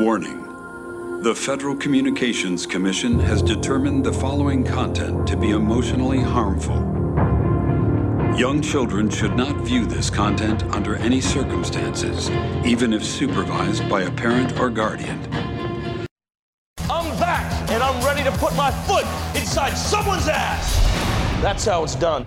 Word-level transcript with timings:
Warning. 0.00 1.22
The 1.22 1.32
Federal 1.32 1.76
Communications 1.76 2.66
Commission 2.66 3.16
has 3.20 3.40
determined 3.40 4.04
the 4.04 4.12
following 4.12 4.64
content 4.64 5.24
to 5.28 5.36
be 5.36 5.50
emotionally 5.50 6.20
harmful. 6.20 6.74
Young 8.36 8.60
children 8.60 9.08
should 9.08 9.36
not 9.36 9.54
view 9.58 9.86
this 9.86 10.10
content 10.10 10.64
under 10.74 10.96
any 10.96 11.20
circumstances, 11.20 12.28
even 12.66 12.92
if 12.92 13.04
supervised 13.04 13.88
by 13.88 14.02
a 14.02 14.10
parent 14.10 14.58
or 14.58 14.68
guardian. 14.68 15.20
I'm 16.90 17.16
back, 17.20 17.70
and 17.70 17.80
I'm 17.80 18.04
ready 18.04 18.24
to 18.24 18.32
put 18.38 18.52
my 18.56 18.72
foot 18.72 19.04
inside 19.40 19.74
someone's 19.74 20.26
ass. 20.26 20.74
That's 21.40 21.64
how 21.64 21.84
it's 21.84 21.94
done. 21.94 22.26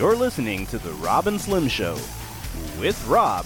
You're 0.00 0.16
listening 0.16 0.64
to 0.68 0.78
The 0.78 0.92
Rob 0.92 1.26
and 1.26 1.38
Slim 1.38 1.68
Show 1.68 1.92
with 2.80 3.06
Rob 3.06 3.44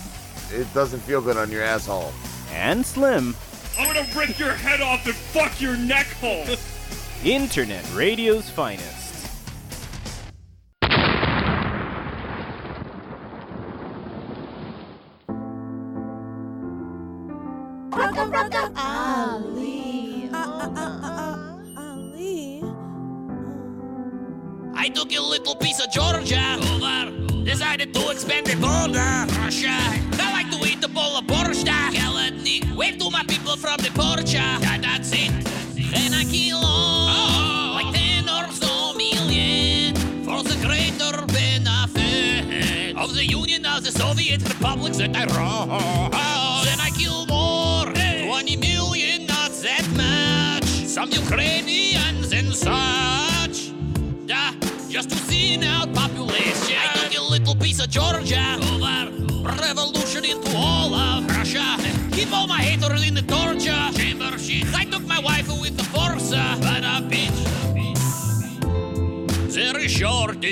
It 0.52 0.72
doesn't 0.72 1.00
feel 1.00 1.20
good 1.20 1.36
on 1.36 1.50
your 1.50 1.64
asshole. 1.64 2.12
and 2.52 2.86
Slim, 2.86 3.34
I'm 3.76 3.92
gonna 3.92 4.06
rip 4.16 4.38
your 4.38 4.52
head 4.52 4.80
off 4.80 5.04
and 5.04 5.16
fuck 5.16 5.60
your 5.60 5.76
neck 5.76 6.06
hole. 6.20 6.46
Internet 7.24 7.84
Radio's 7.92 8.48
finest. 8.48 9.03
I 24.84 24.88
took 24.88 25.10
a 25.14 25.18
little 25.18 25.56
piece 25.56 25.82
of 25.82 25.90
Georgia 25.90 26.58
over. 26.60 27.10
Decided 27.42 27.94
to 27.94 28.10
expand 28.10 28.44
the 28.46 28.54
border. 28.56 29.24
Russia. 29.40 29.72
I 29.72 30.30
like 30.30 30.50
to 30.50 30.58
eat 30.68 30.82
the 30.82 30.88
bowl 30.88 31.16
of 31.16 31.24
borscht. 31.24 31.64
Kaletnik. 31.64 32.76
Wave 32.76 32.98
to 32.98 33.08
my 33.10 33.24
people 33.26 33.56
from 33.56 33.78
the 33.78 33.90
porch. 33.94 34.34
Yeah, 34.34 34.58
that's 34.82 35.10
it. 35.12 35.30
And 35.96 36.14
I 36.14 36.24
kill 36.24 36.60
all. 36.62 37.76
Like 37.76 37.94
10 37.94 38.28
or 38.28 38.52
so 38.52 38.92
million. 38.92 39.94
For 40.22 40.42
the 40.42 40.56
greater 40.60 41.16
benefit 41.32 42.94
of 42.94 43.14
the 43.14 43.24
Union 43.24 43.64
of 43.64 43.84
the 43.84 43.90
Soviet 43.90 44.46
Republics 44.46 44.98
that 44.98 45.16
I 45.16 45.24
run. 45.32 46.10
Then 46.66 46.78
I 46.78 46.90
kill 46.90 47.24
more. 47.24 47.86
20 47.86 48.56
million, 48.58 49.24
not 49.24 49.50
that 49.64 49.88
much. 49.96 50.68
Some 50.86 51.10
Ukrainians 51.10 52.34
and 52.34 52.54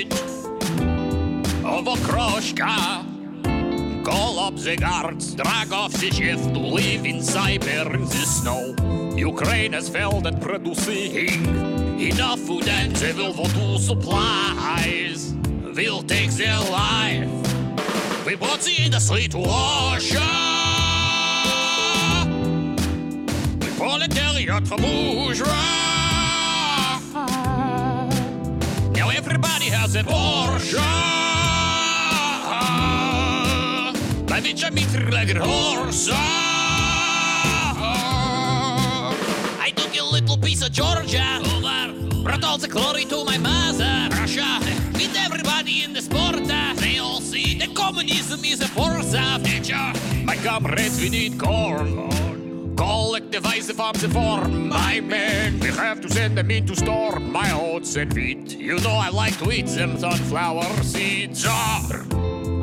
of 0.01 1.85
okroshka. 1.85 3.05
Call 4.03 4.39
up 4.39 4.55
the 4.55 4.75
guards, 4.75 5.35
drag 5.35 5.71
off 5.71 5.93
the 5.93 6.09
shift 6.09 6.53
to 6.53 6.59
live 6.59 7.05
in 7.05 7.17
cyber 7.17 7.93
in 7.93 8.01
the 8.01 8.25
snow. 8.25 8.75
Ukraine 9.15 9.73
has 9.73 9.89
failed 9.89 10.25
at 10.25 10.41
producing 10.41 11.45
enough 11.99 12.39
food 12.39 12.67
and 12.67 12.97
for 12.97 13.47
two 13.49 13.77
supplies. 13.77 15.33
Will 15.75 16.03
take 16.03 16.31
their 16.31 16.59
life. 16.71 17.29
We 18.25 18.35
bought 18.35 18.61
the 18.61 18.75
industry 18.83 19.27
to 19.27 19.37
Russia. 19.37 20.29
The 23.59 23.73
proletariat 23.77 24.67
from 24.67 24.81
bourgeois. 24.81 25.82
Has 29.73 29.95
a 29.95 30.03
Porsche. 30.03 30.77
My 34.29 34.39
bitch, 34.39 34.63
I'm 34.63 34.77
eating 34.77 35.09
like 35.11 35.29
a 35.33 35.39
horse. 35.39 36.09
I 39.65 39.71
took 39.75 39.95
a 39.99 40.03
little 40.03 40.37
piece 40.37 40.61
of 40.65 40.71
Georgia 40.71 41.41
over. 41.55 42.23
Brought 42.23 42.43
all 42.43 42.57
the 42.57 42.67
glory 42.67 43.05
to 43.05 43.25
my 43.25 43.37
mother, 43.37 44.09
Russia. 44.15 44.59
With 44.93 45.15
everybody 45.17 45.83
in 45.83 45.93
the 45.93 46.01
sport, 46.01 46.45
they 46.45 46.99
all 46.99 47.19
see 47.21 47.57
that 47.59 47.73
communism 47.75 48.45
is 48.45 48.61
a 48.61 48.67
force 48.67 49.13
of 49.13 49.43
nature. 49.43 49.93
My 50.23 50.35
comrades, 50.37 50.99
we 51.01 51.09
need 51.09 51.39
corn. 51.39 52.32
Collectivize 52.83 53.67
the 53.67 53.73
farms 53.73 54.03
and 54.03 54.11
form. 54.11 54.67
My 54.67 54.99
men, 54.99 55.57
we 55.61 55.67
have 55.67 56.01
to 56.01 56.09
send 56.09 56.37
them 56.37 56.51
into 56.51 56.75
storm. 56.75 57.31
My 57.31 57.49
oats 57.53 57.95
and 57.95 58.11
wheat, 58.11 58.57
you 58.57 58.77
know 58.79 58.91
I 58.91 59.07
like 59.07 59.37
to 59.39 59.49
eat 59.53 59.67
them 59.67 59.97
sunflower 59.97 60.65
seeds. 60.83 61.43
Czar. 61.43 62.05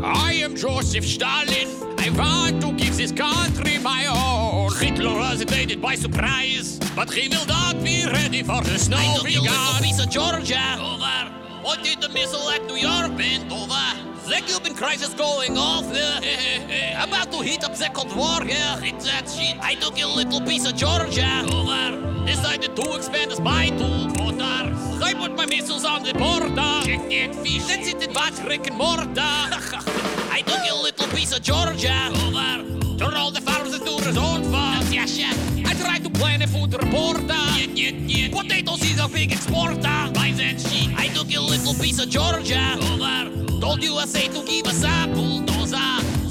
I 0.05 0.35
am 0.45 0.55
Joseph 0.57 1.07
Stalin. 1.07 1.69
I 1.99 2.11
want 2.11 2.61
to 2.61 2.73
give 2.73 2.99
this 2.99 3.13
country 3.13 3.79
my 3.79 4.05
own. 4.13 4.71
Hitler 4.77 5.15
was 5.15 5.41
invaded 5.41 5.81
by 5.81 5.95
surprise, 5.95 6.79
but 6.95 7.11
he 7.11 7.29
will 7.29 7.47
not 7.47 7.83
be 7.83 8.05
ready 8.05 8.43
for 8.43 8.61
the 8.61 8.79
snow. 8.79 8.99
A 8.99 9.23
little 9.23 9.83
piece 9.83 10.05
of 10.05 10.11
Georgia 10.11 10.77
over. 10.83 11.33
What 11.63 11.83
did 11.83 12.03
the 12.03 12.11
missile 12.11 12.47
at 12.51 12.67
New 12.67 12.77
York 12.77 13.17
bend 13.17 13.51
over? 13.51 14.20
The 14.31 14.37
Cuban 14.47 14.77
crisis 14.77 15.13
going 15.15 15.59
off. 15.59 15.87
About 17.03 17.33
to 17.33 17.43
heat 17.43 17.65
up 17.65 17.77
the 17.77 17.91
Cold 17.93 18.15
War. 18.15 18.47
Yeah, 18.47 18.79
it's 18.81 19.05
that 19.05 19.29
shit. 19.29 19.59
I 19.61 19.75
took 19.75 20.01
a 20.01 20.07
little 20.07 20.41
piece 20.43 20.65
of 20.69 20.77
Georgia 20.77 21.43
over. 21.53 22.25
Decided 22.27 22.77
to 22.77 22.95
expand 22.95 23.33
the 23.33 23.37
spy 23.37 23.71
to 23.71 23.89
Qatar. 24.15 25.03
I 25.03 25.15
put 25.15 25.35
my 25.37 25.47
missiles 25.47 25.85
on 25.85 26.05
the 26.05 26.15
border. 26.15 26.47
Check 26.87 27.11
that 27.11 27.35
fish. 27.43 27.67
That's 27.67 27.89
it 27.89 28.07
in 28.07 28.47
Rick 28.47 28.69
and 28.69 28.77
Mortar. 28.79 29.11
I 29.19 30.45
took 30.47 30.63
a 30.71 30.81
little 30.81 31.09
piece 31.09 31.33
of 31.33 31.43
Georgia 31.43 32.13
over. 32.15 32.80
Turn 33.00 33.14
all 33.14 33.32
the 33.32 33.42
farms 33.42 33.74
into 33.74 33.92
resort 34.06 34.46
farms. 34.46 34.94
Yeah, 34.94 35.06
yeah. 35.06 35.70
I 35.70 35.74
tried 35.74 36.04
to 36.04 36.10
plan 36.10 36.42
a 36.42 36.48
food 36.48 36.74
reporter. 36.74 37.42
Yeah, 37.58 37.68
yeah, 37.74 37.92
yeah. 37.92 38.30
Potatoes 38.30 38.84
is 38.84 39.00
a 39.00 39.08
big 39.08 39.32
exporter. 39.32 39.82
Buy 39.82 40.34
that 40.38 40.60
shit. 40.60 40.98
I 40.98 41.08
took 41.10 41.34
a 41.34 41.40
little 41.40 41.74
piece 41.74 42.00
of 42.02 42.10
Georgia 42.10 42.78
over. 42.92 43.60
Told 43.60 43.84
USA 43.84 44.28
to 44.28 44.44
give 44.46 44.68
us 44.68 44.84
a 44.84 45.08
bulldozer. 45.14 45.78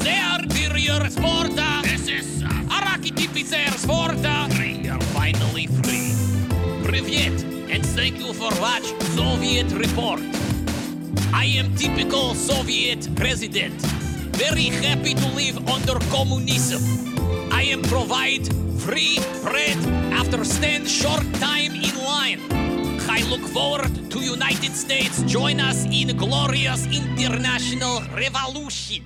They 0.05 0.19
are 0.19 0.43
inferior 0.43 1.03
exporter. 1.05 1.72
SS. 1.84 2.43
Araki 2.77 3.10
tipi 3.12 3.43
their 3.49 3.69
exporter. 3.69 4.38
We 4.59 4.88
are 4.88 5.00
finally 5.12 5.66
free. 5.66 6.15
Привет, 6.85 7.43
and 7.70 7.85
thank 7.85 8.19
you 8.19 8.32
for 8.32 8.50
watch 8.61 8.87
Soviet 9.17 9.70
Report. 9.73 10.20
I 11.32 11.46
am 11.58 11.75
typical 11.75 12.35
Soviet 12.35 13.08
president. 13.17 13.75
very 14.39 14.71
happy 14.88 15.13
to 15.13 15.27
live 15.36 15.57
under 15.68 16.00
communism. 16.07 16.80
I 17.51 17.63
am 17.63 17.81
provide 17.81 18.47
free 18.80 19.19
bread 19.44 19.77
after 20.15 20.45
stand 20.45 20.88
short 20.88 21.27
time 21.44 21.75
in 21.75 21.94
line. 22.00 22.39
I 23.12 23.19
look 23.30 23.44
forward 23.51 23.91
to 24.12 24.19
United 24.21 24.71
States 24.71 25.24
join 25.24 25.59
us 25.59 25.83
in 25.91 26.15
glorious 26.15 26.88
international 26.88 28.00
revolution. 28.15 29.03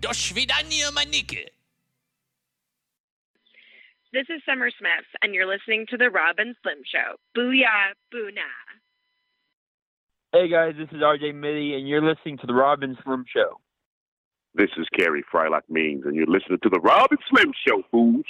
До 0.00 0.12
свидания, 0.12 0.90
Маники. 0.90 1.46
This 4.12 4.26
is 4.28 4.42
Summer 4.44 4.70
Smith, 4.76 5.06
and 5.22 5.32
you're 5.32 5.46
listening 5.46 5.86
to 5.90 5.96
The 5.96 6.10
Rob 6.10 6.36
and 6.38 6.56
Slim 6.62 6.82
Show. 6.90 7.14
Booyah, 7.36 7.94
boonah. 8.12 8.58
Hey 10.32 10.48
guys, 10.48 10.74
this 10.76 10.88
is 10.90 11.00
RJ 11.00 11.34
Mitte, 11.34 11.76
and 11.78 11.88
you're 11.88 12.02
listening 12.02 12.38
to 12.38 12.48
The 12.48 12.54
Rob 12.54 12.82
and 12.82 12.98
Slim 13.04 13.24
Show. 13.32 13.60
This 14.54 14.70
is 14.76 14.86
Carey 14.98 15.22
Frylock 15.32 15.62
Means, 15.68 16.04
and 16.04 16.16
you're 16.16 16.26
listening 16.26 16.58
to 16.62 16.68
the 16.68 16.80
Rob 16.80 17.08
and 17.10 17.20
Slim 17.30 17.52
Show, 17.66 17.82
fools. 17.90 18.24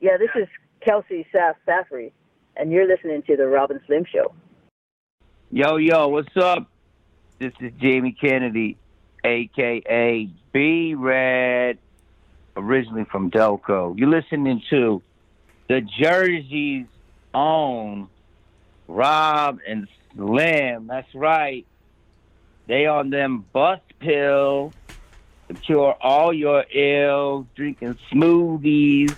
Yeah, 0.00 0.16
this 0.18 0.30
is 0.36 0.46
Kelsey 0.80 1.26
Sass 1.32 1.56
Saffrey, 1.64 2.12
and 2.56 2.70
you're 2.70 2.86
listening 2.86 3.22
to 3.22 3.36
the 3.36 3.46
Rob 3.46 3.72
and 3.72 3.80
Slim 3.86 4.04
Show. 4.04 4.32
Yo, 5.50 5.76
yo, 5.76 6.08
what's 6.08 6.36
up? 6.36 6.70
This 7.40 7.52
is 7.60 7.72
Jamie 7.80 8.16
Kennedy, 8.18 8.76
aka 9.24 10.28
B-Rad, 10.52 11.78
originally 12.56 13.04
from 13.10 13.30
Delco. 13.30 13.98
You're 13.98 14.08
listening 14.08 14.62
to 14.70 15.02
the 15.68 15.80
Jersey's 15.80 16.86
own 17.34 18.08
Rob 18.86 19.58
and 19.66 19.88
Slim. 20.14 20.86
That's 20.86 21.12
right. 21.16 21.66
They 22.68 22.86
on 22.86 23.10
them 23.10 23.44
bus 23.52 23.80
pills 23.98 24.72
to 25.48 25.54
cure 25.54 25.96
all 26.00 26.32
your 26.32 26.64
ills, 26.72 27.46
drinking 27.54 27.98
smoothies, 28.12 29.14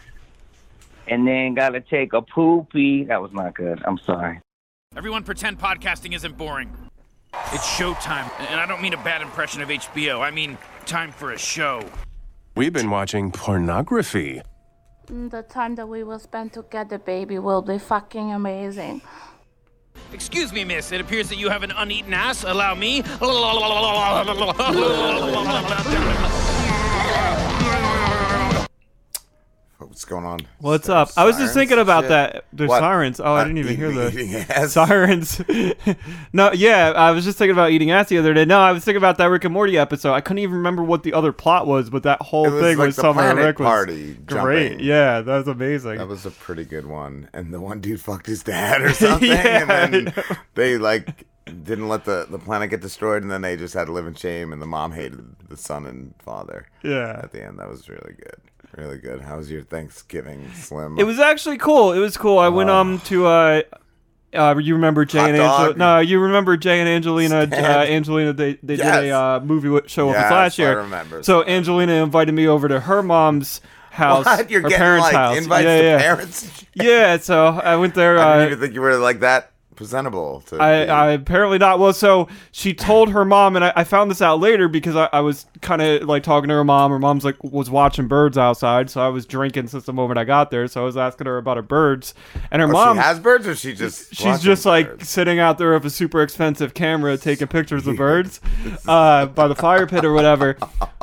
and 1.07 1.27
then 1.27 1.55
gotta 1.55 1.81
take 1.81 2.13
a 2.13 2.23
poopy. 2.23 3.05
That 3.05 3.23
was 3.23 3.33
not 3.33 3.55
good. 3.55 3.83
I'm 3.85 3.99
sorry. 3.99 4.41
Everyone 4.97 5.23
pretend 5.23 5.59
podcasting 5.59 6.15
isn't 6.15 6.37
boring. 6.37 6.71
It's 7.53 7.67
showtime, 7.67 8.31
and 8.51 8.61
I 8.61 8.67
don't 8.67 8.83
mean 8.83 8.95
a 8.95 9.05
bad 9.05 9.23
impression 9.23 9.63
of 9.63 9.69
HBO. 9.69 10.21
I 10.21 10.31
mean 10.31 10.59
time 10.87 11.13
for 11.13 11.33
a 11.33 11.39
show. 11.39 11.83
We've 12.57 12.73
been 12.73 12.91
watching 12.91 13.31
pornography. 13.31 14.41
Mm, 15.07 15.31
the 15.31 15.43
time 15.43 15.75
that 15.77 15.89
we 15.89 16.03
will 16.03 16.19
spend 16.19 16.53
together, 16.53 16.99
baby, 16.99 17.39
will 17.39 17.63
be 17.63 17.79
fucking 17.79 18.33
amazing. 18.33 19.01
Excuse 20.13 20.53
me, 20.53 20.65
miss. 20.65 20.93
It 20.93 21.01
appears 21.01 21.29
that 21.29 21.37
you 21.37 21.51
have 21.51 21.63
an 21.63 21.73
uneaten 21.77 22.15
ass. 22.15 22.45
Allow 22.45 22.75
me. 22.75 23.03
What's 29.99 30.05
going 30.05 30.25
on? 30.25 30.39
What's 30.61 30.89
up? 30.89 31.11
I 31.17 31.25
was 31.25 31.37
just 31.39 31.55
thinking 31.55 31.77
about 31.81 32.05
shit? 32.05 32.11
that. 32.11 32.45
The 32.53 32.69
What? 32.69 32.79
sirens. 32.79 33.19
Oh, 33.19 33.35
I 33.35 33.41
Uh, 33.41 33.45
didn't 33.47 33.59
even 33.59 33.77
hear 33.77 33.91
the 33.91 34.09
eating 34.17 34.33
ass? 34.49 34.73
sirens. 34.75 35.43
no, 36.33 36.53
yeah, 36.53 36.93
I 36.95 37.11
was 37.11 37.25
just 37.25 37.37
thinking 37.37 37.51
about 37.51 37.73
eating 37.73 37.91
ass 37.91 38.09
the 38.09 38.19
other 38.19 38.33
day. 38.33 38.45
No, 38.45 38.61
I 38.61 38.71
was 38.71 38.85
thinking 38.85 38.99
about 38.99 39.19
that 39.19 39.25
Rick 39.27 39.43
and 39.43 39.53
Morty 39.53 39.77
episode. 39.77 40.13
I 40.13 40.21
couldn't 40.21 40.39
even 40.39 40.55
remember 40.55 40.85
what 40.85 41.03
the 41.03 41.15
other 41.15 41.33
plot 41.33 41.67
was, 41.67 41.91
but 41.91 42.05
that 42.05 42.23
whole 42.23 42.49
was 42.49 42.63
thing 42.63 42.79
like 42.79 42.87
with 42.87 42.95
Summer 42.95 43.23
and 43.23 43.41
Rick 43.41 43.59
was 43.59 43.67
party 43.67 44.15
great. 44.25 44.69
jumping. 44.69 44.87
Yeah, 44.87 45.21
that 45.21 45.37
was 45.39 45.49
amazing. 45.49 45.99
That 45.99 46.07
was 46.07 46.25
a 46.25 46.31
pretty 46.31 46.65
good 46.65 46.87
one. 46.87 47.29
And 47.33 47.53
the 47.53 47.61
one 47.61 47.81
dude 47.81 48.01
fucked 48.01 48.27
his 48.27 48.45
dad 48.45 48.81
or 48.83 48.93
something, 48.95 49.29
Yeah, 49.29 49.63
and 49.63 50.07
then 50.07 50.15
they 50.55 50.79
like 50.79 51.27
didn't 51.45 51.89
let 51.89 52.05
the 52.05 52.25
the 52.31 52.39
planet 52.39 52.71
get 52.71 52.81
destroyed, 52.83 53.23
and 53.25 53.33
then 53.33 53.43
they 53.43 53.57
just 53.57 53.75
had 53.75 53.87
to 53.87 53.93
live 53.93 54.07
in 54.07 54.15
shame. 54.15 54.53
And 54.53 54.63
the 54.63 54.67
mom 54.67 54.93
hated 54.93 55.25
the 55.49 55.57
son 55.57 55.87
and 55.87 56.15
father. 56.21 56.69
Yeah. 56.85 57.19
At 57.21 57.33
the 57.33 57.45
end, 57.45 57.59
that 57.59 57.69
was 57.69 57.89
really 57.89 58.15
good. 58.15 58.37
Really 58.77 58.99
good. 58.99 59.21
How 59.23 59.37
was 59.39 59.51
your 59.51 59.63
Thanksgiving, 59.63 60.51
Slim? 60.55 60.99
It 60.99 61.05
was 61.05 61.19
actually 61.19 61.59
cool. 61.59 61.93
It 61.93 61.99
was 61.99 62.17
cool. 62.17 62.39
I 62.39 62.49
went 62.49 62.71
um 62.71 63.01
to 63.07 63.27
uh. 63.27 63.63
Uh, 64.31 64.55
you 64.59 64.75
remember 64.75 65.07
Jay 65.07 65.21
Hot 65.21 65.31
and 65.31 65.39
Angelina? 65.39 65.69
dog. 65.69 65.77
No, 65.79 65.99
you 66.01 66.21
remember 66.21 66.59
Jay 66.59 66.81
and 66.81 66.89
Angelina? 66.89 67.37
Uh, 67.39 67.47
Stand. 67.47 67.91
Angelina, 67.91 68.35
they 68.35 68.53
they 68.63 68.77
did 68.77 68.81
Yes. 68.81 69.05
a 69.05 69.11
uh, 69.11 69.41
movie 69.41 69.69
wi- 69.69 69.87
show 69.87 70.09
with 70.09 70.17
us 70.17 70.23
Yes, 70.25 70.31
last 70.31 70.61
I 70.61 70.63
year. 70.65 70.79
remember. 70.83 71.23
So 71.23 71.47
Angelina 71.47 71.95
invited 71.95 72.33
me 72.33 72.47
over 72.47 72.69
to 72.69 72.79
her 72.79 73.03
mom's 73.03 73.63
house, 73.91 74.27
What? 74.27 74.51
You're 74.51 74.61
her 74.61 74.69
getting, 74.69 74.83
parents' 74.83 75.05
like, 75.05 75.15
house. 75.15 75.39
invites 75.39 75.65
yeah, 75.65 75.79
to 75.79 75.83
yeah. 75.85 75.99
parents? 75.99 76.65
yeah, 76.75 77.17
so 77.17 77.47
I 77.47 77.77
went 77.77 77.95
there. 77.95 78.19
I 78.19 78.23
Uh, 78.23 78.35
didn't 78.35 78.47
even 78.49 78.61
think 78.61 78.75
you 78.75 78.83
were 78.83 78.97
like 78.99 79.21
that 79.21 79.51
presentable. 79.79 80.43
To 80.49 80.57
I, 80.57 80.87
I 80.87 81.11
apparently 81.13 81.57
not. 81.57 81.79
Well, 81.79 81.93
so 81.93 82.29
she 82.51 82.75
told 82.75 83.11
her 83.11 83.25
mom, 83.25 83.55
and 83.55 83.65
I, 83.65 83.73
I 83.77 83.85
found 83.85 84.11
this 84.11 84.21
out 84.21 84.41
later 84.41 84.67
because 84.67 84.97
I, 84.97 85.09
I 85.13 85.21
was 85.21 85.47
kind 85.63 85.81
of 85.81 86.03
like 86.03 86.25
talking 86.25 86.49
to 86.49 86.55
her 86.55 86.65
mom. 86.65 86.91
Her 86.91 86.99
mom's 86.99 87.25
like 87.25 87.43
was 87.45 87.71
watching 87.71 88.09
birds 88.09 88.37
outside, 88.37 88.91
so 88.91 89.01
I 89.01 89.09
was 89.09 89.25
drinking 89.25 89.69
since 89.69 89.85
the 89.85 89.93
moment 89.93 90.19
I 90.19 90.25
got 90.25 90.51
there. 90.51 90.67
So 90.67 90.83
I 90.83 90.85
was 90.85 90.97
asking 90.97 91.29
her 91.29 91.39
about 91.39 91.57
her 91.57 91.63
birds, 91.63 92.13
and 92.51 92.61
her 92.61 92.69
Oh, 92.69 92.73
mom 92.73 92.97
she 92.97 93.03
has 93.03 93.21
birds, 93.21 93.47
or 93.47 93.55
she 93.55 93.73
just 93.73 94.15
she's 94.15 94.41
just 94.41 94.67
like 94.67 95.05
sitting 95.05 95.39
out 95.39 95.57
there 95.59 95.73
with 95.73 95.87
a 95.87 95.91
super 95.91 96.23
expensive 96.23 96.75
camera 96.75 97.17
taking 97.17 97.47
pictures 97.47 97.87
of 97.87 97.97
birds 98.09 98.41
uh, 98.89 99.27
by 99.27 99.47
the 99.47 99.55
fire 99.55 99.87
pit 99.87 100.05
or 100.05 100.13
whatever. 100.13 100.59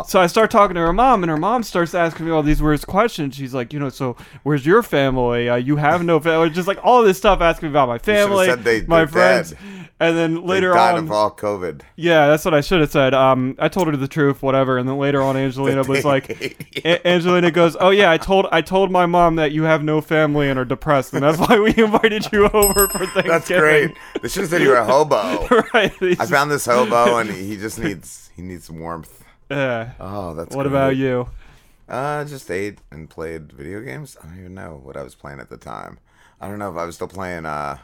So 0.06 0.19
I 0.19 0.27
start 0.27 0.51
talking 0.51 0.75
to 0.75 0.81
her 0.81 0.94
mom, 0.94 1.24
and 1.24 1.30
her 1.30 1.38
mom 1.38 1.63
starts 1.63 1.95
asking 1.95 2.25
me 2.25 2.31
all 2.33 2.44
these 2.44 2.62
weird 2.62 2.86
questions. 2.86 3.36
She's 3.36 3.54
like, 3.54 3.72
you 3.72 3.80
know, 3.80 3.88
so 3.88 4.18
where's 4.44 4.66
your 4.66 4.83
family? 4.83 5.48
Uh, 5.48 5.56
you 5.56 5.77
have 5.77 6.04
no 6.04 6.19
family. 6.19 6.50
Just 6.50 6.68
like 6.68 6.80
all 6.83 7.01
this 7.04 7.18
stuff, 7.18 7.39
asking 7.39 7.69
me 7.69 7.72
about 7.72 7.88
my 7.88 7.98
family, 8.00 8.48
they- 8.66 8.82
my 8.86 9.06
friends. 9.06 9.52
dead. 9.52 9.60
And 9.98 10.18
then 10.18 10.34
They 10.34 10.42
later 10.42 10.74
died 10.74 10.96
on, 10.96 11.06
of 11.06 11.12
all 11.14 11.32
COVID. 11.32 11.80
yeah, 11.96 12.28
that's 12.28 12.44
what 12.44 12.54
I 12.54 12.60
should 12.60 12.82
have 12.82 12.92
said. 12.92 13.14
Um, 13.14 13.56
I 13.58 13.70
told 13.70 13.88
her 13.88 13.96
the 13.96 14.10
truth, 14.10 14.44
whatever. 14.44 14.78
And 14.78 14.90
then 14.90 14.98
later 14.98 15.22
on, 15.22 15.38
Angelina 15.38 15.84
was 15.84 16.04
like, 16.14 16.84
Angelina 17.06 17.50
goes, 17.50 17.78
"Oh 17.80 17.92
yeah, 17.92 18.12
I 18.12 18.18
told 18.18 18.46
I 18.52 18.60
told 18.62 18.92
my 18.92 19.06
mom 19.06 19.38
that 19.38 19.54
you 19.54 19.64
have 19.64 19.84
no 19.86 20.02
family 20.02 20.50
and 20.50 20.60
are 20.60 20.66
depressed, 20.66 21.14
and 21.14 21.24
that's 21.24 21.38
why 21.40 21.58
we 21.60 21.74
invited 21.78 22.30
you 22.34 22.50
over 22.50 22.90
for 22.90 23.06
Thanksgiving." 23.06 23.32
That's 23.32 23.48
great. 23.48 23.92
They 24.22 24.28
should 24.28 24.42
have 24.42 24.50
said 24.50 24.62
you 24.64 24.70
were 24.70 24.76
a 24.76 24.84
hobo. 24.86 25.48
right. 25.74 25.94
I 26.20 26.26
found 26.26 26.52
this 26.52 26.66
hobo, 26.66 27.18
and 27.20 27.30
he 27.32 27.56
just 27.56 27.80
needs 27.80 28.32
he 28.36 28.42
needs 28.42 28.66
some 28.66 28.80
warmth. 28.80 29.24
Yeah. 29.50 29.92
Oh, 30.02 30.34
that's. 30.34 30.54
What 30.54 30.64
great. 30.64 30.72
about 30.74 30.98
you? 30.98 31.30
Uh, 31.88 32.26
just 32.26 32.52
ate 32.52 32.80
and 32.92 33.10
played 33.10 33.54
video 33.54 33.80
games. 33.80 34.18
I 34.22 34.26
don't 34.28 34.40
even 34.40 34.56
know 34.56 34.82
what 34.84 34.98
I 34.98 35.04
was 35.04 35.16
playing 35.16 35.40
at 35.40 35.50
the 35.50 35.58
time. 35.58 36.00
I 36.42 36.50
don't 36.50 36.60
know 36.60 36.70
if 36.70 36.76
I 36.76 36.84
was 36.84 36.96
still 36.96 37.08
playing 37.08 37.46
uh, 37.46 37.78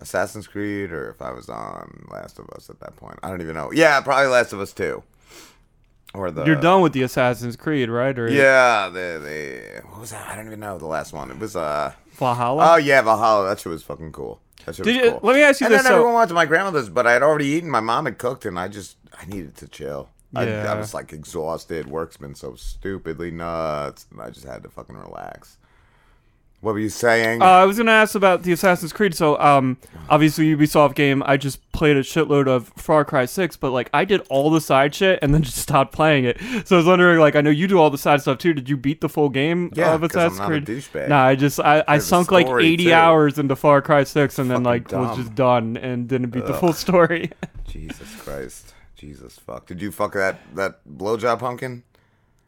Assassin's 0.00 0.46
Creed 0.46 0.90
or 0.92 1.10
if 1.10 1.20
I 1.22 1.30
was 1.32 1.48
on 1.48 2.06
Last 2.10 2.38
of 2.38 2.48
Us 2.50 2.70
at 2.70 2.80
that 2.80 2.96
point. 2.96 3.18
I 3.22 3.28
don't 3.28 3.40
even 3.42 3.54
know. 3.54 3.70
Yeah, 3.72 4.00
probably 4.00 4.26
Last 4.28 4.52
of 4.52 4.60
Us 4.60 4.72
Two. 4.72 5.02
Or 6.12 6.30
the 6.32 6.44
You're 6.44 6.56
done 6.56 6.80
with 6.82 6.92
the 6.92 7.02
Assassin's 7.02 7.54
Creed, 7.56 7.88
right? 7.88 8.18
Or 8.18 8.28
Yeah, 8.28 8.88
the 8.88 9.20
the 9.22 9.88
what 9.88 10.00
was 10.00 10.10
that? 10.10 10.26
I 10.28 10.34
don't 10.34 10.46
even 10.46 10.58
know 10.60 10.76
the 10.78 10.86
last 10.86 11.12
one. 11.12 11.30
It 11.30 11.38
was 11.38 11.54
uh 11.54 11.92
Valhalla. 12.14 12.72
Oh 12.72 12.76
yeah, 12.76 13.00
Valhalla. 13.02 13.48
That 13.48 13.60
shit 13.60 13.70
was 13.70 13.82
fucking 13.84 14.10
cool. 14.12 14.40
That 14.66 14.74
shit 14.74 14.84
Did 14.84 14.96
was 14.96 15.04
you- 15.04 15.10
cool. 15.12 15.20
let 15.22 15.36
me 15.36 15.42
ask 15.42 15.60
you 15.60 15.66
and 15.66 15.74
this, 15.74 15.82
then 15.82 15.90
so- 15.90 15.94
everyone 15.96 16.14
went 16.14 16.28
to 16.28 16.34
my 16.34 16.46
grandmother's, 16.46 16.88
but 16.88 17.06
I 17.06 17.12
had 17.12 17.22
already 17.22 17.46
eaten. 17.46 17.70
My 17.70 17.80
mom 17.80 18.06
had 18.06 18.18
cooked, 18.18 18.44
and 18.44 18.58
I 18.58 18.66
just 18.68 18.96
I 19.20 19.24
needed 19.26 19.56
to 19.58 19.68
chill. 19.68 20.08
I, 20.34 20.48
I 20.48 20.74
was 20.76 20.94
like 20.94 21.12
exhausted. 21.12 21.88
Work's 21.88 22.16
been 22.16 22.34
so 22.36 22.54
stupidly 22.54 23.30
nuts, 23.32 24.06
and 24.12 24.20
I 24.20 24.30
just 24.30 24.46
had 24.46 24.62
to 24.62 24.68
fucking 24.68 24.96
relax. 24.96 25.58
What 26.62 26.72
were 26.74 26.78
you 26.80 26.90
saying? 26.90 27.40
Uh, 27.40 27.46
I 27.46 27.64
was 27.64 27.78
gonna 27.78 27.90
ask 27.90 28.14
about 28.14 28.42
the 28.42 28.52
Assassin's 28.52 28.92
Creed. 28.92 29.14
So, 29.14 29.40
um, 29.40 29.78
obviously 30.10 30.54
Ubisoft 30.54 30.94
game. 30.94 31.22
I 31.24 31.38
just 31.38 31.58
played 31.72 31.96
a 31.96 32.02
shitload 32.02 32.48
of 32.48 32.68
Far 32.76 33.02
Cry 33.04 33.24
Six, 33.24 33.56
but 33.56 33.70
like 33.70 33.88
I 33.94 34.04
did 34.04 34.20
all 34.28 34.50
the 34.50 34.60
side 34.60 34.94
shit 34.94 35.18
and 35.22 35.32
then 35.32 35.42
just 35.50 35.56
stopped 35.56 35.92
playing 35.94 36.24
it. 36.26 36.38
So 36.66 36.76
I 36.76 36.78
was 36.78 36.86
wondering, 36.86 37.18
like, 37.18 37.34
I 37.34 37.40
know 37.40 37.48
you 37.48 37.66
do 37.66 37.78
all 37.78 37.88
the 37.88 37.96
side 37.96 38.20
stuff 38.20 38.36
too. 38.36 38.52
Did 38.52 38.68
you 38.68 38.76
beat 38.76 39.00
the 39.00 39.08
full 39.08 39.30
game 39.30 39.72
Yeah, 39.74 39.94
of 39.94 40.02
'cause 40.02 40.16
I'm 40.16 40.36
not 40.36 40.48
Creed? 40.48 40.66
douchebag. 40.66 41.08
Nah, 41.08 41.24
I 41.24 41.34
just 41.34 41.58
I, 41.60 41.82
I 41.88 41.96
sunk 41.96 42.30
like 42.30 42.46
eighty 42.62 42.84
too. 42.86 42.92
hours 42.92 43.38
into 43.38 43.56
Far 43.56 43.80
Cry 43.80 44.04
Six 44.04 44.38
and 44.38 44.50
then 44.50 44.62
like 44.62 44.92
was 44.92 45.16
just 45.16 45.34
done 45.34 45.78
and 45.78 46.08
didn't 46.08 46.28
beat 46.28 46.44
the 46.46 46.52
full 46.54 46.74
story. 46.74 47.30
Jesus 47.68 48.14
Christ, 48.22 48.74
Jesus 48.96 49.38
fuck. 49.38 49.66
Did 49.66 49.80
you 49.80 49.90
fuck 49.90 50.12
that 50.12 50.40
that 50.56 50.80
blowjob 50.86 51.38
pumpkin? 51.38 51.84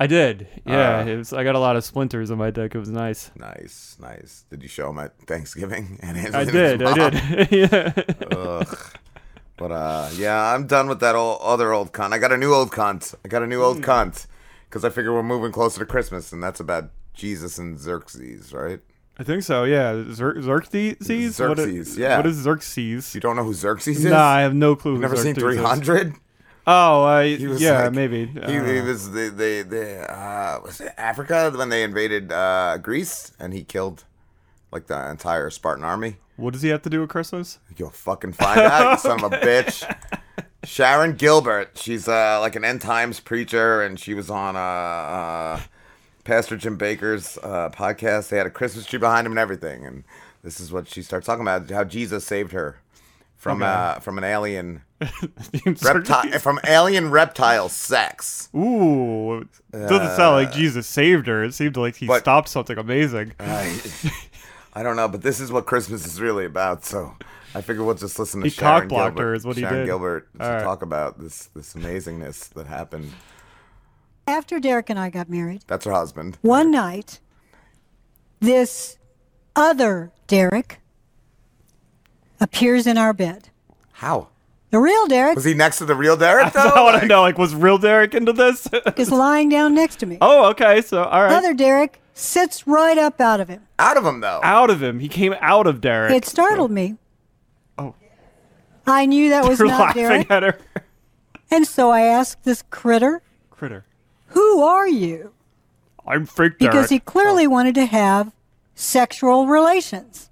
I 0.02 0.06
did. 0.06 0.49
Yeah, 0.66 0.99
Uh, 1.00 1.04
it 1.06 1.16
was. 1.16 1.32
I 1.32 1.44
got 1.44 1.54
a 1.54 1.59
lot 1.59 1.76
of 1.76 1.85
splinters 1.85 2.30
on 2.30 2.38
my 2.38 2.50
deck. 2.50 2.75
It 2.75 2.78
was 2.78 2.88
nice. 2.90 3.30
Nice, 3.37 3.97
nice. 4.00 4.44
Did 4.50 4.62
you 4.62 4.68
show 4.68 4.90
him 4.90 4.99
at 4.99 5.16
Thanksgiving? 5.26 5.99
And 6.02 6.37
I 6.37 6.44
did. 6.44 6.82
I 6.82 6.94
did. 7.11 7.52
yeah. 7.52 7.92
Ugh. 8.37 8.78
But 9.56 9.71
uh, 9.73 10.09
yeah, 10.16 10.52
I'm 10.54 10.66
done 10.66 10.88
with 10.88 11.00
that 11.00 11.14
old 11.14 11.38
other 11.42 11.73
old 11.73 11.92
cunt. 11.92 12.12
I 12.12 12.18
got 12.18 12.32
a 12.32 12.37
new 12.37 12.52
old 12.52 12.71
cunt. 12.73 13.14
I 13.25 13.28
got 13.28 13.42
a 13.42 13.47
new 13.47 13.59
Hmm. 13.59 13.64
old 13.64 13.82
cunt 13.82 14.26
because 14.68 14.85
I 14.85 14.88
figure 14.90 15.12
we're 15.12 15.23
moving 15.23 15.52
closer 15.52 15.78
to 15.80 15.87
Christmas, 15.87 16.32
and 16.32 16.42
that's 16.42 16.59
about 16.61 16.90
Jesus 17.14 17.59
and 17.59 17.78
Xerxes, 17.78 18.52
right? 18.52 18.80
I 19.18 19.25
think 19.25 19.42
so. 19.42 19.64
Yeah, 19.64 19.92
Xer- 19.92 20.42
Xerxes. 20.42 21.38
What 21.38 21.61
i- 21.61 21.64
Xerxes, 21.64 21.99
yeah. 21.99 22.16
What 22.16 22.26
is 22.26 22.37
Xerxes? 22.38 23.14
You 23.14 23.21
don't 23.21 23.37
know 23.37 23.44
who 23.44 23.54
Xerxes 23.54 23.99
is? 24.04 24.11
Nah, 24.11 24.25
I 24.26 24.40
have 24.40 24.54
no 24.54 24.75
clue. 24.75 24.92
You've 24.92 25.02
never 25.02 25.16
seen 25.16 25.35
Xerxes 25.37 25.61
is. 25.88 26.12
300? 26.64 26.66
Oh, 26.66 27.49
was 27.52 27.61
yeah, 27.62 27.85
like- 27.85 27.92
maybe. 27.92 28.26
He, 28.26 28.38
Uh, 28.40 28.64
he 28.64 28.81
was 28.81 29.11
the 29.11 29.28
the, 29.31 29.62
the 29.62 30.12
uh, 30.12 30.61
was 30.64 30.81
it 30.81 30.92
Africa 30.97 31.52
when 31.54 31.69
they 31.69 31.83
invaded 31.83 32.33
uh, 32.33 32.78
Greece, 32.78 33.33
and 33.38 33.52
he 33.52 33.64
killed 33.64 34.04
like 34.71 34.87
the 34.87 35.11
entire 35.11 35.50
Spartan 35.50 35.85
army. 35.85 36.16
what 36.37 36.52
does 36.52 36.62
he 36.62 36.69
have 36.71 36.83
to 36.83 36.90
do 36.90 37.00
with 37.00 37.11
Christmas? 37.11 37.59
You'll 37.76 37.90
fucking 37.90 38.33
find 38.33 38.61
out, 38.61 38.92
you 38.92 38.99
son 39.11 39.23
of 39.25 39.33
a 39.33 39.37
bitch. 39.38 39.85
Sharon 40.64 41.14
Gilbert, 41.14 41.73
she's 41.76 42.07
uh, 42.09 42.38
like 42.40 42.54
an 42.57 42.64
end 42.64 42.81
times 42.81 43.19
preacher, 43.21 43.83
and 43.83 43.99
she 43.99 44.14
was 44.14 44.31
on 44.31 44.54
uh, 44.57 44.61
uh, 44.61 45.61
Pastor 46.25 46.57
Jim 46.57 46.78
Bakker's 46.78 47.37
uh, 47.42 47.69
podcast. 47.71 48.28
They 48.28 48.37
had 48.38 48.47
a 48.47 48.50
Christmas 48.50 48.87
tree 48.87 48.99
behind 49.00 49.26
him 49.26 49.33
and 49.33 49.38
everything, 49.40 49.85
and 49.85 50.04
this 50.45 50.61
is 50.61 50.73
what 50.73 50.88
she 50.88 51.02
starts 51.02 51.26
talking 51.26 51.42
about: 51.42 51.69
how 51.71 51.83
Jesus 51.85 52.25
saved 52.25 52.52
her 52.52 52.81
from 53.37 53.61
Okay. 53.62 53.71
uh, 53.71 53.99
from 53.99 54.19
an 54.19 54.25
alien 54.25 54.83
reptile 55.82 56.38
from 56.38 56.59
alien 56.66 57.11
reptile 57.11 57.68
sex. 57.68 58.49
Ooh, 58.54 59.38
it 59.40 59.49
doesn't 59.73 60.16
sound 60.16 60.37
like 60.37 60.49
uh, 60.49 60.52
Jesus 60.52 60.87
saved 60.87 61.26
her. 61.26 61.42
It 61.44 61.54
seemed 61.54 61.76
like 61.76 61.97
he 61.97 62.06
But- 62.06 62.21
stopped 62.21 62.49
something 62.49 62.78
amazing. 62.78 63.32
I, 63.40 63.80
I 64.75 64.82
don't 64.82 64.97
know, 64.97 65.09
but 65.09 65.23
this 65.23 65.40
is 65.40 65.50
what 65.52 65.66
Christmas 65.66 66.06
is 66.06 66.21
really 66.21 66.44
about. 66.44 66.85
So 66.85 67.14
I 67.54 67.61
figure 67.61 67.85
we'll 67.85 67.94
just 67.94 68.18
listen 68.18 68.40
to 68.40 68.47
He 68.47 68.50
Sharon 68.50 68.88
Gilbert, 68.88 69.18
her 69.21 69.35
is 69.35 69.44
what 69.44 69.56
he 69.56 69.62
Sharon 69.62 69.78
did. 69.80 69.87
Gilbert 69.87 70.28
to 70.38 70.44
All 70.44 70.50
right. 70.54 70.62
talk 70.62 70.82
about 70.82 71.21
this 71.21 71.47
this 71.54 71.75
amazingness 71.75 72.49
that 72.54 72.66
happened. 72.66 73.12
After 74.26 74.61
Derek 74.61 74.88
and 74.88 74.99
I 74.99 75.11
got 75.11 75.28
married, 75.28 75.62
That's 75.66 75.85
her 75.85 75.92
husband. 75.92 76.38
one 76.42 76.71
night, 76.71 77.18
this 78.40 78.97
other 79.56 80.12
Derek 80.28 80.78
appears 82.40 82.87
in 82.87 82.97
our 82.99 83.12
bed. 83.12 83.49
How? 83.92 84.28
The 84.72 84.80
real 84.80 85.06
Derek 85.06 85.36
Was 85.36 85.44
he 85.44 85.52
next 85.52 85.76
to 85.78 85.84
the 85.84 85.94
real 85.94 86.16
Derek 86.16 86.46
I 86.56 86.70
though? 86.70 86.84
want 86.84 87.00
to 87.02 87.06
know, 87.06 87.20
like, 87.20 87.36
was 87.36 87.54
real 87.54 87.76
Derek 87.76 88.14
into 88.14 88.32
this? 88.32 88.66
is 88.96 89.10
lying 89.10 89.50
down 89.50 89.74
next 89.74 89.96
to 89.96 90.06
me. 90.06 90.16
oh, 90.22 90.46
okay. 90.50 90.80
So, 90.80 91.04
all 91.04 91.22
right. 91.22 91.32
Other 91.32 91.52
Derek 91.52 92.00
sits 92.14 92.66
right 92.66 92.96
up 92.96 93.20
out 93.20 93.38
of 93.40 93.48
him. 93.48 93.62
Out 93.78 93.98
of 93.98 94.04
him 94.06 94.20
though. 94.20 94.40
out 94.42 94.70
of 94.70 94.82
him. 94.82 94.98
He 94.98 95.08
came 95.08 95.34
out 95.40 95.66
of 95.66 95.80
Derek. 95.82 96.14
It 96.14 96.24
startled 96.24 96.70
me. 96.70 96.96
Oh. 97.78 97.94
I 98.86 99.04
knew 99.06 99.28
that 99.28 99.44
was 99.46 99.58
You're 99.58 99.68
not 99.68 99.80
laughing 99.80 100.02
Derek. 100.02 100.30
at 100.30 100.42
her. 100.42 100.58
And 101.50 101.66
so 101.66 101.90
I 101.90 102.02
asked 102.02 102.44
this 102.44 102.64
critter, 102.70 103.20
Critter. 103.50 103.84
Who 104.28 104.62
are 104.62 104.88
you? 104.88 105.34
I'm 106.06 106.24
fake 106.24 106.58
Because 106.58 106.88
Derek. 106.88 106.90
he 106.90 106.98
clearly 107.00 107.44
oh. 107.44 107.50
wanted 107.50 107.74
to 107.74 107.84
have 107.84 108.32
sexual 108.74 109.46
relations. 109.46 110.30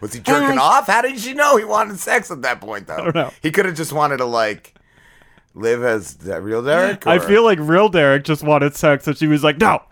Was 0.00 0.12
he 0.14 0.20
jerking 0.20 0.58
I- 0.58 0.62
off? 0.62 0.86
How 0.86 1.02
did 1.02 1.18
she 1.18 1.34
know 1.34 1.56
he 1.56 1.64
wanted 1.64 1.98
sex 1.98 2.30
at 2.30 2.42
that 2.42 2.60
point 2.60 2.86
though? 2.86 2.96
I 2.96 3.04
don't 3.04 3.14
know. 3.14 3.32
He 3.42 3.50
could 3.50 3.66
have 3.66 3.74
just 3.76 3.92
wanted 3.92 4.18
to 4.18 4.24
like 4.24 4.74
live 5.54 5.82
as 5.82 6.14
the 6.14 6.40
real 6.40 6.62
Derek. 6.62 7.06
I 7.06 7.18
feel 7.18 7.42
like 7.44 7.58
real 7.60 7.88
Derek 7.88 8.24
just 8.24 8.42
wanted 8.42 8.74
sex, 8.76 9.06
and 9.06 9.16
she 9.18 9.26
was 9.26 9.42
like, 9.44 9.58
"No." 9.58 9.82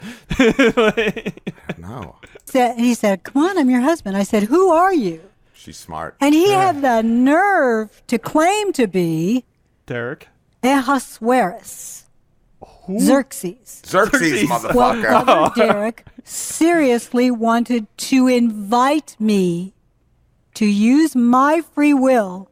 no. 1.79 2.17
He 2.50 2.95
said, 2.95 3.25
Come 3.25 3.43
on, 3.45 3.59
I'm 3.59 3.69
your 3.69 3.83
husband. 3.83 4.17
I 4.17 4.23
said, 4.23 4.45
Who 4.45 4.71
are 4.71 4.95
you? 4.95 5.21
She's 5.53 5.77
smart. 5.77 6.17
And 6.19 6.35
he 6.35 6.50
had 6.50 6.81
the 6.81 7.03
nerve 7.03 8.03
to 8.07 8.19
claim 8.19 8.73
to 8.73 8.87
be 8.87 9.45
Derek. 9.85 10.29
Ahasuerus. 10.62 12.07
Xerxes. 12.99 13.83
Xerxes, 13.85 14.49
Well, 14.49 14.95
motherfucker. 14.95 15.29
other 15.29 15.55
Derek 15.55 16.07
seriously 16.25 17.31
wanted 17.31 17.87
to 17.99 18.29
invite 18.29 19.15
me 19.19 19.75
to 20.59 20.67
use 20.67 21.15
my 21.17 21.61
free 21.75 21.95
will 21.95 22.50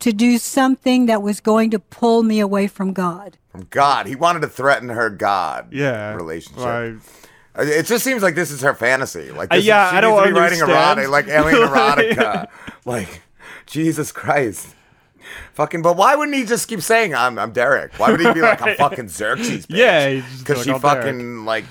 to 0.00 0.12
do 0.12 0.38
something 0.38 1.06
that 1.06 1.22
was 1.22 1.40
going 1.40 1.70
to 1.70 1.78
pull 1.78 2.22
me 2.22 2.40
away 2.40 2.66
from 2.66 2.92
God. 2.92 3.38
From 3.50 3.66
God, 3.70 4.06
he 4.06 4.14
wanted 4.16 4.40
to 4.40 4.48
threaten 4.48 4.88
her 4.90 5.08
God. 5.10 5.72
Yeah. 5.72 6.14
Relationship. 6.14 6.64
Right. 6.64 6.94
Uh, 7.56 7.62
It 7.62 7.86
just 7.86 8.04
seems 8.04 8.22
like 8.22 8.34
this 8.34 8.50
is 8.50 8.60
her 8.62 8.74
fantasy. 8.74 9.30
Like, 9.30 9.52
Uh, 9.52 9.56
yeah, 9.56 9.86
is, 9.86 9.90
she 9.92 9.96
I 9.96 10.00
don't 10.00 10.16
needs 10.16 10.28
to 10.28 10.34
be 10.34 10.40
writing 10.40 10.58
erotic, 10.60 11.08
like 11.08 11.28
alien 11.38 11.68
erotica. 11.68 12.48
like, 12.84 13.22
Jesus 13.66 14.12
Christ. 14.12 14.74
Fucking, 15.54 15.80
but 15.82 15.96
why 15.96 16.16
wouldn't 16.16 16.36
he 16.36 16.44
just 16.44 16.68
keep 16.68 16.82
saying, 16.82 17.14
I'm, 17.14 17.38
I'm 17.38 17.52
Derek? 17.52 17.92
Why 17.98 18.10
would 18.10 18.20
he 18.20 18.30
be 18.32 18.40
like, 18.42 18.60
I'm 18.66 18.76
fucking 18.76 19.08
Xerxes? 19.08 19.66
Bitch? 19.66 19.76
Yeah, 19.78 20.08
he'd 20.10 20.20
just 20.22 20.32
be 20.32 20.38
Because 20.38 20.56
like, 20.58 20.64
she 20.64 20.72
"I'm 20.72 20.80
Derek." 20.80 21.04
fucking, 21.04 21.44
like, 21.44 21.64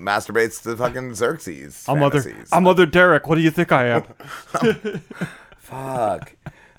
masturbates 0.00 0.62
to 0.62 0.76
fucking 0.76 1.14
Xerxes. 1.14 1.84
I'm 1.88 2.02
other. 2.02 2.20
fantasies. 2.20 2.48
I'm 2.52 2.66
other 2.66 2.86
Derek. 2.86 3.26
What 3.26 3.36
do 3.36 3.42
you 3.42 3.50
think 3.50 3.72
I 3.72 3.86
am? 3.86 4.02
Fuck. 5.58 6.34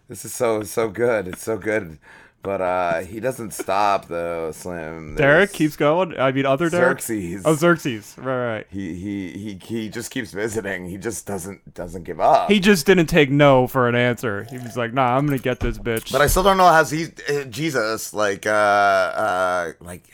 this 0.08 0.25
is 0.25 0.34
so, 0.34 0.63
so 0.63 0.90
good. 0.90 1.28
It's 1.28 1.44
so 1.44 1.58
good. 1.58 1.98
But 2.44 2.60
uh 2.60 3.01
he 3.01 3.20
doesn't 3.20 3.51
stop, 3.51 4.08
though, 4.08 4.51
Slim. 4.51 5.16
Derek 5.16 5.54
keeps 5.54 5.75
going. 5.75 6.20
I 6.20 6.32
mean, 6.32 6.48
other 6.48 6.72
Derek. 6.72 7.00
Xerxes. 7.00 7.44
Oh, 7.46 7.54
Xerxes. 7.54 8.16
Right, 8.18 8.54
right. 8.54 8.68
He, 8.72 8.96
he 8.96 9.32
he 9.32 9.60
he 9.63 9.90
just 9.90 10.10
keeps 10.10 10.32
visiting. 10.32 10.90
He 10.90 10.98
just 10.98 11.28
doesn't 11.28 11.75
doesn't 11.75 12.04
give 12.04 12.20
up. 12.20 12.50
He 12.50 12.60
just 12.60 12.88
didn't 12.88 13.08
take 13.08 13.30
no 13.30 13.68
for 13.68 13.88
an 13.88 13.94
answer. 13.94 14.46
He 14.46 14.58
was 14.58 14.75
like, 14.75 14.92
"Nah, 14.92 15.16
I'm 15.16 15.28
gonna 15.28 15.38
get 15.38 15.60
this 15.60 15.78
bitch." 15.78 16.12
But 16.12 16.22
I 16.22 16.28
still 16.28 16.42
don't 16.42 16.58
know 16.58 16.68
how 16.68 16.84
he, 16.84 17.10
uh, 17.30 17.44
Jesus 17.44 18.12
like 18.12 18.48
uh 18.48 18.50
uh 18.50 19.74
like 19.80 20.06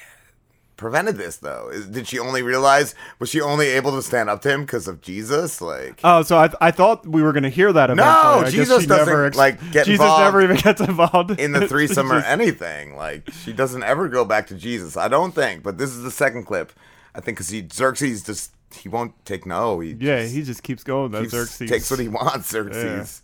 prevented 0.77 1.17
this 1.17 1.37
though. 1.37 1.71
Did 1.91 2.07
she 2.07 2.19
only 2.19 2.41
realize 2.41 2.95
was 3.19 3.29
she 3.29 3.41
only 3.41 3.67
able 3.67 3.91
to 3.91 4.01
stand 4.01 4.29
up 4.29 4.41
to 4.43 4.49
him 4.51 4.61
because 4.61 4.87
of 4.87 5.01
Jesus? 5.01 5.59
Like 5.61 5.99
Oh, 6.03 6.21
so 6.21 6.37
I, 6.37 6.49
I 6.61 6.71
thought 6.71 7.05
we 7.05 7.21
were 7.21 7.33
gonna 7.33 7.49
hear 7.49 7.73
that. 7.73 7.87
No, 7.89 7.93
eventually. 7.93 8.39
I 8.39 8.43
guess 8.43 8.51
Jesus 8.53 8.81
she 8.83 8.87
never 8.87 9.29
doesn't, 9.29 9.35
like, 9.37 9.59
get 9.71 9.87
involved. 9.87 9.87
Jesus 9.87 9.99
involved 9.99 10.23
never 10.23 10.41
even 10.41 10.57
gets 10.57 10.81
involved 10.81 11.31
in 11.39 11.51
the 11.51 11.67
threesome 11.69 12.11
or 12.11 12.19
anything. 12.19 12.95
Like 12.95 13.29
she 13.43 13.51
doesn't 13.53 13.83
ever 13.83 14.07
go 14.07 14.23
back 14.23 14.47
to 14.47 14.55
Jesus. 14.55 14.95
I 14.95 15.07
don't 15.07 15.33
think. 15.35 15.63
But 15.63 15.77
this 15.77 15.89
is 15.89 16.03
the 16.03 16.11
second 16.11 16.43
clip. 16.45 16.71
I 17.15 17.19
think 17.19 17.37
because 17.37 17.49
he 17.49 17.67
Xerxes 17.73 18.23
just 18.23 18.53
he 18.73 18.87
won't 18.89 19.13
take 19.25 19.45
no. 19.45 19.79
He 19.79 19.93
Yeah, 19.99 20.23
he 20.23 20.43
just 20.43 20.61
keeps 20.63 20.83
going. 20.83 21.11
That 21.11 21.21
keeps- 21.21 21.31
Xerxes 21.31 21.69
takes 21.69 21.89
what 21.89 21.99
he 21.99 22.07
wants. 22.07 22.49
Xerxes. 22.49 23.23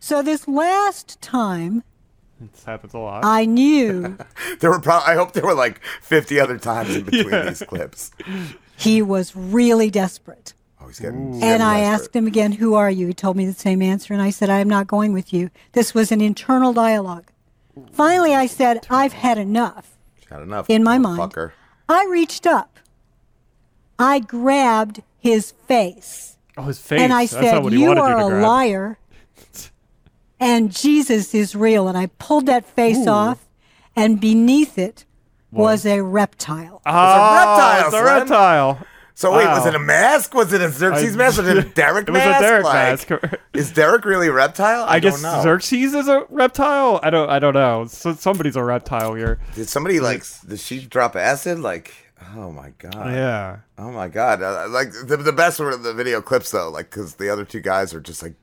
So 0.00 0.22
this 0.22 0.48
last 0.48 1.20
time, 1.20 1.84
This 2.52 2.64
happens 2.64 2.94
a 2.94 2.98
lot. 2.98 3.24
I 3.24 3.44
knew 3.44 4.16
There 4.60 4.70
were 4.70 4.80
probably. 4.80 5.12
I 5.12 5.14
hope 5.16 5.32
there 5.32 5.44
were 5.44 5.54
like 5.54 5.80
fifty 6.00 6.40
other 6.40 6.58
times 6.58 6.96
in 6.96 7.04
between 7.04 7.30
Yeah. 7.30 7.44
these 7.46 7.62
clips. 7.62 8.10
he 8.76 9.02
was 9.02 9.36
really 9.36 9.90
desperate. 9.90 10.54
Oh, 10.80 10.88
he's 10.88 10.98
getting. 10.98 11.34
he's 11.34 11.42
And 11.42 11.60
getting 11.60 11.62
I 11.62 11.80
desperate. 11.80 11.94
asked 12.04 12.16
him 12.16 12.26
again, 12.26 12.52
Who 12.52 12.74
are 12.74 12.90
you? 12.90 13.06
He 13.08 13.14
told 13.14 13.36
me 13.36 13.46
the 13.46 13.52
same 13.52 13.80
answer. 13.82 14.12
And 14.12 14.22
I 14.22 14.30
said, 14.30 14.50
I 14.50 14.58
am 14.58 14.68
not 14.68 14.86
going 14.88 15.12
with 15.12 15.32
you. 15.32 15.50
This 15.72 15.94
was 15.94 16.10
an 16.10 16.20
internal 16.20 16.72
dialogue. 16.72 17.26
Finally, 17.92 18.34
I 18.34 18.46
said, 18.46 18.86
I've 18.90 19.12
had 19.14 19.38
enough. 19.38 19.96
Got 20.28 20.42
enough 20.42 20.68
in 20.68 20.82
my 20.82 20.98
mind. 20.98 21.20
motherfucker. 21.20 21.52
I 21.88 22.06
reached 22.10 22.46
up. 22.46 22.78
I 23.98 24.18
grabbed 24.18 25.02
his 25.18 25.52
face. 25.52 26.36
Oh, 26.56 26.62
his 26.64 26.78
face. 26.78 27.00
And 27.00 27.12
I 27.12 27.22
That's 27.26 27.32
not 27.34 27.42
said, 27.44 27.62
what 27.64 27.72
he 27.72 27.80
You 27.80 27.92
are 27.92 27.94
to 28.18 28.26
a 28.26 28.30
grab." 28.30 28.42
liar. 28.42 28.98
And 30.42 30.72
Jesus 30.72 31.34
is 31.34 31.54
real. 31.54 31.88
And 31.88 31.96
I 31.96 32.06
pulled 32.18 32.46
that 32.46 32.64
face 32.66 33.06
Ooh. 33.06 33.10
off, 33.10 33.48
and 33.94 34.20
beneath 34.20 34.76
it 34.78 35.04
was 35.50 35.84
a 35.86 36.00
reptile. 36.02 36.80
Oh, 36.86 36.90
reptile, 36.92 37.86
It's 37.86 37.94
a 37.94 38.02
reptile. 38.04 38.86
So 39.14 39.30
wait, 39.36 39.44
Wow. 39.44 39.58
was 39.58 39.66
it 39.66 39.74
a 39.74 39.78
mask? 39.78 40.34
Was 40.34 40.52
it 40.54 40.62
a 40.62 40.70
Xerxes 40.70 41.14
I- 41.14 41.18
mask? 41.18 41.36
Was 41.38 41.46
it 41.46 41.58
a 41.58 41.62
Derek 41.74 42.08
It 42.08 42.12
was 42.12 42.22
a 42.22 42.24
mask? 42.26 42.40
Derek 42.40 42.64
Like, 42.64 43.10
mask. 43.10 43.40
Is 43.54 43.70
Derek 43.70 44.04
really 44.06 44.28
a 44.28 44.32
reptile? 44.32 44.84
I, 44.88 44.98
guess 45.00 45.20
don't 45.20 45.22
know. 45.36 45.42
Xerxes 45.42 45.92
is 45.94 46.08
a 46.08 46.24
reptile. 46.30 46.98
I 47.02 47.10
don't. 47.10 47.28
I 47.28 47.38
don't 47.38 47.52
know. 47.52 47.84
So, 47.84 48.14
somebody's 48.14 48.56
a 48.56 48.64
reptile 48.64 49.12
here. 49.14 49.38
Did 49.54 49.68
somebody 49.68 50.00
like? 50.00 50.20
s- 50.20 50.40
Did 50.40 50.58
she 50.58 50.86
drop 50.86 51.14
acid? 51.14 51.58
Like, 51.58 51.92
oh 52.34 52.50
my 52.50 52.70
god. 52.78 52.94
Yeah. 53.12 53.58
Oh 53.76 53.92
my 53.92 54.08
god. 54.08 54.42
Uh, 54.42 54.66
like 54.70 54.90
the, 55.06 55.18
the 55.18 55.32
best 55.32 55.60
were 55.60 55.76
the 55.76 55.92
video 55.92 56.22
clips 56.22 56.50
though, 56.50 56.70
like 56.70 56.88
because 56.88 57.16
the 57.16 57.28
other 57.28 57.44
two 57.44 57.60
guys 57.60 57.92
are 57.92 58.00
just 58.00 58.22
like, 58.22 58.34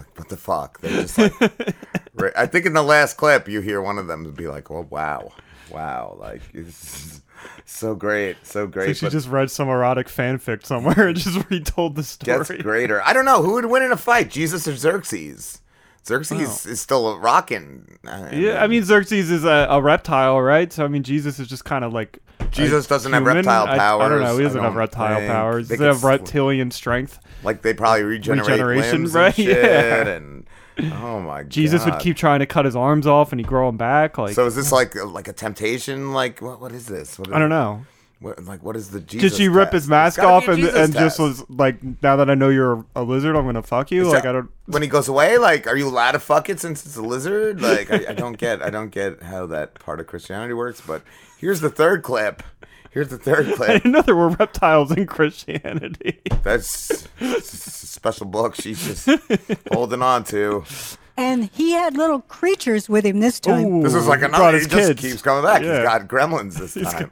like 0.00 0.18
what 0.18 0.28
the 0.28 0.36
fuck? 0.36 0.80
They're 0.80 1.02
just 1.02 1.18
like. 1.18 1.32
right. 2.14 2.32
I 2.36 2.46
think 2.46 2.66
in 2.66 2.72
the 2.72 2.82
last 2.82 3.16
clip 3.16 3.48
you 3.48 3.60
hear 3.60 3.80
one 3.80 3.98
of 3.98 4.06
them 4.06 4.30
be 4.32 4.46
like, 4.48 4.70
"Oh 4.70 4.86
wow, 4.90 5.32
wow!" 5.70 6.16
Like 6.18 6.42
it's 6.54 7.20
so 7.64 7.94
great, 7.94 8.36
so 8.42 8.64
So 8.64 8.66
great. 8.66 8.96
she 8.96 9.06
but 9.06 9.12
just 9.12 9.28
read 9.28 9.50
some 9.50 9.68
erotic 9.68 10.08
fanfic 10.08 10.66
somewhere 10.66 11.08
and 11.08 11.16
just 11.16 11.48
retold 11.50 11.96
the 11.96 12.02
story. 12.02 12.38
gets 12.38 12.50
greater. 12.62 13.02
I 13.02 13.12
don't 13.12 13.24
know 13.24 13.42
who 13.42 13.54
would 13.54 13.66
win 13.66 13.82
in 13.82 13.92
a 13.92 13.96
fight, 13.96 14.30
Jesus 14.30 14.66
or 14.68 14.76
Xerxes. 14.76 15.60
Xerxes 16.06 16.64
is 16.66 16.80
still 16.80 17.18
rocking. 17.18 17.98
Yeah, 18.32 18.62
I 18.62 18.66
mean 18.66 18.84
Xerxes 18.84 19.30
is 19.30 19.44
a, 19.44 19.66
a 19.70 19.82
reptile, 19.82 20.40
right? 20.40 20.72
So 20.72 20.84
I 20.84 20.88
mean 20.88 21.02
Jesus 21.02 21.38
is 21.38 21.46
just 21.46 21.64
kind 21.64 21.84
of 21.84 21.92
like 21.92 22.18
Jesus 22.50 22.86
doesn't 22.86 23.12
have 23.12 23.22
human. 23.22 23.36
reptile 23.36 23.66
I, 23.68 24.04
I 24.04 24.08
don't 24.08 24.20
know. 24.20 24.36
He 24.36 24.42
doesn't 24.42 24.62
have 24.62 24.74
reptile 24.74 25.18
think. 25.18 25.30
powers. 25.30 25.68
They 25.68 25.76
he 25.76 25.82
have 25.84 25.96
could 26.00 26.08
s- 26.12 26.20
reptilian 26.20 26.70
strength? 26.70 27.18
Like 27.42 27.62
they 27.62 27.74
probably 27.74 28.02
regenerate 28.04 28.48
Regeneration, 28.48 28.92
limbs 29.02 29.14
right? 29.14 29.26
and 29.26 29.34
shit. 29.46 29.64
Yeah. 29.64 30.06
And 30.08 30.46
oh 30.92 31.20
my 31.20 31.42
god, 31.42 31.50
Jesus 31.50 31.84
would 31.84 31.98
keep 32.00 32.16
trying 32.16 32.40
to 32.40 32.46
cut 32.46 32.64
his 32.64 32.74
arms 32.76 33.06
off 33.06 33.32
and 33.32 33.40
he'd 33.40 33.46
grow 33.46 33.66
them 33.68 33.76
back. 33.76 34.18
Like 34.18 34.34
So 34.34 34.46
is 34.46 34.56
this 34.56 34.72
like 34.72 34.94
like 34.94 35.28
a 35.28 35.32
temptation? 35.32 36.12
Like 36.12 36.40
what? 36.42 36.60
What 36.60 36.72
is 36.72 36.86
this? 36.86 37.18
What 37.18 37.32
I 37.32 37.38
don't 37.38 37.50
know. 37.50 37.84
What, 38.20 38.44
like 38.44 38.62
what 38.62 38.76
is 38.76 38.90
the 38.90 39.00
Jesus? 39.00 39.32
Did 39.32 39.38
she 39.38 39.48
rip 39.48 39.72
his 39.72 39.88
mask 39.88 40.18
off 40.18 40.46
and, 40.46 40.62
and 40.62 40.92
just 40.92 41.18
was 41.18 41.42
like, 41.48 41.82
now 42.02 42.16
that 42.16 42.28
I 42.28 42.34
know 42.34 42.50
you're 42.50 42.74
a, 42.74 42.84
a 42.96 43.02
lizard, 43.02 43.34
I'm 43.34 43.46
gonna 43.46 43.62
fuck 43.62 43.90
you? 43.90 44.02
Is 44.02 44.08
like 44.12 44.24
that- 44.24 44.28
I 44.28 44.32
don't. 44.32 44.50
When 44.66 44.82
he 44.82 44.88
goes 44.88 45.08
away, 45.08 45.38
like, 45.38 45.66
are 45.66 45.76
you 45.76 45.88
allowed 45.88 46.12
to 46.12 46.18
fuck 46.20 46.48
it 46.50 46.60
since 46.60 46.84
it's 46.84 46.96
a 46.96 47.02
lizard? 47.02 47.60
Like, 47.62 47.90
I, 47.90 48.10
I 48.10 48.12
don't 48.12 48.36
get, 48.36 48.62
I 48.62 48.68
don't 48.70 48.90
get 48.90 49.22
how 49.22 49.46
that 49.46 49.74
part 49.80 50.00
of 50.00 50.06
Christianity 50.06 50.52
works. 50.52 50.80
But 50.86 51.02
here's 51.38 51.60
the 51.60 51.70
third 51.70 52.02
clip. 52.02 52.42
Here's 52.90 53.08
the 53.08 53.18
third 53.18 53.48
I 53.52 53.56
clip. 53.56 53.68
didn't 53.68 53.92
know 53.92 54.02
there 54.02 54.14
were 54.14 54.28
reptiles 54.28 54.92
in 54.92 55.06
Christianity. 55.06 56.20
That's 56.42 57.08
it's 57.20 57.54
a 57.54 57.86
special 57.86 58.26
book 58.26 58.54
she's 58.54 58.86
just 58.86 59.08
holding 59.72 60.02
on 60.02 60.24
to. 60.24 60.64
And 61.16 61.50
he 61.52 61.72
had 61.72 61.96
little 61.96 62.20
creatures 62.20 62.88
with 62.88 63.04
him 63.04 63.20
this 63.20 63.40
time. 63.40 63.80
This 63.82 63.94
is 63.94 64.06
like 64.06 64.20
he 64.20 64.26
another. 64.26 64.58
He 64.58 64.66
just 64.66 64.88
kids. 64.88 65.00
keeps 65.00 65.22
coming 65.22 65.42
back. 65.44 65.62
Yeah. 65.62 65.76
He's 65.78 65.84
got 65.84 66.08
gremlins 66.08 66.54
this 66.58 66.74
time. 66.74 67.10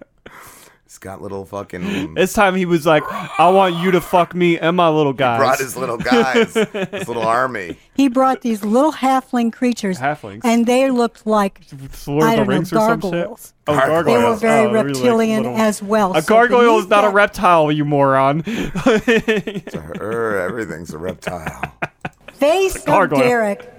He's 0.99 1.05
got 1.05 1.23
little 1.23 1.45
fucking. 1.45 2.15
This 2.15 2.33
time 2.33 2.57
he 2.57 2.65
was 2.65 2.85
like, 2.85 3.05
I 3.09 3.49
want 3.51 3.77
you 3.77 3.93
to 3.93 4.01
fuck 4.01 4.35
me 4.35 4.59
and 4.59 4.77
my 4.77 4.89
little 4.89 5.13
guys. 5.13 5.39
brought 5.39 5.59
his 5.61 5.77
little 5.77 5.97
guys, 5.97 6.55
his 6.91 7.07
little 7.07 7.23
army. 7.23 7.79
He 7.95 8.09
brought 8.09 8.41
these 8.41 8.65
little 8.65 8.91
halfling 8.91 9.53
creatures. 9.53 10.01
Halflings. 10.01 10.41
And 10.43 10.67
they 10.67 10.91
looked 10.91 11.25
like, 11.25 11.61
Lord 12.09 12.25
I 12.25 12.33
of 12.33 12.37
the 12.37 12.37
don't 12.39 12.47
know, 12.49 12.53
Rings 12.53 12.73
or 12.73 12.77
some 12.81 13.01
shit? 13.01 13.11
gargoyles. 13.13 13.55
Oh, 13.69 13.75
Gargoyles. 13.77 13.87
gargoyles. 13.87 14.41
They 14.41 14.47
were 14.49 14.53
very 14.53 14.59
Oh, 14.67 14.73
really, 14.73 14.75
like, 14.75 14.87
reptilian 14.97 15.43
little- 15.45 15.59
as 15.59 15.83
well. 15.85 16.17
A 16.17 16.23
So 16.23 16.29
gargoyle 16.35 16.79
is 16.81 16.89
not 16.89 17.05
a 17.05 17.11
reptile, 17.11 17.71
you 17.71 17.85
moron. 17.85 18.43
To 18.43 19.93
her, 20.01 20.41
everything's 20.41 20.93
a 20.93 20.99
reptile. 20.99 21.75
face 22.35 22.75
of. 22.87 23.11
Derek 23.11 23.71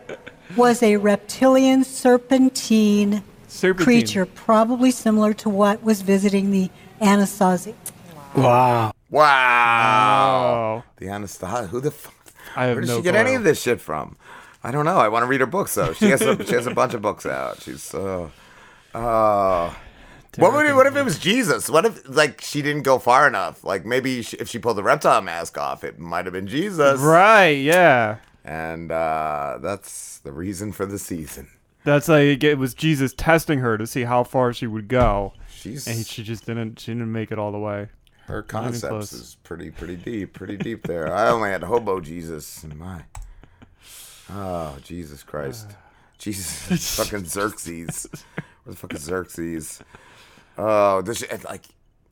was 0.56 0.82
a 0.82 0.96
reptilian 0.96 1.84
serpentine, 1.84 3.24
Serpentine. 3.50 3.84
creature, 3.86 4.26
probably 4.26 4.92
similar 4.92 5.34
to 5.34 5.50
what 5.50 5.84
was 5.84 6.02
visiting 6.02 6.52
the 6.52 6.70
Anasazi. 7.02 7.74
Wow. 8.36 8.92
Wow. 9.10 10.84
The 10.98 11.10
Anastasia. 11.10 11.68
Who 11.68 11.82
the 11.82 11.92
fuck? 11.92 12.14
I 12.56 12.66
have 12.66 12.76
Where 12.76 12.82
did 12.82 12.88
no 12.88 12.98
she 12.98 13.04
get 13.04 13.16
any 13.16 13.36
of 13.36 13.44
this 13.44 13.62
shit 13.62 13.82
from? 13.82 14.18
I 14.64 14.72
don't 14.72 14.86
know. 14.86 14.98
I 14.98 15.08
want 15.08 15.24
to 15.24 15.28
read 15.28 15.40
her 15.40 15.48
books 15.48 15.76
though. 15.76 15.94
She 15.94 16.10
has 16.10 16.22
a, 16.22 16.44
she 16.46 16.54
has 16.54 16.68
a 16.68 16.74
bunch 16.74 16.94
of 16.94 17.02
books 17.02 17.26
out. 17.26 17.62
She's 17.62 17.94
uh, 17.94 18.30
uh 18.94 19.74
what 20.38 20.54
would 20.54 20.66
it, 20.68 20.76
what 20.76 20.86
if 20.86 20.96
it 20.96 21.04
was 21.04 21.18
Jesus? 21.18 21.70
What 21.70 21.86
if 21.86 22.08
like 22.08 22.42
she 22.42 22.62
didn't 22.62 22.84
go 22.84 23.00
far 23.00 23.28
enough? 23.28 23.64
Like 23.64 23.86
maybe 23.86 24.22
she, 24.22 24.38
if 24.38 24.48
she 24.48 24.60
pulled 24.60 24.78
the 24.78 24.84
reptile 24.84 25.22
mask 25.22 25.58
off, 25.58 25.84
it 25.84 25.98
might 25.98 26.26
have 26.26 26.34
been 26.34 26.48
Jesus. 26.48 27.00
Right, 27.00 27.62
yeah. 27.62 28.18
And 28.46 28.92
uh 28.92 29.60
that's 29.62 30.20
the 30.20 30.32
reason 30.32 30.72
for 30.72 30.86
the 30.86 31.00
season. 31.00 31.48
That's 31.84 32.08
like 32.08 32.44
it 32.44 32.58
was 32.58 32.74
Jesus 32.74 33.14
testing 33.14 33.60
her 33.60 33.78
to 33.78 33.88
see 33.88 34.04
how 34.04 34.24
far 34.24 34.54
she 34.54 34.68
would 34.68 34.88
go. 34.88 35.34
She's 35.60 35.88
and 35.88 36.06
she 36.06 36.24
just 36.24 36.46
didn't. 36.46 36.80
She 36.80 36.92
didn't 36.92 37.12
make 37.12 37.32
it 37.32 37.40
all 37.40 37.52
the 37.52 37.60
way. 37.60 37.88
Her 38.26 38.42
concepts 38.44 39.12
is 39.12 39.38
pretty 39.44 39.72
pretty 39.72 39.96
deep, 39.96 40.34
pretty 40.34 40.56
deep 40.58 40.84
there. 40.88 41.14
I 41.14 41.30
only 41.30 41.50
had 41.50 41.64
hobo 41.64 42.00
Jesus 42.00 42.64
in 42.64 42.78
my. 42.78 43.04
Oh 44.32 44.78
Jesus 44.84 45.24
Christ, 45.24 45.72
Jesus 46.18 46.96
fucking 46.98 47.26
Xerxes. 47.26 48.08
Where 48.64 48.72
the 48.74 48.76
fuck 48.76 48.94
is 48.94 49.02
Xerxes? 49.02 49.82
Oh, 50.58 51.02
does 51.02 51.18
she 51.20 51.26
like? 51.46 51.66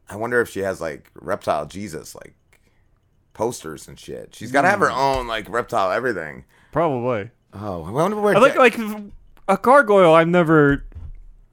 I 0.10 0.16
wonder 0.16 0.42
if 0.42 0.50
she 0.50 0.62
has 0.62 0.82
like 0.82 1.12
reptile 1.16 1.66
Jesus 1.66 2.16
like 2.16 2.34
posters 3.34 3.88
and 3.88 4.00
shit. 4.00 4.34
She's 4.34 4.52
got 4.52 4.64
to 4.64 4.70
have 4.70 4.80
her 4.80 4.88
Mm. 4.88 5.18
own 5.20 5.28
like 5.28 5.48
reptile 5.50 5.92
everything. 5.92 6.46
Probably. 6.72 7.30
Oh, 7.54 7.84
I 7.84 7.92
wonder 7.92 8.20
where. 8.20 8.36
I 8.36 8.40
like 8.40 8.56
like 8.56 8.78
a 9.48 9.58
gargoyle. 9.58 10.14
I've 10.14 10.28
never. 10.28 10.86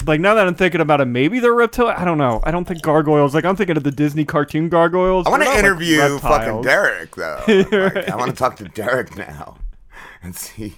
Like 0.07 0.21
now 0.21 0.35
that 0.35 0.47
I'm 0.47 0.55
thinking 0.55 0.81
about 0.81 1.01
it, 1.01 1.07
maybe 1.07 1.41
they're 1.41 1.55
reptile. 1.55 1.89
I 1.89 2.05
don't 2.05 2.19
know. 2.19 2.41
I 2.45 2.51
don't 2.51 2.65
think 2.67 2.83
gargoyles. 2.83 3.35
Like 3.35 3.45
I'm 3.45 3.57
thinking 3.57 3.77
of 3.77 3.85
the 3.85 3.91
Disney 3.91 4.25
cartoon 4.25 4.69
gargoyles. 4.69 5.27
I 5.27 5.31
want 5.31 5.43
to 5.43 5.47
They're 5.47 5.55
like, 5.57 5.65
interview 5.65 6.19
fucking. 6.19 6.63
Derek 6.63 7.17
though. 7.17 7.43
Like, 7.49 8.09
I 8.09 8.17
want 8.17 8.31
to 8.31 8.37
talk 8.37 8.57
to 8.57 8.65
Derek 8.65 9.17
now 9.17 9.59
and 10.23 10.35
see 10.37 10.75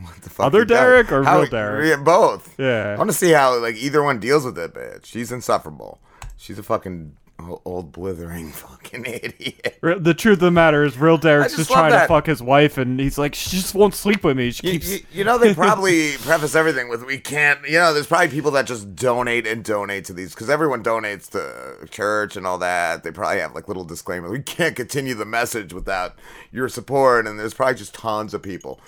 what 0.00 0.14
the 0.22 0.30
fuck. 0.30 0.46
Other 0.46 0.60
he 0.60 0.64
does. 0.66 0.78
Derek 0.78 1.12
or 1.12 1.22
How- 1.24 1.40
real 1.40 1.50
Derek? 1.50 1.88
Yeah, 1.88 2.02
both. 2.02 2.54
Yeah. 2.58 2.94
I 2.94 2.98
want 2.98 3.10
to 3.10 3.16
see 3.16 3.30
how 3.30 3.58
like 3.60 3.76
either 3.76 4.02
one 4.02 4.18
deals 4.20 4.44
with 4.44 4.58
it, 4.58 4.74
bitch. 4.74 5.06
She's 5.06 5.30
insufferable. 5.32 6.00
She's 6.36 6.58
a 6.58 6.62
fucking 6.62 7.16
old 7.64 7.92
blithering 7.92 8.50
fucking 8.52 9.04
idiot. 9.04 9.78
The 9.82 10.14
truth 10.14 10.34
of 10.34 10.40
the 10.40 10.50
matter 10.50 10.84
is, 10.84 10.96
real 10.96 11.18
Derek's 11.18 11.54
I 11.54 11.56
just, 11.56 11.68
just 11.68 11.70
trying 11.70 11.92
to 11.92 12.06
fuck 12.06 12.26
his 12.26 12.40
wife, 12.42 12.78
and 12.78 13.00
he's 13.00 13.18
like, 13.18 13.34
she 13.34 13.50
just 13.56 13.74
won't 13.74 13.94
sleep 13.94 14.22
with 14.22 14.36
me. 14.36 14.50
She 14.52 14.66
You, 14.66 14.72
keeps. 14.74 14.90
you- 14.90 14.98
you 15.12 15.24
know 15.24 15.38
they 15.38 15.52
probably 15.54 16.16
preface 16.18 16.54
everything 16.54 16.88
with 16.88 17.04
we 17.04 17.18
can't 17.18 17.60
you 17.66 17.78
know 17.78 17.92
there's 17.92 18.06
probably 18.06 18.28
people 18.28 18.50
that 18.52 18.66
just 18.66 18.94
donate 18.96 19.46
and 19.46 19.62
donate 19.64 20.04
to 20.06 20.12
these 20.12 20.34
because 20.34 20.48
everyone 20.50 20.82
donates 20.82 21.28
to 21.30 21.86
church 21.88 22.36
and 22.36 22.46
all 22.46 22.58
that 22.58 23.02
they 23.04 23.10
probably 23.10 23.38
have 23.40 23.54
like 23.54 23.68
little 23.68 23.84
disclaimers 23.84 24.30
we 24.30 24.40
can't 24.40 24.74
continue 24.76 25.14
the 25.14 25.24
message 25.24 25.72
without 25.72 26.16
your 26.50 26.68
support 26.68 27.26
and 27.26 27.38
there's 27.38 27.54
probably 27.54 27.74
just 27.74 27.94
tons 27.94 28.32
of 28.34 28.42
people 28.42 28.80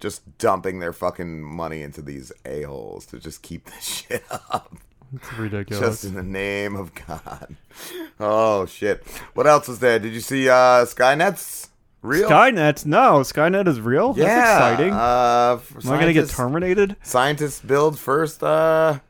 just 0.00 0.38
dumping 0.38 0.78
their 0.80 0.92
fucking 0.92 1.40
money 1.42 1.82
into 1.82 2.02
these 2.02 2.32
a-holes 2.44 3.06
to 3.06 3.18
just 3.18 3.42
keep 3.42 3.64
this 3.70 3.84
shit 3.84 4.24
up 4.30 4.74
It's 5.14 5.32
ridiculous. 5.34 5.80
just 5.80 6.04
in 6.04 6.14
the 6.14 6.22
name 6.22 6.76
of 6.76 6.92
god 6.94 7.56
oh 8.20 8.66
shit 8.66 9.06
what 9.34 9.46
else 9.46 9.68
was 9.68 9.78
there 9.78 9.98
did 9.98 10.12
you 10.12 10.20
see 10.20 10.48
uh 10.48 10.84
skynet's 10.84 11.70
real 12.02 12.28
Skynet? 12.28 12.86
No, 12.86 13.20
Skynet 13.20 13.66
is 13.66 13.80
real. 13.80 14.14
yeah, 14.16 14.24
That's 14.24 14.52
exciting. 14.80 14.92
Uh, 14.92 15.58
Am 15.84 15.92
I 15.92 16.00
gonna 16.00 16.12
get 16.12 16.28
terminated? 16.28 16.94
Scientists 17.02 17.60
build 17.60 17.98
first 17.98 18.42
uh 18.42 19.00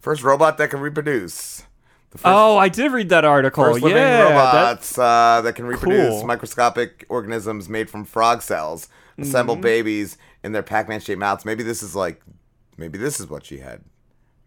first 0.00 0.22
robot 0.22 0.56
that 0.58 0.70
can 0.70 0.80
reproduce. 0.80 1.64
First, 2.12 2.24
Oh, 2.24 2.56
I 2.56 2.70
did 2.70 2.90
read 2.90 3.10
that 3.10 3.26
article. 3.26 3.62
first 3.64 3.82
living 3.82 3.98
yeah, 3.98 4.28
that- 4.28 4.30
robots 4.70 4.98
uh, 4.98 5.42
that 5.44 5.56
can 5.56 5.66
reproduce 5.66 6.08
Cool. 6.20 6.26
microscopic 6.26 7.04
organisms 7.10 7.68
made 7.68 7.90
from 7.90 8.06
frog 8.06 8.40
cells 8.40 8.88
assemble 9.18 9.56
Mhm. 9.58 9.60
babies 9.60 10.16
in 10.42 10.52
their 10.52 10.62
Pac-Man 10.62 11.00
shaped 11.00 11.18
mouths. 11.20 11.44
Maybe 11.44 11.62
this 11.62 11.82
is 11.82 11.94
like 11.94 12.22
maybe 12.78 12.96
this 12.96 13.20
is 13.20 13.28
what 13.28 13.44
she 13.44 13.58
had. 13.58 13.82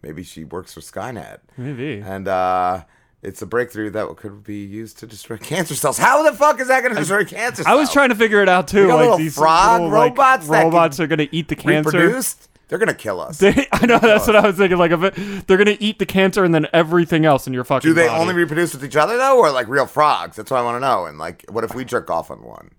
Maybe 0.01 0.23
she 0.23 0.43
works 0.43 0.73
for 0.73 0.79
Skynet. 0.81 1.39
Maybe. 1.57 1.99
And 1.99 2.27
uh 2.27 2.83
it's 3.23 3.41
a 3.43 3.45
breakthrough 3.45 3.91
that 3.91 4.07
could 4.17 4.43
be 4.43 4.63
used 4.65 4.97
to 4.99 5.07
destroy 5.07 5.37
cancer 5.51 5.75
cells. 5.75 5.97
How 5.97 6.23
the 6.23 6.35
fuck 6.35 6.59
is 6.59 6.69
that 6.69 6.81
going 6.81 6.93
to 6.95 6.99
destroy 6.99 7.23
cancer 7.23 7.61
cells? 7.63 7.67
I 7.67 7.79
was 7.79 7.91
trying 7.93 8.09
to 8.09 8.15
figure 8.15 8.41
it 8.41 8.49
out 8.49 8.67
too. 8.67 8.87
Like 8.87 8.97
little 8.97 9.17
these 9.17 9.35
frog 9.35 9.81
little, 9.81 9.95
like, 9.95 10.11
robots 10.17 10.47
that 10.47 10.63
robots 10.63 10.99
are 10.99 11.05
gonna 11.07 11.27
eat 11.31 11.47
the 11.47 11.55
cancer. 11.55 11.91
Reproduced? 11.97 12.49
They're 12.67 12.79
gonna 12.79 12.93
kill 12.95 13.19
us. 13.19 13.37
They, 13.37 13.67
I 13.71 13.85
know 13.85 13.99
that's 13.99 14.25
what 14.25 14.35
I 14.37 14.47
was 14.47 14.55
thinking. 14.57 14.77
Like, 14.79 14.91
if 14.91 15.03
it, 15.03 15.45
they're 15.47 15.57
gonna 15.57 15.77
eat 15.79 15.99
the 15.99 16.05
cancer 16.05 16.43
and 16.43 16.55
then 16.55 16.65
everything 16.73 17.25
else 17.25 17.45
in 17.45 17.53
your 17.53 17.63
fucking. 17.63 17.87
Do 17.87 17.93
they 17.93 18.07
body. 18.07 18.21
only 18.21 18.33
reproduce 18.33 18.73
with 18.73 18.83
each 18.83 18.95
other 18.95 19.17
though, 19.17 19.37
or 19.37 19.51
like 19.51 19.67
real 19.67 19.85
frogs? 19.85 20.37
That's 20.37 20.49
what 20.49 20.57
I 20.59 20.63
want 20.63 20.77
to 20.77 20.79
know. 20.79 21.05
And 21.05 21.19
like, 21.19 21.45
what 21.49 21.63
if 21.63 21.75
we 21.75 21.85
jerk 21.85 22.09
off 22.09 22.31
on 22.31 22.41
one? 22.43 22.71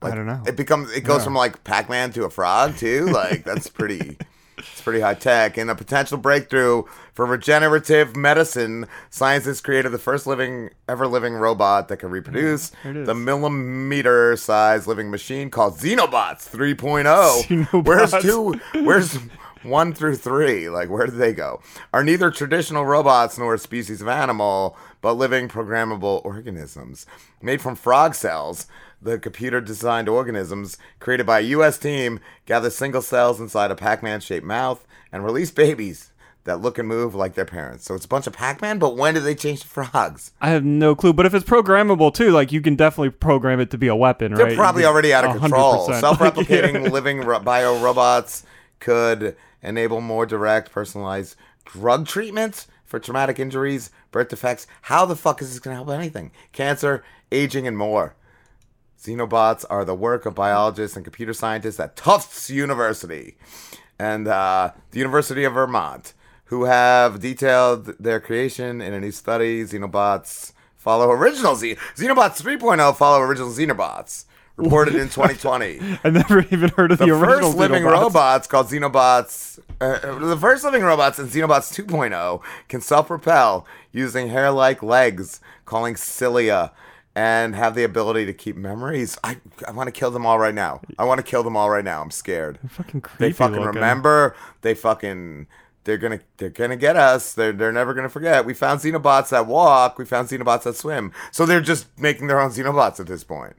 Like, 0.00 0.12
I 0.12 0.16
don't 0.16 0.26
know. 0.26 0.42
It 0.46 0.54
becomes 0.54 0.92
it 0.92 1.00
goes 1.00 1.20
Yeah. 1.20 1.24
from 1.24 1.34
like 1.34 1.64
Pac-Man 1.64 2.12
to 2.12 2.24
a 2.24 2.30
frog 2.30 2.76
too. 2.76 3.06
Like 3.06 3.42
that's 3.42 3.68
pretty. 3.68 4.16
It's 4.58 4.80
pretty 4.80 5.00
high 5.00 5.14
tech. 5.14 5.56
And 5.56 5.70
a 5.70 5.74
potential 5.74 6.18
breakthrough 6.18 6.82
for 7.14 7.26
regenerative 7.26 8.16
medicine, 8.16 8.86
scientists 9.10 9.60
created 9.60 9.90
the 9.90 9.98
first 9.98 10.26
living 10.26 10.70
ever 10.88 11.06
living 11.06 11.34
robot 11.34 11.88
that 11.88 11.98
can 11.98 12.10
reproduce. 12.10 12.72
is. 12.84 13.06
the 13.06 13.14
millimeter 13.14 14.36
size 14.36 14.86
living 14.86 15.10
machine 15.10 15.50
called 15.50 15.78
Xenobots 15.78 16.48
3.0. 16.50 17.84
Where's 17.84 18.12
two? 18.22 18.60
Where's 18.84 19.18
one 19.62 19.92
through 19.92 20.16
three? 20.16 20.68
Like 20.68 20.88
where 20.90 21.06
did 21.06 21.16
they 21.16 21.32
go? 21.32 21.60
Are 21.92 22.04
neither 22.04 22.30
traditional 22.30 22.84
robots 22.84 23.38
nor 23.38 23.54
a 23.54 23.58
species 23.58 24.00
of 24.00 24.08
animal, 24.08 24.76
but 25.00 25.14
living 25.14 25.48
programmable 25.48 26.24
organisms 26.24 27.06
made 27.42 27.60
from 27.60 27.76
frog 27.76 28.14
cells. 28.14 28.66
The 29.00 29.18
computer 29.18 29.60
designed 29.60 30.08
organisms 30.08 30.76
created 30.98 31.26
by 31.26 31.38
a 31.38 31.42
U.S. 31.42 31.78
team 31.78 32.20
gather 32.46 32.70
single 32.70 33.02
cells 33.02 33.40
inside 33.40 33.70
a 33.70 33.76
Pac 33.76 34.02
Man 34.02 34.20
shaped 34.20 34.44
mouth 34.46 34.84
and 35.12 35.24
release 35.24 35.50
babies 35.50 36.10
that 36.44 36.60
look 36.60 36.78
and 36.78 36.88
move 36.88 37.14
like 37.14 37.34
their 37.34 37.44
parents. 37.44 37.84
So 37.84 37.94
it's 37.94 38.06
a 38.06 38.08
bunch 38.08 38.26
of 38.26 38.32
Pac 38.32 38.60
Man, 38.62 38.78
but 38.78 38.96
when 38.96 39.14
did 39.14 39.20
they 39.24 39.34
change 39.34 39.60
to 39.60 39.66
frogs? 39.68 40.32
I 40.40 40.50
have 40.50 40.64
no 40.64 40.94
clue. 40.96 41.12
But 41.12 41.26
if 41.26 41.34
it's 41.34 41.44
programmable 41.48 42.12
too, 42.12 42.30
like 42.30 42.50
you 42.52 42.60
can 42.60 42.74
definitely 42.74 43.10
program 43.10 43.60
it 43.60 43.70
to 43.70 43.78
be 43.78 43.86
a 43.88 43.94
weapon, 43.94 44.34
They're 44.34 44.46
right? 44.46 44.56
probably 44.56 44.84
already 44.84 45.12
out 45.12 45.24
of 45.24 45.36
control. 45.40 45.88
100%. 45.88 46.00
Self-replicating 46.00 46.84
Yeah. 46.84 46.90
living 46.90 47.20
ro- 47.20 47.40
bio 47.40 47.78
robots 47.80 48.44
could 48.80 49.36
enable 49.62 50.00
more 50.00 50.24
direct, 50.26 50.72
personalized 50.72 51.36
drug 51.66 52.06
treatments 52.06 52.66
for 52.84 52.98
traumatic 52.98 53.38
injuries, 53.38 53.90
birth 54.10 54.28
defects. 54.28 54.66
How 54.82 55.04
the 55.04 55.16
fuck 55.16 55.42
is 55.42 55.50
this 55.50 55.58
going 55.60 55.76
to 55.76 55.84
help 55.84 55.90
anything? 55.96 56.30
Cancer, 56.52 57.04
aging, 57.30 57.66
and 57.66 57.76
more. 57.76 58.14
Xenobots 59.00 59.64
are 59.70 59.84
the 59.84 59.94
work 59.94 60.26
of 60.26 60.34
biologists 60.34 60.96
and 60.96 61.04
computer 61.04 61.32
scientists 61.32 61.78
at 61.80 61.96
Tufts 61.96 62.50
University 62.50 63.36
and 63.98 64.26
uh, 64.28 64.72
the 64.90 64.98
University 64.98 65.44
of 65.44 65.54
Vermont, 65.54 66.14
who 66.46 66.64
have 66.64 67.20
detailed 67.20 67.86
their 68.00 68.20
creation 68.20 68.80
in 68.80 68.92
a 68.94 69.00
new 69.00 69.10
study. 69.12 69.62
Xenobots 69.64 70.52
follow 70.76 71.10
original 71.10 71.54
Z- 71.54 71.76
Xenobots 71.96 72.42
3.0 72.42 72.96
follow 72.96 73.20
original 73.20 73.50
Xenobots. 73.50 74.24
Reported 74.56 74.96
in 74.96 75.08
2020. 75.08 75.78
I 76.02 76.10
never 76.10 76.40
even 76.50 76.70
heard 76.70 76.90
of 76.90 76.98
the, 76.98 77.06
The 77.06 77.12
original 77.12 77.50
first 77.52 77.58
living 77.58 77.84
Xenobots. 77.84 77.92
robots 78.02 78.46
called 78.48 78.66
Xenobots, 78.66 79.60
uh, 79.80 80.18
the 80.18 80.36
first 80.36 80.64
living 80.64 80.82
robots 80.82 81.20
in 81.20 81.28
Xenobots 81.28 81.72
2.0 81.86 82.42
can 82.68 82.80
self-propel 82.80 83.64
using 83.92 84.30
hair-like 84.30 84.82
legs, 84.82 85.40
calling 85.64 85.94
cilia, 85.94 86.72
and 87.14 87.54
have 87.54 87.74
the 87.74 87.84
ability 87.84 88.26
to 88.26 88.32
keep 88.32 88.56
memories. 88.56 89.18
I, 89.24 89.38
I 89.66 89.72
want 89.72 89.88
to 89.88 89.92
kill 89.92 90.10
them 90.10 90.24
all 90.24 90.38
right 90.38 90.54
now. 90.54 90.80
I 90.98 91.04
want 91.04 91.18
to 91.18 91.24
kill 91.24 91.42
them 91.42 91.56
all 91.56 91.70
right 91.70 91.84
now. 91.84 92.02
I'm 92.02 92.10
scared. 92.10 92.58
fucking 92.68 93.00
creepy. 93.00 93.24
They 93.24 93.32
fucking 93.32 93.56
looking. 93.56 93.74
remember. 93.74 94.36
They 94.62 94.74
fucking. 94.74 95.46
They're 95.84 95.98
gonna. 95.98 96.20
They're 96.36 96.50
gonna 96.50 96.76
get 96.76 96.96
us. 96.96 97.32
They're. 97.34 97.52
They're 97.52 97.72
never 97.72 97.94
gonna 97.94 98.08
forget. 98.08 98.44
We 98.44 98.54
found 98.54 98.80
Xenobots 98.80 99.30
that 99.30 99.46
walk. 99.46 99.98
We 99.98 100.04
found 100.04 100.28
Xenobots 100.28 100.64
that 100.64 100.76
swim. 100.76 101.12
So 101.32 101.46
they're 101.46 101.60
just 101.60 101.86
making 101.98 102.26
their 102.26 102.40
own 102.40 102.50
Xenobots 102.50 103.00
at 103.00 103.06
this 103.06 103.24
point. 103.24 103.56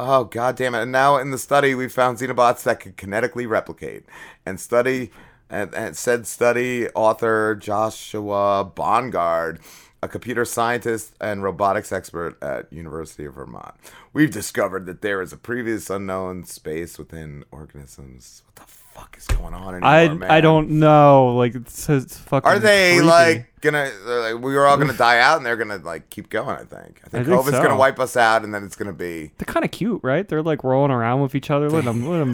Oh 0.00 0.24
god 0.24 0.56
damn 0.56 0.74
it! 0.74 0.82
And 0.82 0.92
now 0.92 1.16
in 1.16 1.30
the 1.30 1.38
study, 1.38 1.74
we 1.74 1.88
found 1.88 2.18
Xenobots 2.18 2.62
that 2.64 2.80
can 2.80 2.92
kinetically 2.92 3.48
replicate. 3.48 4.04
And 4.46 4.58
study, 4.58 5.10
and, 5.50 5.72
and 5.74 5.96
said 5.96 6.26
study 6.26 6.88
author 6.88 7.54
Joshua 7.54 8.70
Bongard, 8.74 9.60
a 10.02 10.08
computer 10.08 10.44
scientist 10.44 11.14
and 11.20 11.42
robotics 11.42 11.92
expert 11.92 12.36
at 12.42 12.72
University 12.72 13.24
of 13.24 13.34
Vermont. 13.34 13.74
We've 14.12 14.30
discovered 14.30 14.86
that 14.86 15.00
there 15.00 15.22
is 15.22 15.32
a 15.32 15.36
previous 15.36 15.88
unknown 15.88 16.44
space 16.44 16.98
within 16.98 17.44
organisms. 17.52 18.42
What 18.46 18.66
the 18.66 18.81
fuck 18.92 19.16
is 19.18 19.26
going 19.26 19.54
on 19.54 19.74
anymore, 19.74 19.88
I 19.90 20.08
man? 20.08 20.30
I 20.30 20.40
don't 20.40 20.70
know. 20.70 21.34
Like 21.36 21.54
it's, 21.54 21.88
it's 21.88 22.16
fucking. 22.18 22.48
Are 22.48 22.58
they 22.58 22.94
creepy. 22.96 23.06
like 23.06 23.46
gonna? 23.60 23.90
like, 24.04 24.34
we 24.42 24.54
were 24.54 24.66
all 24.66 24.76
gonna 24.76 24.92
die 24.92 25.18
out, 25.20 25.38
and 25.38 25.46
they're 25.46 25.56
gonna 25.56 25.78
like 25.78 26.10
keep 26.10 26.28
going. 26.28 26.56
I 26.56 26.64
think. 26.64 27.00
I 27.04 27.08
think 27.08 27.14
I 27.14 27.24
think 27.24 27.26
COVID's 27.28 27.50
so. 27.56 27.62
gonna 27.62 27.76
wipe 27.76 27.98
us 27.98 28.16
out, 28.16 28.44
and 28.44 28.54
then 28.54 28.64
it's 28.64 28.76
gonna 28.76 28.92
be. 28.92 29.30
They're 29.38 29.46
kind 29.52 29.64
of 29.64 29.70
cute, 29.70 30.00
right? 30.02 30.28
They're 30.28 30.42
like 30.42 30.62
rolling 30.64 30.90
around 30.90 31.22
with 31.22 31.34
each 31.34 31.50
other. 31.50 31.70
Let 31.70 31.84
them. 31.84 32.06
Let 32.06 32.18
them. 32.18 32.32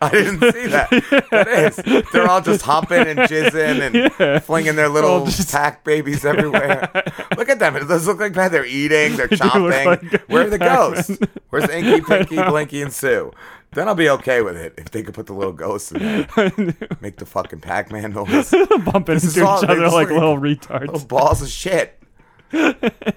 I 0.00 0.10
didn't 0.12 0.52
see 0.52 0.66
that. 0.68 0.88
That 1.32 1.48
is. 1.48 2.04
They're 2.12 2.28
all 2.28 2.42
just 2.42 2.62
humping 2.62 3.06
and 3.06 3.18
jizzing 3.20 3.80
and 3.80 4.12
Yeah. 4.20 4.38
flinging 4.40 4.76
their 4.76 4.88
little 4.90 5.24
just- 5.24 5.50
pack 5.50 5.82
babies 5.82 6.24
everywhere. 6.26 6.90
look 7.36 7.48
at 7.48 7.58
them. 7.58 7.76
It 7.76 7.88
does 7.88 8.06
look 8.06 8.20
like 8.20 8.34
that. 8.34 8.52
They're 8.52 8.66
eating. 8.66 9.16
They're 9.16 9.28
chomping. 9.28 9.86
like 9.86 10.28
Where 10.28 10.46
are 10.46 10.50
the 10.50 10.58
ghosts? 10.58 11.16
Where's 11.48 11.68
Inky, 11.70 12.02
Pinky, 12.02 12.36
Blinky, 12.36 12.82
and 12.82 12.92
Sue? 12.92 13.32
Then 13.74 13.88
I'll 13.88 13.94
be 13.94 14.08
okay 14.10 14.42
with 14.42 14.56
it 14.56 14.74
if 14.76 14.90
they 14.90 15.02
could 15.02 15.14
put 15.14 15.26
the 15.26 15.32
little 15.32 15.52
ghosts 15.52 15.92
in 15.92 15.98
there. 16.00 16.26
Make 17.00 17.16
the 17.16 17.26
fucking 17.26 17.60
Pac-Man 17.60 18.12
noise. 18.14 18.50
bumping 18.84 19.14
into 19.14 19.28
each 19.30 19.38
other 19.38 19.88
like 19.88 20.08
little 20.08 20.36
retards. 20.38 20.88
Little 20.92 21.06
balls 21.06 21.40
of 21.42 21.48
shit. 21.48 21.98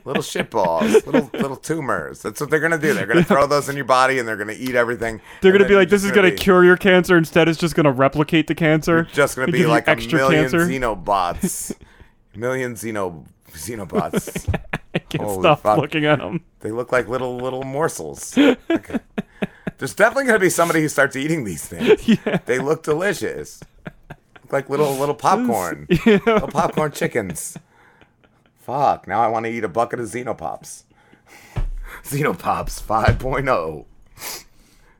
little 0.05 0.21
shit 0.23 0.49
balls, 0.49 0.93
little 1.05 1.29
little 1.33 1.57
tumors. 1.57 2.21
That's 2.21 2.39
what 2.39 2.49
they're 2.49 2.61
gonna 2.61 2.77
do. 2.77 2.93
They're 2.93 3.05
gonna 3.05 3.21
throw 3.21 3.45
those 3.47 3.67
in 3.67 3.75
your 3.75 3.83
body, 3.83 4.17
and 4.17 4.25
they're 4.25 4.37
gonna 4.37 4.55
eat 4.57 4.75
everything. 4.75 5.19
They're 5.41 5.51
gonna 5.51 5.67
be 5.67 5.75
like, 5.75 5.89
"This 5.89 6.05
is 6.05 6.11
gonna 6.13 6.31
be- 6.31 6.37
cure 6.37 6.63
your 6.63 6.77
cancer." 6.77 7.17
Instead, 7.17 7.49
it's 7.49 7.59
just 7.59 7.75
gonna 7.75 7.91
replicate 7.91 8.47
the 8.47 8.55
cancer. 8.55 9.03
just 9.11 9.35
gonna 9.35 9.51
be 9.51 9.65
like 9.65 9.87
a 9.89 9.91
extra 9.91 10.19
million 10.19 10.43
cancer. 10.43 10.59
xenobots, 10.59 11.75
million 12.33 12.75
xeno 12.75 13.25
xenobots. 13.57 14.47
I 14.93 14.99
can't 14.99 15.23
Holy 15.23 15.41
stop 15.41 15.61
fuck. 15.61 15.77
looking 15.77 16.05
at 16.05 16.19
them. 16.19 16.43
They 16.61 16.71
look 16.71 16.91
like 16.91 17.07
little 17.07 17.37
little 17.37 17.63
morsels. 17.63 18.35
Like- 18.37 19.01
there's 19.77 19.93
definitely 19.93 20.25
gonna 20.25 20.39
be 20.39 20.49
somebody 20.49 20.81
who 20.81 20.87
starts 20.87 21.15
eating 21.15 21.43
these 21.43 21.65
things. 21.65 22.17
They 22.45 22.59
look 22.59 22.83
delicious. 22.83 23.61
Look 24.43 24.53
like 24.53 24.69
little 24.69 24.93
little 24.95 25.15
popcorn, 25.15 25.87
little 26.05 26.47
popcorn 26.47 26.91
chickens. 26.91 27.57
Fuck! 28.61 29.07
Now 29.07 29.21
I 29.21 29.27
want 29.27 29.45
to 29.45 29.51
eat 29.51 29.63
a 29.63 29.67
bucket 29.67 29.99
of 29.99 30.07
Xenopops. 30.07 30.83
Xenopops 32.03 32.81
5.0. 32.81 33.85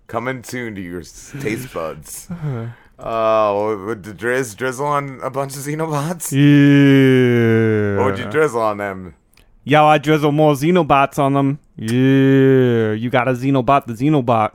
Coming 0.08 0.44
soon 0.44 0.76
to 0.76 0.82
your 0.82 1.02
taste 1.02 1.74
buds. 1.74 2.28
Uh-huh. 2.30 2.68
Oh, 2.97 3.86
would 3.86 4.03
the 4.03 4.13
drizz 4.13 4.55
drizzle 4.55 4.86
on 4.86 5.19
a 5.21 5.29
bunch 5.29 5.53
of 5.55 5.63
Xenobots? 5.63 6.31
Yeah. 6.31 7.97
What 7.97 8.12
would 8.12 8.19
you 8.19 8.29
drizzle 8.31 8.62
on 8.62 8.77
them? 8.77 9.15
Yo, 9.63 9.86
I 9.86 9.97
drizzle 9.97 10.31
more 10.31 10.53
Xenobots 10.53 11.19
on 11.19 11.34
them. 11.34 11.60
Yeah. 11.75 12.93
You 12.93 13.10
got 13.10 13.27
a 13.27 13.31
Xenobot, 13.34 13.86
the 13.88 13.93
Xenobot. 13.93 14.51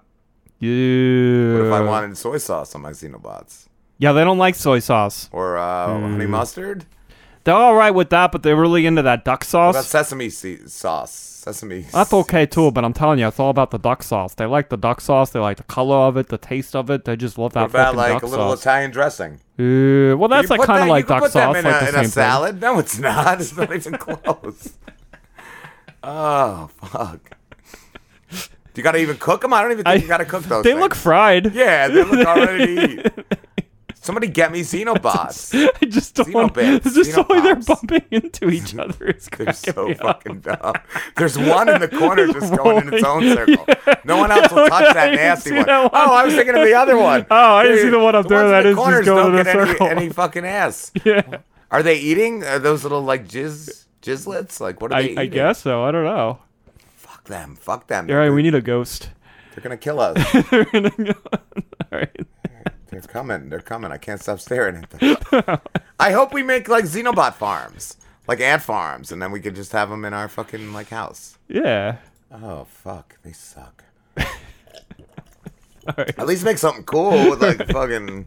Yeah. 0.59 1.59
What 1.59 1.67
if 1.67 1.73
I 1.73 1.81
wanted 1.83 2.17
soy 2.17 2.39
sauce 2.39 2.75
on 2.75 2.83
my 2.83 2.93
Xenobots? 2.93 3.67
Yeah, 3.99 4.13
they 4.13 4.25
don't 4.25 4.39
like 4.39 4.55
soy 4.55 4.79
sauce. 4.79 5.29
Or 5.33 5.59
uh, 5.59 5.87
honey 6.01 6.25
Mm. 6.25 6.31
mustard? 6.31 6.87
They're 7.45 7.55
all 7.55 7.75
right 7.75 7.91
with 7.91 8.11
that, 8.11 8.33
but 8.33 8.43
they're 8.43 8.57
really 8.57 8.87
into 8.87 9.03
that 9.03 9.25
duck 9.25 9.41
What 9.41 9.47
sauce. 9.47 9.75
about 9.75 9.85
sesame 9.85 10.29
se- 10.31 10.67
sauce? 10.67 11.30
Sesame. 11.41 11.81
That's 11.91 12.13
okay 12.13 12.45
too, 12.45 12.71
but 12.71 12.85
I'm 12.85 12.93
telling 12.93 13.19
you, 13.19 13.27
it's 13.27 13.41
all 13.41 13.49
about 13.49 13.71
the 13.71 13.79
duck 13.79 14.03
sauce. 14.03 14.35
They 14.35 14.45
like 14.45 14.69
the 14.69 14.77
duck 14.77 15.01
sauce. 15.01 15.31
They 15.31 15.41
like 15.41 15.57
the 15.57 15.63
color 15.63 15.97
of 15.97 16.19
it, 16.19 16.29
the 16.29 16.37
taste 16.37 16.77
of 16.77 16.91
it. 16.91 17.07
They 17.07 17.17
just 17.17 17.39
love 17.39 17.55
that 17.55 17.63
What 17.63 17.71
about 17.71 17.95
fucking 17.95 17.97
like 17.97 18.13
duck 18.13 18.23
a 18.25 18.27
little 18.27 18.51
sauce. 18.51 18.61
Italian 18.61 18.91
dressing? 18.91 19.33
Uh, 19.59 20.17
well, 20.19 20.29
that's 20.29 20.51
like 20.51 20.61
kind 20.61 20.83
of 20.83 20.89
like 20.91 21.07
duck 21.07 21.23
put 21.23 21.33
them 21.33 21.55
sauce, 21.55 21.57
in 21.57 21.65
like 21.65 21.77
a, 21.77 21.85
the 21.85 21.89
in 21.89 21.95
same 21.95 22.05
a 22.05 22.09
salad. 22.09 22.61
No, 22.61 22.79
it's 22.79 22.99
not. 22.99 23.41
It's 23.41 23.57
not 23.57 23.75
even 23.75 23.95
close. 23.95 24.75
oh 26.03 26.69
fuck! 26.75 27.37
Do 28.31 28.39
you 28.77 28.83
gotta 28.83 28.99
even 28.99 29.17
cook 29.17 29.41
them. 29.41 29.55
I 29.55 29.63
don't 29.63 29.73
even 29.73 29.85
think 29.85 30.03
you 30.03 30.09
gotta 30.09 30.27
cook 30.27 30.43
those. 30.43 30.63
They 30.63 30.73
things. 30.73 30.81
look 30.81 30.95
fried. 30.95 31.55
Yeah, 31.55 31.89
they 31.89 32.05
look 32.05 32.27
already 32.27 32.77
to 32.77 33.07
eat. 33.07 33.39
Somebody 34.03 34.29
get 34.29 34.51
me 34.51 34.63
Xenobots. 34.63 35.53
I 35.83 35.85
just 35.85 36.15
don't 36.15 36.33
want. 36.33 36.57
It's 36.57 36.95
just 36.95 37.15
the 37.15 37.23
way 37.29 37.41
they're 37.43 37.57
bumping 37.57 38.03
into 38.11 38.49
each 38.49 38.75
other. 38.75 39.13
They're 39.37 39.53
so 39.53 39.93
fucking 39.95 40.41
dumb. 40.41 40.75
There's 41.17 41.37
one 41.37 41.69
in 41.69 41.83
the 41.83 41.89
corner 41.89 42.27
just 42.29 42.57
going 42.57 42.89
in 42.89 42.95
its 42.95 43.05
own 43.05 43.23
circle. 43.35 43.67
No 44.05 44.17
one 44.17 44.31
else 44.33 44.51
will 44.51 44.67
touch 44.69 44.95
that 44.95 45.15
nasty 45.15 45.53
one. 45.55 45.67
that 45.67 45.83
one. 45.83 45.91
Oh, 45.93 46.15
I 46.15 46.25
was 46.25 46.35
thinking 46.35 46.57
of 46.57 46.65
the 46.65 46.73
other 46.73 46.97
one. 46.97 47.27
Oh, 47.31 47.55
I 47.57 47.65
didn't 47.65 47.79
see 47.81 47.91
the 47.91 47.99
one 47.99 48.15
up 48.15 48.27
there 48.27 48.39
ones 48.39 48.47
in 48.47 48.53
that 48.53 48.63
the 48.63 48.69
is 48.71 48.77
just 48.77 49.05
going 49.05 49.35
in 49.35 49.41
a 49.41 49.45
get 49.45 49.55
any, 49.57 49.71
circle. 49.71 49.87
any 49.87 50.09
fucking 50.09 50.45
ass. 50.47 50.93
Yeah. 51.05 51.39
Are 51.71 51.83
they 51.83 51.99
eating 51.99 52.43
Are 52.43 52.59
those 52.59 52.83
little 52.83 53.03
like 53.03 53.29
jizz 53.29 53.85
jizzlets? 54.01 54.61
Like 54.61 54.81
what 54.81 54.93
are 54.93 54.97
I, 54.97 55.03
they 55.03 55.07
eating? 55.09 55.19
I 55.19 55.27
guess 55.27 55.59
so. 55.61 55.85
I 55.85 55.91
don't 55.93 56.05
know. 56.05 56.39
Fuck 56.97 57.25
them. 57.25 57.55
Fuck 57.55 57.87
them. 57.89 58.09
All 58.11 58.17
right, 58.17 58.31
we 58.31 58.43
need 58.43 58.55
a 58.55 58.63
ghost. 58.63 59.11
They're 59.55 59.63
gonna 59.63 59.77
kill 59.77 60.01
us. 60.01 60.17
They're 60.51 60.65
gonna 60.65 60.89
go- 60.91 61.13
All 61.93 61.99
right. 61.99 62.27
They're 63.01 63.13
coming. 63.13 63.49
They're 63.49 63.61
coming. 63.61 63.93
I 63.93 63.97
can't 63.97 64.21
stop 64.21 64.41
staring 64.41 64.77
at 64.77 64.91
them. 64.91 65.61
I 65.99 66.13
hope 66.13 66.35
we 66.35 66.43
make 66.43 66.69
like 66.69 66.85
Xenobot 66.85 67.35
farms, 67.35 67.97
like 68.29 68.41
ant 68.41 68.63
farms, 68.63 69.11
and 69.11 69.23
then 69.23 69.33
we 69.33 69.41
could 69.41 69.55
just 69.55 69.73
have 69.73 69.89
them 69.91 70.05
in 70.05 70.13
our 70.13 70.29
fucking 70.29 70.73
like 70.73 70.89
house. 70.89 71.39
Yeah. 71.49 71.97
Oh 72.31 72.65
fuck, 72.65 73.17
they 73.23 73.33
suck. 73.33 73.85
At 75.97 76.27
least 76.27 76.45
make 76.45 76.59
something 76.59 76.85
cool 76.85 77.31
with 77.31 77.43
like 77.43 77.67
fucking 77.73 78.27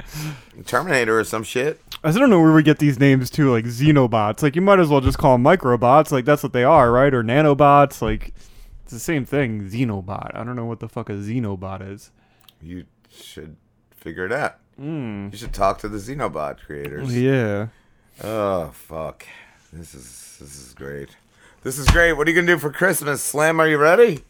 Terminator 0.65 1.19
or 1.19 1.23
some 1.23 1.43
shit. 1.43 1.79
I 2.03 2.11
don't 2.11 2.29
know 2.29 2.41
where 2.41 2.51
we 2.53 2.63
get 2.63 2.79
these 2.79 2.99
names 2.99 3.29
too, 3.29 3.51
like 3.51 3.65
Xenobots. 3.65 4.41
Like 4.41 4.55
you 4.55 4.61
might 4.61 4.79
as 4.79 4.89
well 4.89 5.01
just 5.01 5.17
call 5.17 5.35
them 5.35 5.43
microbots. 5.43 6.11
Like 6.11 6.25
that's 6.25 6.43
what 6.43 6.53
they 6.53 6.63
are, 6.63 6.91
right? 6.91 7.13
Or 7.13 7.23
nanobots. 7.23 8.01
Like 8.01 8.33
it's 8.83 8.91
the 8.91 8.99
same 8.99 9.25
thing. 9.25 9.69
Xenobot. 9.69 10.35
I 10.35 10.43
don't 10.43 10.55
know 10.55 10.65
what 10.65 10.79
the 10.79 10.89
fuck 10.89 11.09
a 11.09 11.13
Xenobot 11.13 11.87
is. 11.89 12.11
You 12.61 12.85
should 13.09 13.55
figure 13.91 14.25
it 14.25 14.31
out. 14.31 14.57
Mm. 14.79 15.31
You 15.31 15.37
should 15.37 15.53
talk 15.53 15.79
to 15.79 15.89
the 15.89 15.97
Xenobot 15.97 16.57
creators. 16.65 17.15
Yeah. 17.15 17.67
Oh 18.23 18.67
fuck, 18.73 19.25
this 19.71 19.93
is 19.93 20.37
this 20.39 20.55
is 20.55 20.73
great. 20.73 21.09
This 21.63 21.77
is 21.77 21.87
great. 21.87 22.13
What 22.13 22.27
are 22.27 22.31
you 22.31 22.35
gonna 22.35 22.47
do 22.53 22.59
for 22.59 22.71
Christmas, 22.71 23.23
Slim? 23.23 23.59
Are 23.59 23.67
you 23.67 23.77
ready? 23.77 24.23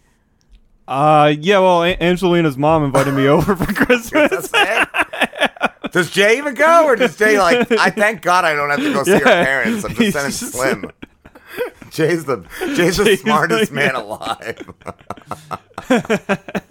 Uh, 0.87 1.33
yeah. 1.39 1.59
Well, 1.59 1.83
A- 1.83 1.97
Angelina's 2.01 2.57
mom 2.57 2.83
invited 2.83 3.13
me 3.13 3.27
over 3.29 3.55
for 3.55 3.73
Christmas. 3.73 4.51
Does 5.91 6.09
Jay 6.11 6.37
even 6.37 6.55
go, 6.55 6.85
or 6.85 6.95
does 6.95 7.15
Jay 7.17 7.39
like? 7.39 7.71
I 7.71 7.89
thank 7.89 8.21
God 8.21 8.45
I 8.45 8.53
don't 8.53 8.69
have 8.69 8.79
to 8.79 8.93
go 8.93 9.03
see 9.03 9.11
her 9.11 9.17
Yeah. 9.19 9.43
parents. 9.45 9.85
I'm 9.85 9.93
just 9.95 10.11
sending 10.13 10.31
Slim. 10.31 10.91
Jay's 11.91 12.25
the 12.25 12.43
Jay's 12.75 12.97
the 12.97 13.15
smartest 13.15 13.71
like- 13.71 13.93
man 13.93 13.95
alive. 13.95 14.73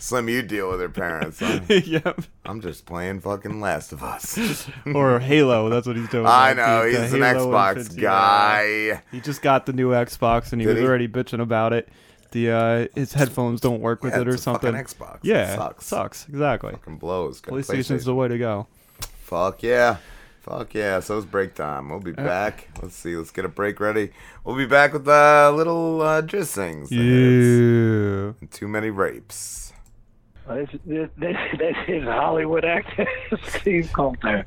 Slim, 0.00 0.28
you 0.28 0.42
deal 0.42 0.70
with 0.70 0.80
her 0.80 0.88
parents. 0.88 1.40
I'm, 1.42 1.64
yep. 1.68 2.20
I'm 2.44 2.60
just 2.60 2.86
playing 2.86 3.20
fucking 3.20 3.60
Last 3.60 3.92
of 3.92 4.02
Us. 4.02 4.68
or 4.94 5.18
Halo. 5.20 5.68
That's 5.68 5.86
what 5.86 5.96
he's 5.96 6.08
doing. 6.08 6.26
I 6.26 6.52
know, 6.54 6.84
the- 6.86 6.92
the 6.96 7.02
he's 7.02 7.12
an 7.14 7.22
Halo 7.22 7.50
Xbox 7.52 8.00
guy. 8.00 8.64
yeah. 8.88 9.00
He 9.10 9.20
just 9.20 9.42
got 9.42 9.66
the 9.66 9.72
new 9.72 9.90
Xbox 9.90 10.52
and 10.52 10.60
he 10.60 10.66
Did 10.66 10.74
was 10.74 10.82
he? 10.82 10.86
already 10.88 11.08
bitching 11.08 11.40
about 11.40 11.72
it. 11.72 11.88
The 12.30 12.50
uh, 12.50 12.86
his 12.94 13.12
headphones 13.14 13.60
don't 13.62 13.80
work 13.80 14.02
with 14.02 14.12
Yeah, 14.14 14.20
it 14.20 14.28
or 14.28 14.34
a 14.34 14.38
something. 14.38 14.74
Xbox. 14.74 15.16
It 15.16 15.20
Yeah, 15.24 15.56
sucks. 15.56 15.86
Sucks. 15.86 16.28
Exactly. 16.28 16.72
Fucking 16.72 16.98
blows. 16.98 17.40
Got 17.40 17.52
a 17.54 17.56
PlayStation's 17.58 17.88
PlayStation. 18.02 18.04
the 18.04 18.14
way 18.14 18.28
to 18.28 18.36
go. 18.38 18.66
Fuck 19.22 19.62
yeah. 19.62 19.96
Fuck 20.42 20.74
yeah. 20.74 21.00
So 21.00 21.16
it's 21.16 21.26
break 21.26 21.54
time. 21.54 21.88
We'll 21.88 22.00
be 22.00 22.12
Uh. 22.12 22.22
back. 22.24 22.68
Let's 22.82 22.94
see. 22.96 23.16
Let's 23.16 23.30
get 23.30 23.44
a 23.46 23.48
break 23.48 23.80
ready. 23.80 24.10
We'll 24.44 24.56
be 24.56 24.66
back 24.66 24.92
with 24.92 25.08
uh, 25.08 25.52
little 25.54 26.02
uh, 26.02 26.20
just 26.22 26.54
things. 26.54 26.92
Yeah. 26.92 28.32
Too 28.50 28.68
many 28.68 28.90
rapes. 28.90 29.67
This, 30.48 30.70
this, 30.86 31.10
this, 31.18 31.36
this 31.58 31.76
is 31.86 32.04
Hollywood 32.04 32.64
actor 32.64 33.06
Steve 33.42 33.90
Coulter. 33.92 34.46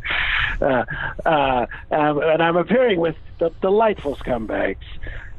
Uh, 0.59 0.83
uh, 1.25 1.65
um, 1.91 2.21
and 2.21 2.41
I'm 2.41 2.57
appearing 2.57 2.99
with 2.99 3.15
the 3.37 3.51
delightful 3.61 4.15
scumbags, 4.15 4.77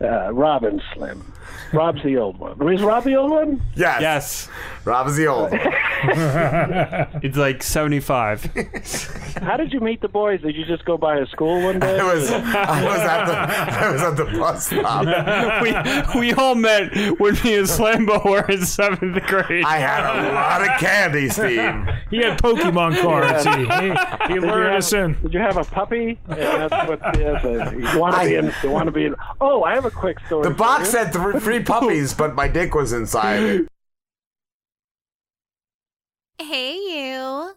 uh, 0.03 0.33
Rob 0.33 0.65
and 0.65 0.83
Slim. 0.95 1.33
Rob's 1.73 2.03
the 2.03 2.19
old 2.19 2.39
one. 2.39 2.73
Is 2.73 2.83
Rob 2.83 3.05
the 3.05 3.15
old 3.17 3.31
one? 3.31 3.63
Yes. 3.75 4.01
Yes. 4.03 4.49
Rob 4.85 5.07
is 5.09 5.17
the 5.17 5.27
old 5.27 5.51
one. 5.51 5.61
it's 7.23 7.37
like 7.37 7.63
75. 7.63 8.45
How 9.43 9.57
did 9.57 9.73
you 9.73 9.81
meet 9.81 10.01
the 10.03 10.09
boys? 10.09 10.43
Did 10.43 10.55
you 10.55 10.65
just 10.67 10.85
go 10.85 10.99
by 10.99 11.17
a 11.19 11.27
school 11.27 11.63
one 11.63 11.79
day? 11.81 11.99
I 11.99 12.15
was, 12.15 12.31
I 12.31 12.85
was 12.85 13.01
at 13.01 13.25
the 13.25 13.33
I 13.35 13.93
was 13.93 14.03
at 14.03 14.17
the 14.17 14.25
bus 14.39 14.67
stop. 14.67 16.15
we, 16.15 16.21
we 16.21 16.33
all 16.35 16.55
met 16.55 16.93
when 17.19 17.35
me 17.43 17.55
and 17.57 17.67
Slambo 17.67 18.23
were 18.25 18.45
in 18.51 18.67
seventh 18.67 19.23
grade. 19.27 19.65
I 19.65 19.79
had 19.79 20.05
a 20.05 20.33
lot 20.35 20.63
of 20.63 20.79
candy, 20.79 21.29
Steve. 21.31 21.87
He 22.11 22.19
had 22.19 22.39
Pokemon 22.43 23.01
cards. 23.01 23.45
He, 23.45 23.51
he, 23.51 23.65
he 23.65 24.35
Did 24.35 24.43
you 24.43 24.49
lured 24.51 24.67
have- 24.67 24.77
us 24.77 24.93
in. 24.93 25.17
Did 25.23 25.33
you 25.33 25.41
have 25.41 25.57
a 25.57 25.65
puppy? 25.65 26.19
Yeah, 26.29 26.67
that's 26.69 26.89
what 26.89 27.01
yes, 27.19 27.43
you 27.95 27.99
want 27.99 28.17
to 28.17 28.25
be 28.25 28.35
in. 28.35 28.53
You 28.63 28.71
want 28.71 28.87
to 28.87 28.93
be 28.93 29.07
in. 29.07 29.15
Oh, 29.41 29.63
I 29.63 29.75
have 29.75 29.87
a 29.87 29.91
quick 29.95 30.19
story. 30.27 30.49
The 30.49 30.55
box 30.55 30.91
for 30.91 30.99
you. 30.99 31.05
had 31.05 31.13
th- 31.13 31.43
three 31.43 31.63
puppies, 31.65 32.15
but 32.15 32.35
my 32.35 32.49
dick 32.49 32.75
was 32.75 32.93
inside 32.93 33.43
it. 33.43 33.69
Hey, 36.39 36.75
you. 36.75 37.53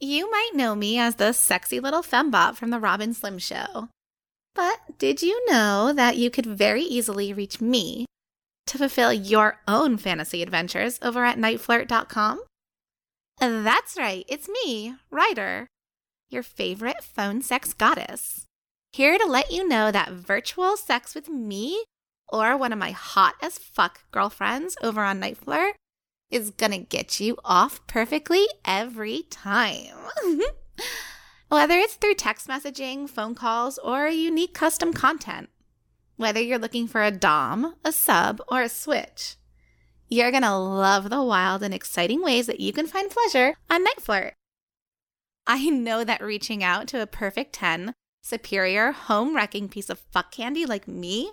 You 0.00 0.30
might 0.30 0.50
know 0.54 0.74
me 0.74 0.98
as 0.98 1.16
the 1.16 1.32
sexy 1.32 1.80
little 1.80 2.02
fembot 2.02 2.56
from 2.56 2.70
the 2.70 2.78
Rob 2.78 3.00
and 3.00 3.16
Slim 3.16 3.38
Show. 3.38 3.88
But 4.54 4.78
did 4.98 5.22
you 5.22 5.44
know 5.50 5.92
that 5.92 6.16
you 6.16 6.30
could 6.30 6.46
very 6.46 6.82
easily 6.82 7.32
reach 7.32 7.60
me 7.60 8.06
to 8.66 8.78
fulfill 8.78 9.12
your 9.12 9.60
own 9.66 9.96
fantasy 9.96 10.42
adventures 10.42 10.98
over 11.02 11.24
at 11.24 11.38
nightflirt.com? 11.38 12.42
That's 13.40 13.96
right, 13.96 14.24
it's 14.28 14.48
me, 14.48 14.94
Ryder, 15.10 15.68
your 16.28 16.42
favorite 16.42 17.02
phone 17.04 17.40
sex 17.40 17.72
goddess. 17.72 18.44
Here 18.98 19.16
to 19.16 19.26
let 19.26 19.52
you 19.52 19.68
know 19.68 19.92
that 19.92 20.10
virtual 20.10 20.76
sex 20.76 21.14
with 21.14 21.28
me 21.28 21.84
or 22.26 22.56
one 22.56 22.72
of 22.72 22.80
my 22.80 22.90
hot 22.90 23.36
as 23.40 23.56
fuck 23.56 24.00
girlfriends 24.10 24.76
over 24.82 25.04
on 25.04 25.20
Night 25.20 25.36
Flirt 25.36 25.76
is 26.32 26.50
gonna 26.50 26.78
get 26.78 27.20
you 27.20 27.36
off 27.44 27.86
perfectly 27.86 28.46
every 28.64 29.22
time. 29.30 29.94
Whether 31.48 31.78
it's 31.78 31.94
through 31.94 32.16
text 32.16 32.48
messaging, 32.48 33.08
phone 33.08 33.36
calls, 33.36 33.78
or 33.78 34.08
unique 34.08 34.52
custom 34.52 34.92
content. 34.92 35.48
Whether 36.16 36.40
you're 36.40 36.58
looking 36.58 36.88
for 36.88 37.04
a 37.04 37.12
Dom, 37.12 37.76
a 37.84 37.92
sub, 37.92 38.42
or 38.48 38.62
a 38.62 38.68
switch. 38.68 39.36
You're 40.08 40.32
gonna 40.32 40.58
love 40.58 41.08
the 41.08 41.22
wild 41.22 41.62
and 41.62 41.72
exciting 41.72 42.20
ways 42.20 42.48
that 42.48 42.58
you 42.58 42.72
can 42.72 42.88
find 42.88 43.12
pleasure 43.12 43.54
on 43.70 43.84
Night 43.84 44.00
Flirt. 44.00 44.34
I 45.46 45.70
know 45.70 46.02
that 46.02 46.20
reaching 46.20 46.64
out 46.64 46.88
to 46.88 47.00
a 47.00 47.06
perfect 47.06 47.52
10, 47.52 47.94
superior, 48.22 48.92
home 48.92 49.34
wrecking 49.34 49.68
piece 49.68 49.90
of 49.90 49.98
fuck 49.98 50.32
candy 50.32 50.66
like 50.66 50.86
me 50.86 51.32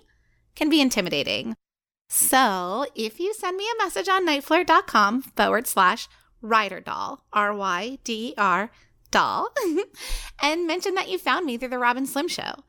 can 0.54 0.68
be 0.68 0.80
intimidating. 0.80 1.54
So 2.08 2.86
if 2.94 3.18
you 3.20 3.34
send 3.34 3.56
me 3.56 3.64
a 3.64 3.82
message 3.82 4.08
on 4.08 4.26
nightflirt.com 4.26 5.22
forward 5.22 5.66
slash 5.66 6.08
Ryder 6.40 6.80
Doll, 6.80 7.24
R 7.32 7.54
Y 7.54 7.98
D 8.04 8.34
R 8.38 8.70
doll, 9.10 9.48
and 10.42 10.66
mention 10.66 10.94
that 10.94 11.08
you 11.08 11.18
found 11.18 11.46
me 11.46 11.56
through 11.56 11.68
the 11.68 11.78
Rob 11.78 11.96
and 11.96 12.08
Slim 12.08 12.28
Show, 12.28 12.64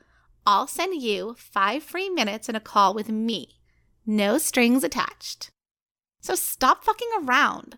I'll 0.45 0.67
send 0.67 1.01
you 1.01 1.35
five 1.37 1.83
free 1.83 2.09
minutes 2.09 2.47
and 2.47 2.57
a 2.57 2.61
call 2.61 2.93
with 2.93 3.09
me. 3.09 3.59
No 4.05 4.37
strings 4.37 4.83
attached. 4.83 5.51
So 6.21 6.35
stop 6.35 6.83
fucking 6.83 7.09
around. 7.21 7.77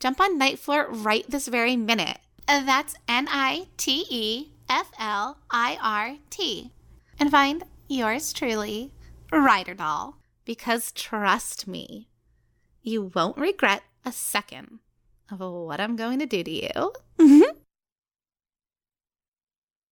Jump 0.00 0.20
on 0.20 0.38
Night 0.38 0.58
Flirt 0.58 0.88
right 0.90 1.28
this 1.28 1.48
very 1.48 1.76
minute. 1.76 2.18
That's 2.46 2.94
N 3.08 3.28
I 3.30 3.68
T 3.76 4.04
E 4.10 4.52
F 4.68 4.90
L 4.98 5.38
I 5.50 5.78
R 5.82 6.16
T. 6.30 6.72
And 7.18 7.30
find 7.30 7.64
yours 7.88 8.32
truly, 8.32 8.92
Ryder 9.32 9.74
Doll. 9.74 10.16
Because 10.44 10.92
trust 10.92 11.66
me, 11.66 12.08
you 12.82 13.10
won't 13.14 13.36
regret 13.36 13.82
a 14.04 14.12
second 14.12 14.78
of 15.30 15.40
what 15.40 15.80
I'm 15.80 15.96
going 15.96 16.18
to 16.20 16.26
do 16.26 16.42
to 16.42 16.50
you. 16.50 16.92
Mm-hmm. 17.18 17.57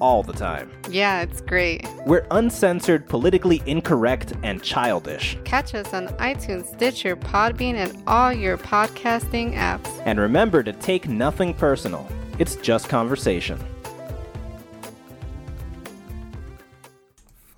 all 0.00 0.22
the 0.22 0.32
time. 0.32 0.70
Yeah, 0.90 1.22
it's 1.22 1.40
great. 1.40 1.86
We're 2.06 2.26
uncensored, 2.30 3.08
politically 3.08 3.62
incorrect, 3.66 4.32
and 4.42 4.62
childish. 4.62 5.38
Catch 5.44 5.74
us 5.74 5.92
on 5.94 6.08
iTunes, 6.18 6.66
Stitcher, 6.74 7.16
Podbean, 7.16 7.74
and 7.74 8.02
all 8.06 8.32
your 8.32 8.58
podcasting 8.58 9.54
apps. 9.54 10.02
And 10.04 10.18
remember 10.18 10.62
to 10.62 10.72
take 10.72 11.08
nothing 11.08 11.54
personal. 11.54 12.06
It's 12.38 12.56
just 12.56 12.88
conversation. 12.88 13.58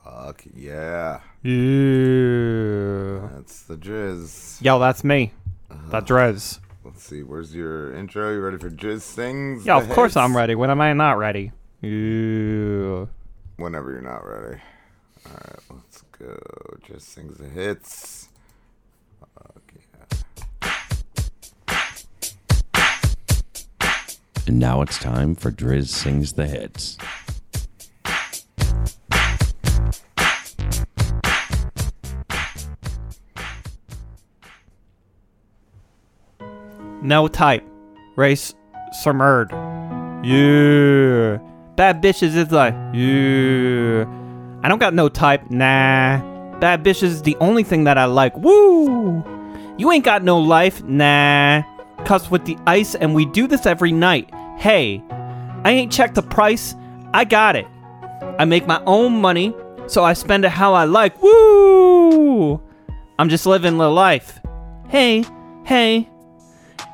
Fuck 0.05 0.45
yeah. 0.55 1.21
Yeah. 1.43 3.29
That's 3.33 3.63
the 3.63 3.77
Driz. 3.77 4.63
Yo, 4.63 4.79
that's 4.79 5.03
me. 5.03 5.33
Uh-huh. 5.71 5.91
That 5.91 6.07
Drez. 6.07 6.61
Let's 6.85 7.03
see. 7.03 7.23
Where's 7.23 7.55
your 7.55 7.95
intro? 7.95 8.33
You 8.33 8.41
ready 8.41 8.59
for 8.59 8.71
Jizz 8.71 9.03
sings? 9.03 9.67
Yeah, 9.67 9.79
of 9.79 9.89
course 9.91 10.13
hits? 10.13 10.17
I'm 10.17 10.37
ready. 10.37 10.55
When 10.55 10.71
am 10.71 10.81
I 10.81 10.93
not 10.93 11.19
ready? 11.19 11.53
Yeah. 11.81 13.07
Whenever 13.57 13.93
you're 13.93 14.01
not 14.01 14.27
ready. 14.27 14.61
All 15.27 15.33
right, 15.33 15.59
let's 15.71 16.03
go. 16.19 16.37
Driz 16.87 17.03
sings 17.03 17.39
the 17.39 17.49
hits. 17.49 18.29
And 24.49 24.59
now 24.59 24.81
it's 24.81 24.99
time 24.99 25.35
for 25.35 25.51
Driz 25.51 25.89
Sings 25.89 26.33
the 26.33 26.47
Hits. 26.47 26.97
No 37.03 37.29
type. 37.29 37.63
Rae 38.17 38.37
Sremmurd. 39.05 39.53
Yeah. 40.25 41.48
Bad 41.79 42.03
bitches 42.03 42.35
is 42.35 42.51
like, 42.51 42.75
yeah. 42.93 44.05
I 44.65 44.69
don't 44.69 44.81
got 44.81 44.95
no 44.95 45.09
type. 45.09 45.49
Nah. 45.49 46.19
Bad 46.59 46.83
bitches 46.83 47.05
is 47.05 47.23
the 47.23 47.37
only 47.39 47.63
thing 47.63 47.85
that 47.85 47.97
I 47.97 48.07
like. 48.07 48.37
Woo! 48.37 49.23
You 49.77 49.93
ain't 49.93 50.05
got 50.05 50.25
no 50.25 50.41
life. 50.41 50.83
Nah. 50.83 51.63
Cuss 52.05 52.33
with 52.33 52.45
the 52.47 52.59
ice, 52.67 52.97
and 52.97 53.15
we 53.15 53.27
do 53.27 53.47
this 53.47 53.65
every 53.65 53.93
night. 53.93 54.29
Hey, 54.59 55.05
I 55.63 55.71
ain't 55.71 55.93
checked 55.93 56.17
the 56.17 56.23
price. 56.23 56.75
I 57.15 57.25
got 57.25 57.55
it. 57.55 57.69
I 58.41 58.45
make 58.45 58.67
my 58.67 58.83
own 58.85 59.21
money, 59.21 59.55
so 59.87 60.03
I 60.03 60.15
spend 60.15 60.45
it 60.45 60.51
how 60.51 60.75
I 60.75 60.83
like. 60.83 61.23
Woo! 61.23 62.61
I'm 63.21 63.29
just 63.29 63.47
living 63.47 63.79
the 63.79 63.89
life. 63.89 64.41
Hey, 64.89 65.25
hey. 65.65 66.09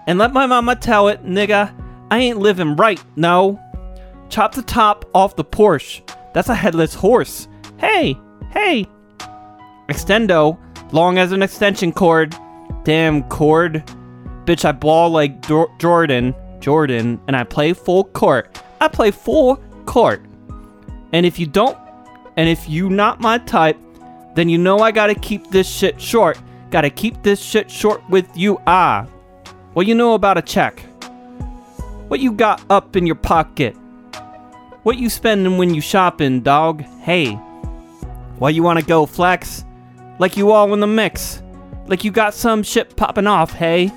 And 0.07 0.19
let 0.19 0.35
my 0.35 0.45
mama 0.45 0.77
tell 0.77 1.09
it, 1.09 1.25
nigga, 1.25 1.73
I 2.11 2.19
ain't 2.19 2.39
living 2.39 2.77
right, 2.77 3.03
no. 3.17 3.64
Chop 4.35 4.53
the 4.53 4.63
top 4.63 5.09
off 5.15 5.37
the 5.37 5.45
Porsche. 5.45 6.03
That's 6.33 6.49
a 6.49 6.57
headless 6.57 6.93
horse. 6.93 7.47
Hey, 7.79 8.19
hey. 8.51 8.85
Extendo, 9.89 10.59
long 10.93 11.19
as 11.19 11.31
an 11.31 11.41
extension 11.41 11.93
cord. 11.93 12.35
Damn 12.83 13.23
cord. 13.29 13.85
Bitch, 14.45 14.65
I 14.65 14.73
ball 14.73 15.11
like 15.11 15.41
Dor- 15.47 15.71
Jordan, 15.79 16.35
Jordan, 16.59 17.21
and 17.29 17.37
I 17.37 17.45
play 17.45 17.75
full 17.75 18.03
court. 18.03 18.61
I 18.81 18.89
play 18.89 19.13
full 19.13 19.63
court. 19.87 20.21
And 21.13 21.25
if 21.25 21.39
you 21.39 21.47
don't, 21.47 21.79
and 22.37 22.49
if 22.49 22.69
you 22.69 22.91
not 22.91 23.21
my 23.21 23.39
type, 23.39 23.79
then 24.35 24.49
you 24.49 24.59
know 24.59 24.81
I 24.81 24.91
gotta 24.91 25.15
keep 25.15 25.53
this 25.53 25.71
shit 25.71 26.01
short. 26.01 26.41
Gotta 26.73 26.91
keep 26.91 27.23
this 27.23 27.41
shit 27.41 27.71
short 27.71 28.03
with 28.11 28.27
you, 28.37 28.61
ah. 28.67 29.07
What 29.75 29.87
you 29.87 29.95
know 29.95 30.15
about 30.15 30.39
a 30.39 30.43
check? 30.43 30.81
What 32.09 32.19
you 32.19 32.33
got 32.33 32.65
up 32.69 32.97
in 32.97 33.07
your 33.07 33.15
pocket? 33.15 33.77
What 34.85 34.99
you 34.99 35.09
spending 35.09 35.57
when 35.57 35.75
you 35.75 35.81
shopping, 35.81 36.43
dog? 36.43 36.83
Hey. 37.01 37.33
Why 38.39 38.51
you 38.51 38.63
wanna 38.63 38.83
go 38.83 39.07
flex? 39.07 39.65
Like 40.19 40.37
you 40.37 40.53
all 40.53 40.75
in 40.75 40.81
the 40.81 40.87
mix. 40.87 41.43
Like 41.87 42.05
you 42.05 42.11
got 42.11 42.35
some 42.35 42.63
shit 42.63 42.95
popping 42.95 43.27
off, 43.27 43.51
hey? 43.51 43.91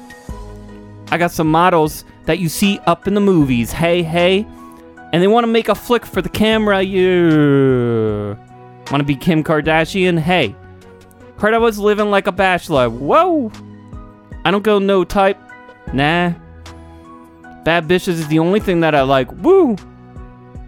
I 1.11 1.17
got 1.17 1.31
some 1.31 1.51
models 1.51 2.05
that 2.23 2.39
you 2.39 2.47
see 2.47 2.79
up 2.85 3.05
in 3.05 3.15
the 3.15 3.19
movies, 3.19 3.73
hey, 3.73 4.01
hey? 4.01 4.47
And 5.11 5.21
they 5.21 5.27
wanna 5.27 5.47
make 5.47 5.67
a 5.67 5.75
flick 5.75 6.05
for 6.05 6.21
the 6.21 6.29
camera, 6.29 6.81
yeah. 6.81 8.35
Wanna 8.89 9.03
be 9.03 9.17
Kim 9.17 9.43
Kardashian? 9.43 10.17
Hey. 10.17 10.55
Heard 11.37 11.53
I 11.53 11.57
was 11.57 11.77
living 11.77 12.09
like 12.09 12.27
a 12.27 12.31
bachelor. 12.31 12.89
Whoa! 12.89 13.51
I 14.45 14.51
don't 14.51 14.63
go 14.63 14.79
no 14.79 15.03
type. 15.03 15.37
Nah. 15.91 16.31
Bad 17.65 17.89
bitches 17.89 18.07
is 18.07 18.29
the 18.29 18.39
only 18.39 18.61
thing 18.61 18.79
that 18.79 18.95
I 18.95 19.01
like. 19.01 19.29
Woo! 19.43 19.75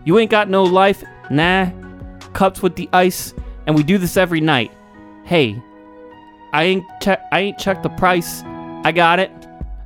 You 0.10 0.18
ain't 0.18 0.32
got 0.32 0.50
no 0.50 0.64
life. 0.64 1.04
Nah. 1.30 1.70
Cups 2.34 2.64
with 2.64 2.76
the 2.76 2.90
ice, 2.94 3.32
and 3.68 3.76
we 3.76 3.84
do 3.84 4.00
this 4.00 4.18
every 4.18 4.42
night. 4.42 4.72
Hey, 5.24 5.62
I 6.52 6.64
ain't 6.64 6.84
check. 7.00 7.24
I 7.32 7.42
ain't 7.42 7.60
checked 7.60 7.84
the 7.84 7.90
price. 7.90 8.42
I 8.84 8.92
got 8.92 9.20
it. 9.20 9.30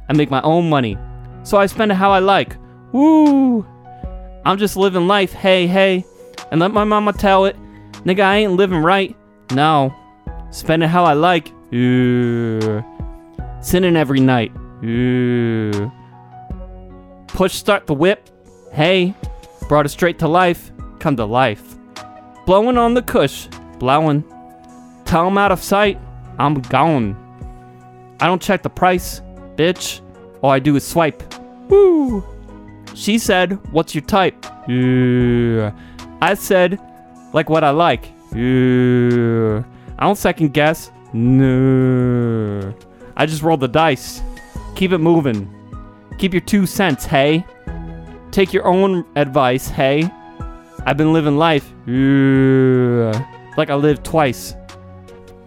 I 0.07 0.13
make 0.13 0.31
my 0.31 0.41
own 0.43 0.69
money, 0.69 0.97
so 1.43 1.57
I 1.57 1.65
spend 1.65 1.91
it 1.91 1.95
how 1.95 2.09
I 2.09 2.19
like. 2.19 2.55
Woo! 2.93 3.65
I'm 4.45 4.57
just 4.57 4.77
living 4.77 5.07
life. 5.07 5.33
Hey, 5.33 5.67
hey, 5.67 6.05
and 6.51 6.61
let 6.61 6.71
my 6.71 6.85
mama 6.85 7.11
tell 7.11 7.43
it. 7.43 7.57
Nigga, 8.05 8.21
I 8.21 8.37
ain't 8.37 8.53
living 8.53 8.81
right. 8.81 9.13
No, 9.51 9.93
spend 10.51 10.83
it 10.83 10.87
how 10.87 11.03
I 11.03 11.15
like. 11.15 11.51
Ooh. 11.73 12.81
Sinning 13.59 13.97
every 13.97 14.21
night. 14.21 14.53
Ooh. 14.85 15.91
Push 17.27 17.55
start 17.55 17.87
the 17.87 17.93
whip. 17.93 18.29
Hey, 18.71 19.13
brought 19.67 19.85
it 19.85 19.89
straight 19.89 20.19
to 20.19 20.27
life. 20.27 20.71
Come 20.99 21.15
to 21.17 21.25
life. 21.25 21.75
Blowing 22.45 22.77
on 22.77 22.93
the 22.93 23.01
cush. 23.01 23.47
Blowing. 23.79 24.23
Tell 25.05 25.27
'em 25.27 25.37
out 25.37 25.51
of 25.51 25.61
sight. 25.61 25.99
I'm 26.39 26.61
gone. 26.61 27.15
I 28.19 28.27
don't 28.27 28.41
check 28.41 28.63
the 28.63 28.69
price, 28.69 29.21
bitch. 29.55 30.01
All 30.41 30.49
I 30.49 30.59
do 30.59 30.75
is 30.75 30.85
swipe. 30.85 31.21
Woo. 31.69 32.23
She 32.95 33.17
said, 33.17 33.59
What's 33.71 33.95
your 33.95 34.03
type? 34.03 34.45
Yeah. 34.67 35.71
I 36.21 36.33
said, 36.35 36.79
Like 37.33 37.49
what 37.49 37.63
I 37.63 37.71
like. 37.71 38.05
Yeah. 38.33 39.63
I 39.97 40.05
don't 40.05 40.17
second 40.17 40.53
guess. 40.53 40.91
No. 41.13 42.73
I 43.15 43.25
just 43.25 43.41
roll 43.43 43.57
the 43.57 43.67
dice. 43.67 44.21
Keep 44.75 44.91
it 44.91 44.97
moving. 44.99 45.49
Keep 46.17 46.33
your 46.33 46.41
two 46.41 46.65
cents, 46.65 47.05
hey. 47.05 47.45
Take 48.33 48.51
your 48.51 48.65
own 48.65 49.05
advice, 49.15 49.67
hey. 49.67 50.09
I've 50.87 50.97
been 50.97 51.13
living 51.13 51.37
life. 51.37 51.71
Like 53.55 53.69
I 53.69 53.75
lived 53.75 54.03
twice. 54.03 54.55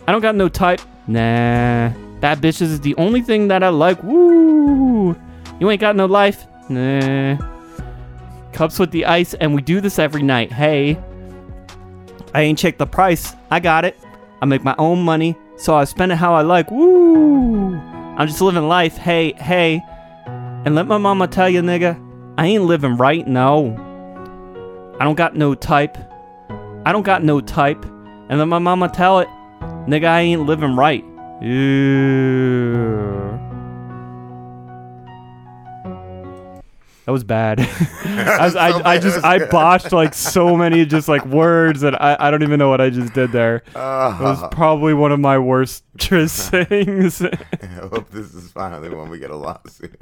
I 0.06 0.12
don't 0.12 0.20
got 0.20 0.36
no 0.36 0.48
type. 0.48 0.80
Nah. 1.08 1.90
Bad 2.20 2.40
bitches 2.40 2.62
is 2.62 2.80
the 2.80 2.94
only 2.94 3.22
thing 3.22 3.48
that 3.48 3.64
I 3.64 3.70
like. 3.70 4.00
Woo. 4.04 5.16
You 5.58 5.68
ain't 5.68 5.80
got 5.80 5.96
no 5.96 6.06
life. 6.06 6.46
Nah. 6.68 7.36
Cups 8.52 8.78
with 8.78 8.92
the 8.92 9.04
ice, 9.04 9.34
and 9.34 9.52
we 9.52 9.62
do 9.62 9.80
this 9.80 9.98
every 9.98 10.22
night. 10.22 10.52
Hey. 10.52 10.96
I 12.34 12.42
ain't 12.42 12.56
checked 12.56 12.78
the 12.78 12.86
price. 12.86 13.34
I 13.50 13.58
got 13.58 13.84
it. 13.84 13.98
I 14.40 14.44
make 14.46 14.62
my 14.62 14.76
own 14.78 15.00
money, 15.02 15.36
so 15.56 15.74
I 15.74 15.82
spend 15.86 16.12
it 16.12 16.18
how 16.18 16.34
I 16.34 16.42
like. 16.42 16.70
Woo! 16.70 17.74
I'm 17.74 18.28
just 18.28 18.40
living 18.40 18.68
life. 18.68 18.96
Hey, 18.96 19.32
hey. 19.32 19.82
And 20.64 20.76
let 20.76 20.86
my 20.86 20.98
mama 20.98 21.26
tell 21.26 21.48
you, 21.48 21.62
nigga, 21.62 22.00
I 22.38 22.46
ain't 22.46 22.64
living 22.64 22.96
right. 22.96 23.26
No. 23.26 23.74
I 25.00 25.04
don't 25.04 25.14
got 25.14 25.34
no 25.34 25.54
type. 25.54 25.96
I 26.84 26.92
don't 26.92 27.02
got 27.02 27.24
no 27.24 27.40
type. 27.40 27.84
And 28.28 28.38
let 28.38 28.48
my 28.48 28.58
mama 28.58 28.88
tell 28.88 29.20
it, 29.20 29.28
nigga, 29.86 30.06
I 30.06 30.20
ain't 30.20 30.42
living 30.42 30.76
right. 30.76 31.04
Ew. 31.40 33.06
That 37.06 37.12
was 37.12 37.22
bad. 37.22 37.60
I, 37.60 38.44
was, 38.44 38.56
I, 38.56 38.82
I 38.84 38.98
just 39.00 39.24
I 39.24 39.46
botched 39.46 39.92
like 39.92 40.12
so 40.12 40.56
many 40.56 40.84
just 40.84 41.08
like 41.08 41.24
words 41.24 41.82
that 41.82 42.02
I, 42.02 42.16
I 42.18 42.30
don't 42.32 42.42
even 42.42 42.58
know 42.58 42.68
what 42.68 42.80
I 42.80 42.90
just 42.90 43.14
did 43.14 43.30
there. 43.30 43.56
It 43.56 43.74
was 43.74 44.38
uh-huh. 44.38 44.48
probably 44.48 44.92
one 44.92 45.12
of 45.12 45.20
my 45.20 45.38
worst 45.38 45.84
things. 45.98 47.22
I 47.22 47.30
hope 47.92 48.10
this 48.10 48.34
is 48.34 48.50
finally 48.50 48.90
when 48.90 49.08
we 49.08 49.20
get 49.20 49.30
a 49.30 49.36
lawsuit. 49.36 49.96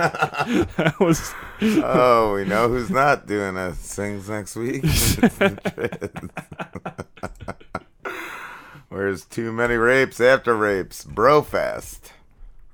That 0.00 0.96
was. 1.00 1.32
oh, 1.62 2.34
we 2.34 2.44
know 2.44 2.68
who's 2.68 2.90
not 2.90 3.26
doing 3.26 3.56
a 3.56 3.74
sings 3.74 4.28
next 4.28 4.56
week. 4.56 4.82
It's 4.84 5.16
the 5.16 5.28
Driz. 5.64 6.30
Where's 8.88 9.24
too 9.24 9.52
many 9.52 9.76
rapes 9.76 10.20
after 10.20 10.56
rapes? 10.56 11.04
Brofest 11.04 12.10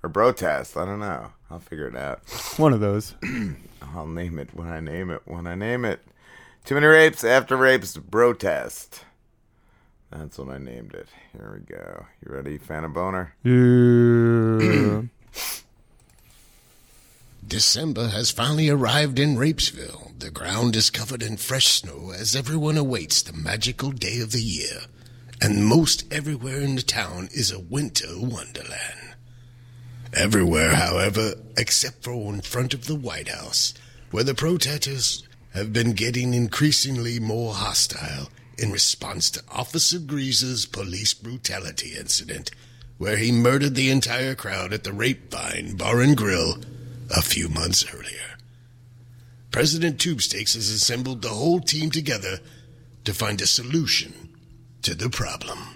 or 0.03 0.09
Brotest? 0.09 0.77
I 0.77 0.85
don't 0.85 1.01
know. 1.01 1.33
I'll 1.51 1.61
figure 1.61 1.89
it 1.89 1.97
out. 1.97 2.21
One 2.57 2.73
of 2.73 2.81
those. 2.81 3.15
I'll 3.95 4.07
name 4.07 4.39
it 4.39 4.55
when 4.55 4.69
I 4.69 4.81
name 4.81 5.11
it. 5.11 5.23
When 5.25 5.47
I 5.47 5.55
name 5.55 5.85
it. 5.85 6.01
Too 6.65 6.75
many 6.75 6.87
rapes 6.87 7.23
after 7.23 7.57
rapes. 7.57 7.97
Brotest. 7.97 9.05
That's 10.11 10.39
what 10.39 10.49
I 10.49 10.59
named 10.59 10.95
it. 10.95 11.09
Here 11.33 11.53
we 11.55 11.75
go. 11.75 12.07
You 12.25 12.35
ready, 12.35 12.59
Fan 12.59 12.83
Phantom 12.83 12.93
Boner? 12.93 13.35
Yeah. 13.45 15.03
December 17.49 18.09
has 18.09 18.33
finally 18.33 18.69
arrived 18.69 19.21
in 19.21 19.37
Rapesville. 19.37 20.19
The 20.19 20.33
ground 20.33 20.75
is 20.75 20.91
covered 20.91 21.23
in 21.23 21.37
fresh 21.37 21.69
snow 21.69 22.11
as 22.11 22.35
everyone 22.35 22.77
awaits 22.77 23.23
the 23.23 23.33
magical 23.33 23.93
day 23.93 24.19
of 24.19 24.33
the 24.33 24.43
year. 24.43 24.81
And 25.41 25.65
most 25.65 26.13
everywhere 26.13 26.61
in 26.61 26.75
the 26.75 26.83
town 26.83 27.29
is 27.33 27.53
a 27.53 27.61
winter 27.61 28.09
wonderland. 28.19 29.15
Everywhere, 30.13 30.75
however, 30.75 31.35
except 31.57 32.03
for 32.03 32.35
in 32.35 32.41
front 32.41 32.75
of 32.75 32.87
the 32.87 32.97
White 32.97 33.29
House, 33.29 33.75
where 34.11 34.25
the 34.25 34.35
protesters 34.35 35.23
have 35.55 35.73
been 35.73 35.93
getting 35.93 36.35
increasingly 36.35 37.21
more 37.21 37.55
hostile 37.55 38.29
in 38.59 38.73
response 38.73 39.31
to 39.31 39.45
Officer 39.53 40.01
Greaser's 40.01 40.67
police 40.67 41.15
brutality 41.15 41.95
incident, 41.97 42.51
where 42.99 43.19
he 43.19 43.31
murdered 43.31 43.77
the 43.77 43.91
entire 43.91 44.35
crowd 44.35 44.73
at 44.73 44.83
the 44.83 44.91
Rapevine 44.91 45.79
Bar 45.79 46.01
and 46.01 46.17
Grill 46.17 46.57
a 47.11 47.23
few 47.23 47.49
months 47.49 47.85
earlier. 47.93 48.37
President 49.51 49.99
Tubestakes 49.99 50.55
has 50.55 50.71
assembled 50.71 51.23
the 51.23 51.29
whole 51.29 51.61
team 51.61 51.91
together 51.91 52.41
to 53.05 53.15
find 53.15 53.41
a 53.41 53.47
solution 53.47 54.37
to 54.83 54.95
the 54.95 55.09
problem. 55.09 55.76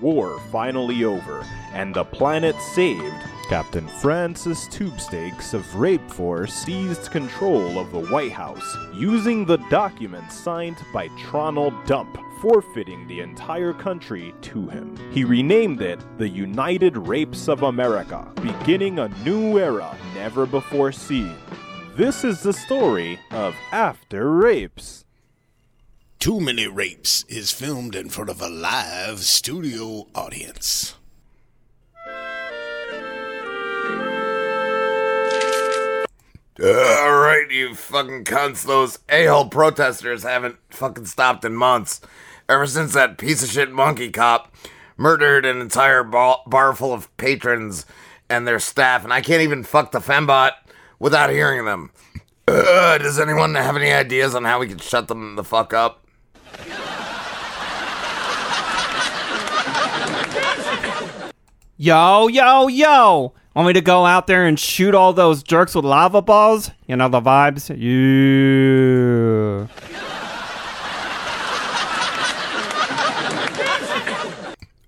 War 0.00 0.40
finally 0.50 1.04
over 1.04 1.44
and 1.72 1.94
the 1.94 2.04
planet 2.04 2.56
saved, 2.74 3.22
Captain 3.48 3.86
Francis 3.86 4.66
Tubestakes 4.68 5.54
of 5.54 5.76
Rape 5.76 6.10
Force 6.10 6.52
seized 6.52 7.10
control 7.10 7.78
of 7.78 7.92
the 7.92 8.06
White 8.06 8.32
House 8.32 8.76
using 8.92 9.44
the 9.44 9.58
documents 9.70 10.34
signed 10.38 10.76
by 10.92 11.08
Tronald 11.18 11.74
Dump, 11.86 12.18
forfeiting 12.40 13.06
the 13.06 13.20
entire 13.20 13.72
country 13.72 14.34
to 14.42 14.66
him. 14.68 14.96
He 15.12 15.24
renamed 15.24 15.80
it 15.80 16.00
the 16.18 16.28
United 16.28 16.96
Rapes 16.96 17.48
of 17.48 17.62
America, 17.62 18.30
beginning 18.42 18.98
a 18.98 19.08
new 19.24 19.58
era 19.58 19.96
never 20.14 20.44
before 20.44 20.92
seen. 20.92 21.34
This 21.96 22.24
is 22.24 22.42
the 22.42 22.52
story 22.52 23.18
of 23.30 23.54
After 23.72 24.30
Rapes. 24.32 25.05
Too 26.26 26.40
Many 26.40 26.66
Rapes 26.66 27.24
is 27.28 27.52
filmed 27.52 27.94
in 27.94 28.08
front 28.08 28.30
of 28.30 28.40
a 28.40 28.48
live 28.48 29.20
studio 29.20 30.08
audience. 30.12 30.96
All 36.60 37.14
right, 37.14 37.46
you 37.48 37.76
fucking 37.76 38.24
cunts. 38.24 38.66
Those 38.66 38.98
a-hole 39.08 39.48
protesters 39.50 40.24
haven't 40.24 40.56
fucking 40.70 41.06
stopped 41.06 41.44
in 41.44 41.54
months. 41.54 42.00
Ever 42.48 42.66
since 42.66 42.92
that 42.94 43.18
piece 43.18 43.44
of 43.44 43.50
shit 43.50 43.70
monkey 43.70 44.10
cop 44.10 44.52
murdered 44.96 45.46
an 45.46 45.60
entire 45.60 46.02
bar, 46.02 46.74
full 46.74 46.92
of 46.92 47.16
patrons 47.18 47.86
and 48.28 48.48
their 48.48 48.58
staff, 48.58 49.04
and 49.04 49.12
I 49.12 49.20
can't 49.20 49.42
even 49.42 49.62
fuck 49.62 49.92
the 49.92 50.00
fembot 50.00 50.54
without 50.98 51.30
hearing 51.30 51.66
them. 51.66 51.92
Uh, 52.48 52.98
does 52.98 53.20
anyone 53.20 53.54
have 53.54 53.76
any 53.76 53.92
ideas 53.92 54.34
on 54.34 54.42
how 54.42 54.58
we 54.58 54.66
can 54.66 54.78
shut 54.78 55.06
them 55.06 55.36
the 55.36 55.44
fuck 55.44 55.72
up? 55.72 56.02
Yo, 61.78 62.26
yo, 62.28 62.68
yo! 62.68 63.34
Want 63.54 63.66
me 63.66 63.74
to 63.74 63.82
go 63.82 64.06
out 64.06 64.26
there 64.26 64.46
and 64.46 64.58
shoot 64.58 64.94
all 64.94 65.12
those 65.12 65.42
jerks 65.42 65.74
with 65.74 65.84
lava 65.84 66.22
balls? 66.22 66.70
You 66.86 66.96
know 66.96 67.10
the 67.10 67.20
vibes? 67.20 67.68
Yeah. 67.68 69.66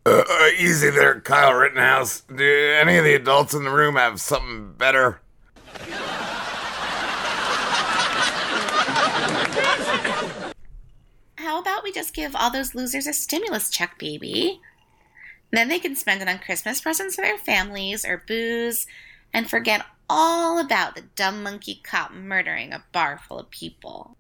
Uh, 0.07 0.25
uh, 0.27 0.49
easy 0.57 0.89
there, 0.89 1.21
Kyle 1.21 1.53
Rittenhouse. 1.53 2.23
Do 2.35 2.75
any 2.81 2.97
of 2.97 3.05
the 3.05 3.13
adults 3.13 3.53
in 3.53 3.65
the 3.65 3.71
room 3.71 3.97
have 3.97 4.19
something 4.19 4.73
better? 4.73 5.21
How 11.37 11.61
about 11.61 11.85
we 11.85 11.93
just 11.93 12.15
give 12.15 12.35
all 12.35 12.51
those 12.51 12.75
losers 12.75 13.07
a 13.07 13.13
stimulus 13.13 13.69
check, 13.69 13.99
baby? 13.99 14.63
Then 15.51 15.69
they 15.69 15.79
can 15.79 15.97
spend 15.97 16.21
it 16.21 16.29
on 16.29 16.39
Christmas 16.39 16.81
presents 16.81 17.15
for 17.15 17.23
their 17.23 17.39
families 17.39 18.05
or 18.05 18.23
booze 18.27 18.87
and 19.33 19.49
forget 19.49 19.87
all 20.11 20.59
about 20.59 20.95
the 20.95 21.05
dumb 21.17 21.43
monkey 21.43 21.81
cop 21.83 22.13
murdering 22.13 22.73
a 22.73 22.85
bar 22.93 23.19
full 23.19 23.39
of 23.39 23.51
people. 23.51 24.17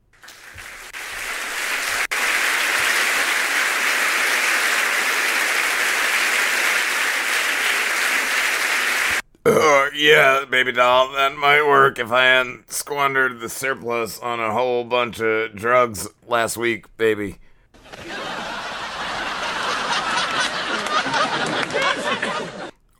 Uh, 9.44 9.88
yeah, 9.94 10.44
baby 10.50 10.72
doll, 10.72 11.10
that 11.12 11.34
might 11.36 11.66
work 11.66 11.98
if 11.98 12.12
I 12.12 12.24
hadn't 12.24 12.70
squandered 12.70 13.40
the 13.40 13.48
surplus 13.48 14.18
on 14.18 14.40
a 14.40 14.52
whole 14.52 14.84
bunch 14.84 15.20
of 15.20 15.54
drugs 15.54 16.06
last 16.26 16.58
week, 16.58 16.94
baby. 16.98 17.38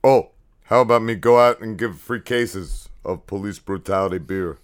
Oh, 0.05 0.31
how 0.65 0.83
about 0.83 1.03
me 1.03 1.15
go 1.17 1.41
out 1.41 1.61
and 1.61 1.77
give 1.77 1.99
free 1.99 2.21
cases 2.21 2.89
of 3.05 3.27
police 3.27 3.59
brutality 3.59 4.19
beer? 4.19 4.59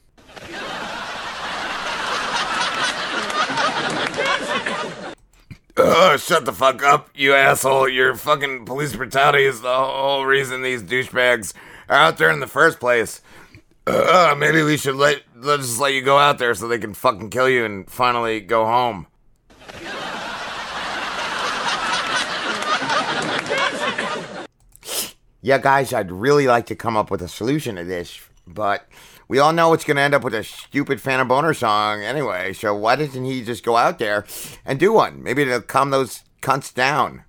Oh, 5.76 6.16
shut 6.16 6.44
the 6.44 6.52
fuck 6.52 6.84
up, 6.84 7.10
you 7.16 7.34
asshole. 7.34 7.88
Your 7.88 8.14
fucking 8.14 8.64
police 8.64 8.94
brutality 8.94 9.44
is 9.44 9.60
the 9.60 9.74
whole 9.74 10.24
reason 10.24 10.62
these 10.62 10.84
douchebags 10.84 11.52
are 11.88 11.96
out 11.96 12.16
there 12.16 12.30
in 12.30 12.38
the 12.38 12.46
first 12.46 12.78
place. 12.78 13.20
Uh, 13.86 14.36
maybe 14.38 14.62
we 14.62 14.76
should 14.76 14.94
let 14.94 15.22
let's 15.36 15.66
just 15.66 15.80
let 15.80 15.92
you 15.92 16.00
go 16.00 16.16
out 16.16 16.38
there 16.38 16.54
so 16.54 16.68
they 16.68 16.78
can 16.78 16.94
fucking 16.94 17.28
kill 17.28 17.48
you 17.48 17.64
and 17.64 17.90
finally 17.90 18.40
go 18.40 18.64
home. 18.64 19.06
Yeah, 25.44 25.58
guys, 25.58 25.92
I'd 25.92 26.10
really 26.10 26.46
like 26.46 26.64
to 26.68 26.74
come 26.74 26.96
up 26.96 27.10
with 27.10 27.20
a 27.20 27.28
solution 27.28 27.76
to 27.76 27.84
this, 27.84 28.18
but 28.46 28.88
we 29.28 29.38
all 29.38 29.52
know 29.52 29.74
it's 29.74 29.84
going 29.84 29.98
to 29.98 30.02
end 30.02 30.14
up 30.14 30.24
with 30.24 30.32
a 30.32 30.42
stupid 30.42 31.02
Phantom 31.02 31.28
Boner 31.28 31.52
song 31.52 32.02
anyway, 32.02 32.54
so 32.54 32.74
why 32.74 32.96
doesn't 32.96 33.26
he 33.26 33.44
just 33.44 33.62
go 33.62 33.76
out 33.76 33.98
there 33.98 34.24
and 34.64 34.80
do 34.80 34.90
one? 34.94 35.22
Maybe 35.22 35.42
it'll 35.42 35.60
calm 35.60 35.90
those 35.90 36.24
cunts 36.40 36.72
down. 36.72 37.24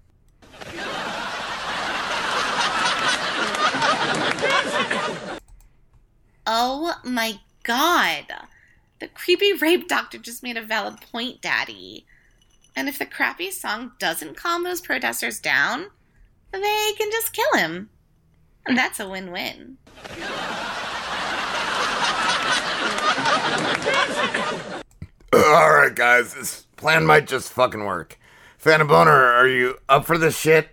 Oh 6.47 6.95
my 7.03 7.37
god. 7.63 8.27
The 8.99 9.09
creepy 9.09 9.51
rape 9.51 9.89
doctor 9.89 10.19
just 10.19 10.41
made 10.41 10.55
a 10.55 10.61
valid 10.61 11.01
point, 11.01 11.41
Daddy. 11.41 12.05
And 12.77 12.87
if 12.87 12.97
the 12.97 13.05
crappy 13.05 13.51
song 13.51 13.91
doesn't 13.99 14.37
calm 14.37 14.63
those 14.63 14.79
protesters 14.79 15.41
down, 15.41 15.87
they 16.53 16.93
can 16.97 17.11
just 17.11 17.33
kill 17.33 17.59
him. 17.59 17.89
And 18.67 18.77
that's 18.77 18.99
a 18.99 19.07
win 19.07 19.31
win. 19.31 19.77
Alright, 25.33 25.95
guys, 25.95 26.33
this 26.33 26.65
plan 26.77 27.05
might 27.05 27.27
just 27.27 27.51
fucking 27.51 27.85
work. 27.85 28.17
Phantom 28.57 28.87
Boner, 28.87 29.11
are 29.11 29.47
you 29.47 29.77
up 29.87 30.05
for 30.05 30.17
this 30.17 30.37
shit? 30.37 30.69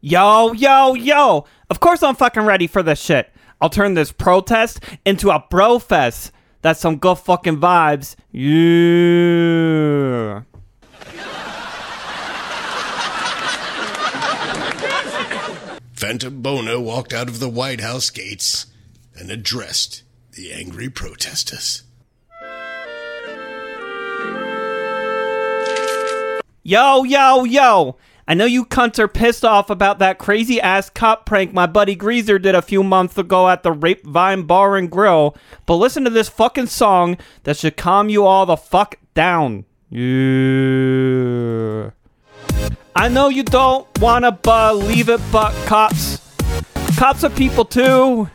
Yo, 0.00 0.52
yo, 0.52 0.94
yo! 0.94 1.46
Of 1.70 1.80
course 1.80 2.02
I'm 2.02 2.14
fucking 2.14 2.42
ready 2.42 2.66
for 2.66 2.82
this 2.82 3.00
shit. 3.00 3.32
I'll 3.60 3.70
turn 3.70 3.94
this 3.94 4.12
protest 4.12 4.80
into 5.06 5.30
a 5.30 5.44
bro 5.48 5.78
fest. 5.78 6.32
That's 6.60 6.80
some 6.80 6.96
good 6.96 7.16
fucking 7.16 7.58
vibes. 7.58 8.16
Yeah. 8.32 10.42
Phantom 16.06 16.42
Boner 16.42 16.78
walked 16.78 17.14
out 17.14 17.28
of 17.28 17.40
the 17.40 17.48
White 17.48 17.80
House 17.80 18.10
gates 18.10 18.66
and 19.16 19.30
addressed 19.30 20.02
the 20.32 20.52
angry 20.52 20.90
protesters. 20.90 21.82
Yo, 26.62 27.04
yo, 27.04 27.44
yo! 27.44 27.96
I 28.28 28.34
know 28.34 28.44
you 28.44 28.66
cunts 28.66 28.98
are 28.98 29.08
pissed 29.08 29.46
off 29.46 29.70
about 29.70 29.98
that 30.00 30.18
crazy 30.18 30.60
ass 30.60 30.90
cop 30.90 31.24
prank 31.24 31.54
my 31.54 31.66
buddy 31.66 31.94
Greaser 31.94 32.38
did 32.38 32.54
a 32.54 32.60
few 32.60 32.82
months 32.82 33.16
ago 33.16 33.48
at 33.48 33.62
the 33.62 33.72
Rape 33.72 34.04
Vine 34.04 34.42
Bar 34.42 34.76
and 34.76 34.90
Grill, 34.90 35.34
but 35.64 35.76
listen 35.76 36.04
to 36.04 36.10
this 36.10 36.28
fucking 36.28 36.66
song 36.66 37.16
that 37.44 37.56
should 37.56 37.78
calm 37.78 38.10
you 38.10 38.26
all 38.26 38.44
the 38.44 38.58
fuck 38.58 38.96
down. 39.14 39.64
Yeah. 39.88 41.92
I 42.96 43.08
know 43.08 43.28
you 43.28 43.42
don't 43.42 43.86
wanna 43.98 44.32
believe 44.32 45.08
it, 45.08 45.20
but 45.32 45.52
cops, 45.66 46.20
cops 46.96 47.24
are 47.24 47.30
people 47.30 47.64
too. 47.64 48.28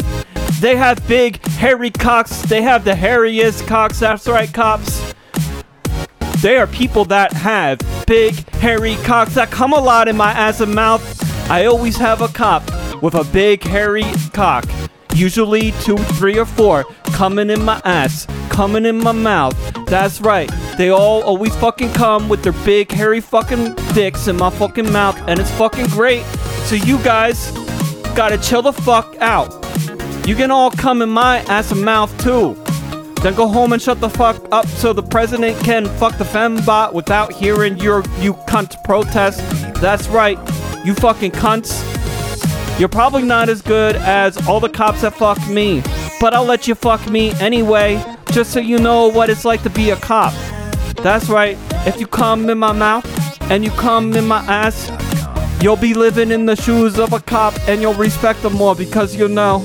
They 0.60 0.76
have 0.76 1.08
big, 1.08 1.46
hairy 1.48 1.90
cocks. 1.90 2.42
They 2.42 2.62
have 2.62 2.84
the 2.84 2.92
hairiest 2.92 3.66
cocks. 3.66 4.00
That's 4.02 4.28
right, 4.28 4.54
cops. 4.54 5.14
They 6.42 6.58
are 6.58 6.68
people 6.68 7.06
that 7.06 7.32
have 7.34 7.80
big, 8.06 8.36
hairy 8.56 8.96
cocks 9.04 9.36
that 9.36 9.52
come 9.52 9.72
a 9.72 9.80
lot 9.80 10.10
in 10.10 10.18
my 10.18 10.32
ass 10.32 10.60
and 10.60 10.76
mouth. 10.76 11.02
I 11.50 11.66
always 11.66 11.96
have 11.98 12.22
a 12.22 12.28
cop 12.28 12.64
with 13.02 13.16
a 13.16 13.24
big, 13.24 13.64
hairy 13.64 14.04
cock. 14.34 14.66
Usually 15.16 15.72
two, 15.84 15.98
three, 15.98 16.38
or 16.38 16.46
four 16.46 16.86
coming 17.06 17.50
in 17.50 17.64
my 17.64 17.82
ass, 17.84 18.26
coming 18.50 18.86
in 18.86 18.98
my 18.98 19.12
mouth. 19.12 19.56
That's 19.88 20.22
right. 20.22 20.50
They 20.78 20.90
all 20.90 21.22
always 21.24 21.56
fucking 21.58 21.92
come 21.94 22.30
with 22.30 22.44
their 22.44 22.54
big, 22.64 22.92
hairy 22.92 23.20
fucking 23.20 23.76
dicks 23.94 24.28
in 24.28 24.38
my 24.38 24.50
fucking 24.50 24.92
mouth, 24.92 25.18
and 25.28 25.40
it's 25.40 25.52
fucking 25.52 25.88
great. 25.88 26.24
So 26.66 26.76
you 26.76 26.98
guys 27.04 27.52
gotta 28.16 28.38
chill 28.38 28.62
the 28.62 28.74
fuck 28.74 29.16
out. 29.20 29.52
You 30.28 30.36
can 30.36 30.52
all 30.52 30.72
come 30.72 31.02
in 31.02 31.10
my 31.10 31.40
ass 31.50 31.72
and 31.72 31.84
mouth 31.84 32.16
too. 32.24 32.54
Then 33.22 33.36
go 33.36 33.48
home 33.48 33.74
and 33.74 33.82
shut 33.82 34.00
the 34.00 34.10
fuck 34.10 34.42
up 34.54 34.66
so 34.68 34.94
the 34.94 35.04
president 35.04 35.58
can 35.66 35.86
fuck 35.98 36.18
the 36.18 36.24
fembot 36.24 36.94
without 36.94 37.34
hearing 37.34 37.78
your 37.78 38.04
you 38.20 38.34
cunt 38.48 38.82
protest. 38.86 39.42
That's 39.82 40.08
right, 40.08 40.38
you 40.86 40.94
fucking 40.94 41.32
cunts. 41.32 41.99
You're 42.80 42.88
probably 42.88 43.24
not 43.24 43.50
as 43.50 43.62
good 43.62 43.98
as 43.98 44.48
all 44.48 44.62
the 44.62 44.70
cops 44.70 45.02
that 45.02 45.14
fuck 45.14 45.38
me, 45.50 45.84
but 46.22 46.34
I'll 46.34 46.46
let 46.46 46.66
you 46.66 46.76
fuck 46.76 47.10
me 47.10 47.34
anyway, 47.34 48.02
just 48.32 48.54
so 48.54 48.62
you 48.62 48.78
know 48.80 49.10
what 49.10 49.30
it's 49.30 49.44
like 49.44 49.64
to 49.64 49.70
be 49.70 49.90
a 49.90 49.98
cop. 49.98 50.34
That's 51.04 51.28
right, 51.28 51.58
if 51.86 52.00
you 52.00 52.08
come 52.08 52.50
in 52.50 52.58
my 52.58 52.72
mouth 52.72 53.06
and 53.52 53.66
you 53.66 53.72
come 53.72 54.14
in 54.14 54.26
my 54.26 54.40
ass, 54.46 54.90
you'll 55.62 55.76
be 55.76 55.94
living 55.94 56.32
in 56.32 56.46
the 56.46 56.56
shoes 56.56 56.98
of 56.98 57.12
a 57.12 57.20
cop 57.20 57.54
and 57.68 57.82
you'll 57.82 57.96
respect 57.96 58.44
them 58.44 58.54
more 58.54 58.76
because 58.76 59.14
you 59.14 59.28
know 59.28 59.60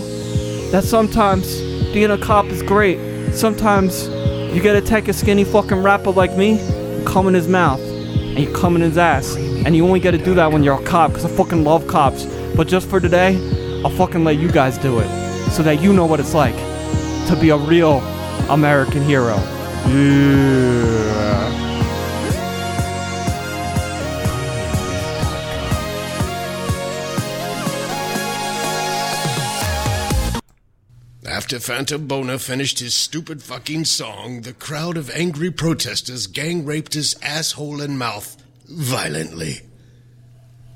that 0.72 0.82
sometimes 0.82 1.60
being 1.92 2.10
a 2.10 2.18
cop 2.18 2.46
is 2.46 2.64
great. 2.64 2.98
Sometimes 3.32 4.08
you 4.52 4.60
gotta 4.60 4.80
take 4.80 5.06
a 5.06 5.12
skinny 5.12 5.44
fucking 5.44 5.84
rapper 5.84 6.10
like 6.10 6.36
me, 6.36 6.58
come 7.06 7.28
in 7.28 7.34
his 7.34 7.46
mouth, 7.46 7.78
and 7.78 8.40
you 8.40 8.52
come 8.52 8.74
in 8.74 8.82
his 8.82 8.98
ass. 8.98 9.36
And 9.36 9.76
you 9.76 9.86
only 9.86 10.00
gotta 10.00 10.18
do 10.18 10.34
that 10.34 10.50
when 10.50 10.64
you're 10.64 10.82
a 10.82 10.84
cop, 10.84 11.12
because 11.12 11.24
I 11.24 11.28
fucking 11.28 11.62
love 11.62 11.86
cops. 11.86 12.26
But 12.56 12.68
just 12.68 12.88
for 12.88 13.00
today, 13.00 13.36
I'll 13.84 13.90
fucking 13.90 14.22
let 14.24 14.36
you 14.36 14.50
guys 14.50 14.78
do 14.78 15.00
it. 15.00 15.08
So 15.50 15.62
that 15.64 15.82
you 15.82 15.92
know 15.92 16.06
what 16.06 16.20
it's 16.20 16.34
like 16.34 16.56
to 17.28 17.36
be 17.40 17.50
a 17.50 17.56
real 17.56 17.98
American 18.48 19.02
hero. 19.02 19.36
Yeah. 19.88 20.54
After 31.26 31.58
Phantom 31.58 32.06
Boner 32.06 32.38
finished 32.38 32.78
his 32.78 32.94
stupid 32.94 33.42
fucking 33.42 33.86
song, 33.86 34.42
the 34.42 34.52
crowd 34.52 34.96
of 34.96 35.10
angry 35.10 35.50
protesters 35.50 36.26
gang 36.26 36.64
raped 36.64 36.94
his 36.94 37.16
asshole 37.22 37.80
and 37.80 37.98
mouth 37.98 38.42
violently. 38.68 39.60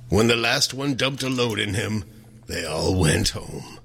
When 0.09 0.27
the 0.27 0.37
last 0.37 0.73
one 0.73 0.95
dumped 0.95 1.23
a 1.23 1.29
load 1.29 1.59
in 1.59 1.75
him, 1.75 2.05
they 2.47 2.65
all 2.65 2.99
went 2.99 3.31
home. 3.31 3.79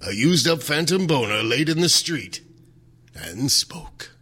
A 0.00 0.12
used 0.12 0.48
up 0.48 0.62
Phantom 0.62 1.06
Boner 1.06 1.42
laid 1.42 1.68
in 1.68 1.82
the 1.82 1.90
street 1.90 2.40
and 3.14 3.52
spoke. 3.52 4.12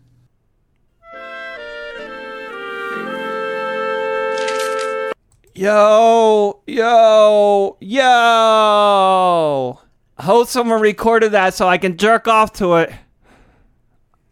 Yo, 5.55 6.63
yo, 6.67 7.77
yo. 7.81 9.81
I 10.19 10.23
hope 10.23 10.49
someone 10.49 10.81
recorded 10.81 11.31
that 11.31 11.55
so 11.55 11.69
I 11.69 11.79
can 11.79 11.97
jerk 11.97 12.27
off 12.27 12.55
to 12.55 12.75
it. 12.75 12.93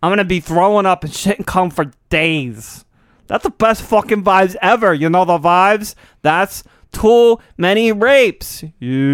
I'm 0.02 0.10
gonna 0.10 0.24
be 0.24 0.40
throwing 0.40 0.84
up 0.84 1.04
and 1.04 1.14
shit 1.14 1.38
and 1.38 1.46
cum 1.46 1.70
for 1.70 1.92
days. 2.10 2.84
That's 3.28 3.44
the 3.44 3.50
best 3.50 3.82
fucking 3.82 4.24
vibes 4.24 4.56
ever. 4.60 4.92
You 4.92 5.08
know 5.08 5.24
the 5.24 5.38
vibes? 5.38 5.94
That's 6.22 6.64
too 6.94 7.38
many 7.58 7.92
rapes. 7.92 8.64
Yeah. 8.80 9.04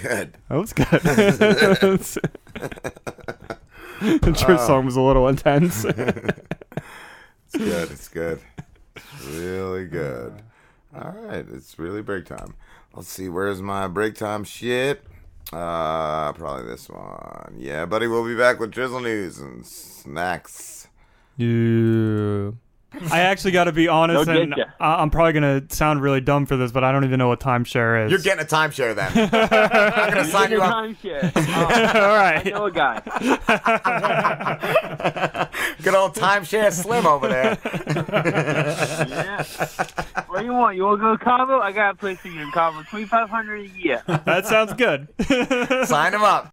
Good. 0.00 0.36
That 0.48 0.56
was 0.56 0.72
good. 0.72 0.86
the 4.00 4.30
Trish 4.30 4.66
song 4.66 4.86
was 4.86 4.96
a 4.96 5.00
little 5.00 5.28
intense. 5.28 5.84
it's 5.84 5.96
good. 7.56 7.90
It's 7.90 8.08
good. 8.08 8.40
It's 8.96 9.24
really 9.26 9.86
good. 9.86 10.40
All 10.94 11.10
right. 11.10 11.44
It's 11.52 11.78
really 11.78 12.00
break 12.00 12.26
time. 12.26 12.54
Let's 12.98 13.10
see. 13.10 13.28
Where's 13.28 13.62
my 13.62 13.86
break 13.86 14.16
time 14.16 14.42
shit? 14.42 15.04
Uh, 15.52 16.32
probably 16.32 16.64
this 16.66 16.88
one. 16.88 17.54
Yeah, 17.56 17.86
buddy. 17.86 18.08
We'll 18.08 18.26
be 18.26 18.34
back 18.36 18.58
with 18.58 18.72
drizzle 18.72 18.98
news 18.98 19.38
and 19.38 19.64
snacks. 19.64 20.88
Yeah. 21.36 22.50
I 23.12 23.20
actually 23.20 23.52
got 23.52 23.64
to 23.64 23.72
be 23.72 23.86
honest, 23.86 24.26
They'll 24.26 24.42
and 24.42 24.52
get. 24.54 24.66
I- 24.80 25.00
I'm 25.00 25.10
probably 25.10 25.32
gonna 25.34 25.62
sound 25.68 26.02
really 26.02 26.20
dumb 26.20 26.44
for 26.46 26.56
this, 26.56 26.72
but 26.72 26.82
I 26.82 26.90
don't 26.90 27.04
even 27.04 27.18
know 27.18 27.28
what 27.28 27.38
timeshare 27.38 28.04
is. 28.06 28.10
You're 28.10 28.18
getting 28.20 28.42
a 28.44 28.48
timeshare 28.48 28.96
then. 28.96 29.12
I'm 29.32 30.10
gonna 30.14 30.24
sign 30.24 30.50
you 30.50 30.60
up. 30.60 30.74
Timeshare. 30.74 31.36
All 31.94 32.16
right. 32.16 32.44
I 32.44 32.50
know 32.50 32.64
a 32.64 32.72
guy. 32.72 33.00
Good 35.82 35.94
old 35.94 36.14
timeshare 36.16 36.72
Slim 36.72 37.06
over 37.06 37.28
there. 37.28 37.58
yeah. 39.08 40.17
What 40.28 40.40
do 40.40 40.44
you 40.44 40.52
want? 40.52 40.76
You 40.76 40.84
want 40.84 41.00
to 41.00 41.02
go 41.02 41.16
to 41.16 41.24
Cabo? 41.24 41.60
I 41.60 41.72
got 41.72 41.94
a 41.94 41.96
place 41.96 42.18
for 42.18 42.28
you 42.28 42.42
in 42.42 42.50
Cabo. 42.52 42.82
Twenty 42.82 43.06
five 43.06 43.30
hundred 43.30 43.62
a 43.62 43.68
year. 43.68 44.02
that 44.06 44.46
sounds 44.46 44.74
good. 44.74 45.08
Sign 45.86 46.12
him 46.14 46.22
up. 46.22 46.52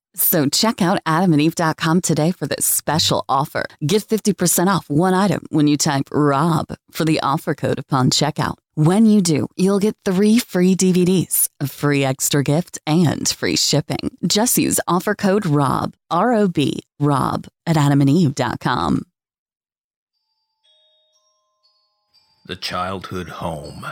So 0.21 0.47
check 0.47 0.83
out 0.83 1.03
adamandeve.com 1.05 2.01
today 2.01 2.31
for 2.31 2.45
this 2.45 2.63
special 2.63 3.25
offer. 3.27 3.65
Get 3.85 4.03
50% 4.03 4.67
off 4.67 4.87
one 4.87 5.15
item 5.15 5.45
when 5.49 5.67
you 5.67 5.77
type 5.77 6.05
ROB 6.11 6.67
for 6.91 7.05
the 7.05 7.19
offer 7.21 7.55
code 7.55 7.79
upon 7.79 8.11
checkout. 8.11 8.57
When 8.75 9.07
you 9.07 9.21
do, 9.21 9.47
you'll 9.57 9.79
get 9.79 9.97
three 10.05 10.37
free 10.37 10.75
DVDs, 10.75 11.49
a 11.59 11.67
free 11.67 12.05
extra 12.05 12.43
gift, 12.43 12.77
and 12.85 13.27
free 13.27 13.55
shipping. 13.55 14.15
Just 14.25 14.59
use 14.59 14.79
offer 14.87 15.15
code 15.15 15.45
ROB, 15.45 15.95
R 16.11 16.33
O 16.33 16.47
B, 16.47 16.81
ROB 16.99 17.47
at 17.65 17.75
adamandeve.com. 17.75 19.01
The 22.45 22.55
childhood 22.55 23.27
home. 23.29 23.87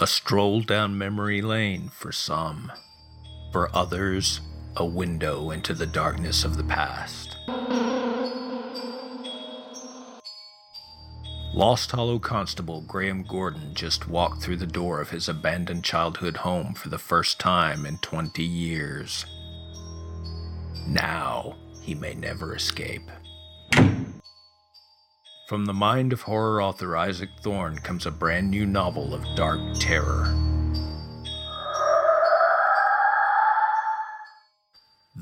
A 0.00 0.06
stroll 0.08 0.60
down 0.60 0.98
memory 0.98 1.40
lane 1.40 1.88
for 1.88 2.10
some. 2.10 2.72
For 3.52 3.74
others, 3.74 4.40
a 4.76 4.84
window 4.84 5.50
into 5.50 5.74
the 5.74 5.86
darkness 5.86 6.44
of 6.44 6.56
the 6.56 6.64
past. 6.64 7.36
Lost 11.54 11.90
Hollow 11.90 12.18
Constable 12.18 12.80
Graham 12.80 13.24
Gordon 13.24 13.74
just 13.74 14.08
walked 14.08 14.42
through 14.42 14.56
the 14.56 14.66
door 14.66 15.02
of 15.02 15.10
his 15.10 15.28
abandoned 15.28 15.84
childhood 15.84 16.38
home 16.38 16.72
for 16.72 16.88
the 16.88 16.98
first 16.98 17.38
time 17.38 17.84
in 17.84 17.98
20 17.98 18.42
years. 18.42 19.26
Now, 20.88 21.56
he 21.82 21.94
may 21.94 22.14
never 22.14 22.54
escape. 22.54 23.10
From 25.48 25.66
the 25.66 25.74
mind 25.74 26.14
of 26.14 26.22
horror 26.22 26.62
author 26.62 26.96
Isaac 26.96 27.28
Thorne 27.42 27.76
comes 27.76 28.06
a 28.06 28.10
brand 28.10 28.50
new 28.50 28.64
novel 28.64 29.12
of 29.12 29.22
dark 29.36 29.60
terror. 29.78 30.34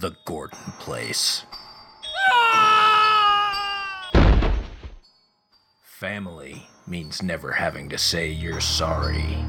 The 0.01 0.16
Gordon 0.24 0.72
Place. 0.78 1.44
Family 5.82 6.66
means 6.86 7.22
never 7.22 7.53
having 7.53 7.90
to 7.90 7.98
say 7.98 8.30
you're 8.30 8.62
sorry. 8.62 9.44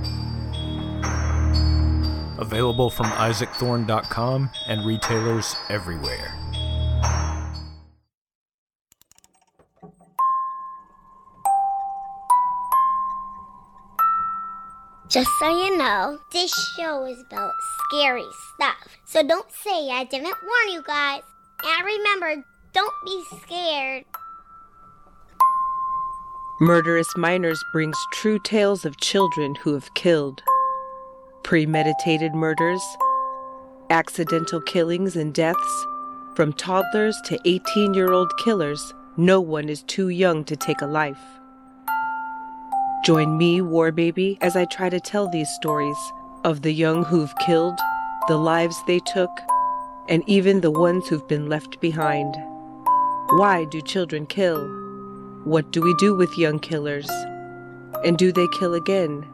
Available 2.38 2.90
from 2.90 3.06
isaacthorne.com 3.06 4.50
and 4.68 4.86
retailers 4.86 5.56
everywhere. 5.70 6.41
Just 15.12 15.30
so 15.40 15.50
you 15.50 15.78
know, 15.78 16.20
this 16.32 16.54
show 16.78 17.06
is 17.06 17.20
about 17.30 17.52
scary 17.90 18.24
stuff. 18.56 18.98
So 19.04 19.22
don't 19.22 19.52
say 19.52 19.90
I 19.90 20.06
didn't 20.06 20.24
warn 20.42 20.70
you 20.70 20.82
guys. 20.84 21.24
And 21.66 21.86
remember, 21.86 22.46
don't 22.72 22.94
be 23.04 23.22
scared. 23.44 24.06
Murderous 26.62 27.10
Minors 27.18 27.62
brings 27.74 27.98
true 28.14 28.40
tales 28.40 28.86
of 28.86 29.02
children 29.02 29.56
who 29.56 29.74
have 29.74 29.94
killed. 29.96 30.42
Premeditated 31.44 32.34
murders, 32.34 32.82
accidental 33.90 34.62
killings 34.62 35.18
and 35.18 35.34
deaths, 35.34 35.86
from 36.36 36.54
toddlers 36.54 37.20
to 37.26 37.38
18 37.44 37.94
year 37.94 38.14
old 38.14 38.32
killers, 38.38 38.94
no 39.18 39.42
one 39.42 39.68
is 39.68 39.84
too 39.84 40.08
young 40.08 40.46
to 40.46 40.56
take 40.56 40.82
a 40.82 40.86
life. 40.86 41.41
Join 43.04 43.36
me, 43.36 43.62
War 43.62 43.92
Baby, 43.92 44.38
as 44.42 44.56
I 44.56 44.66
try 44.66 44.88
to 44.88 45.00
tell 45.00 45.28
these 45.28 45.50
stories 45.50 45.98
of 46.44 46.62
the 46.62 46.72
young 46.72 47.04
who've 47.04 47.36
killed, 47.40 47.80
the 48.28 48.38
lives 48.38 48.84
they 48.86 49.00
took, 49.00 49.32
and 50.08 50.24
even 50.28 50.62
the 50.62 50.70
ones 50.70 51.08
who've 51.08 51.28
been 51.28 51.50
left 51.50 51.82
behind. 51.82 52.36
Why 53.32 53.66
do 53.66 53.82
children 53.82 54.28
kill? 54.28 54.68
What 55.46 55.72
do 55.72 55.82
we 55.82 55.96
do 55.96 56.14
with 56.16 56.38
young 56.38 56.60
killers? 56.60 57.10
And 58.06 58.20
do 58.20 58.32
they 58.32 58.48
kill 58.60 58.76
again? 58.76 59.26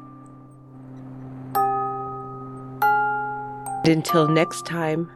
And 3.84 3.96
until 3.98 4.30
next 4.30 4.66
time, 4.66 5.12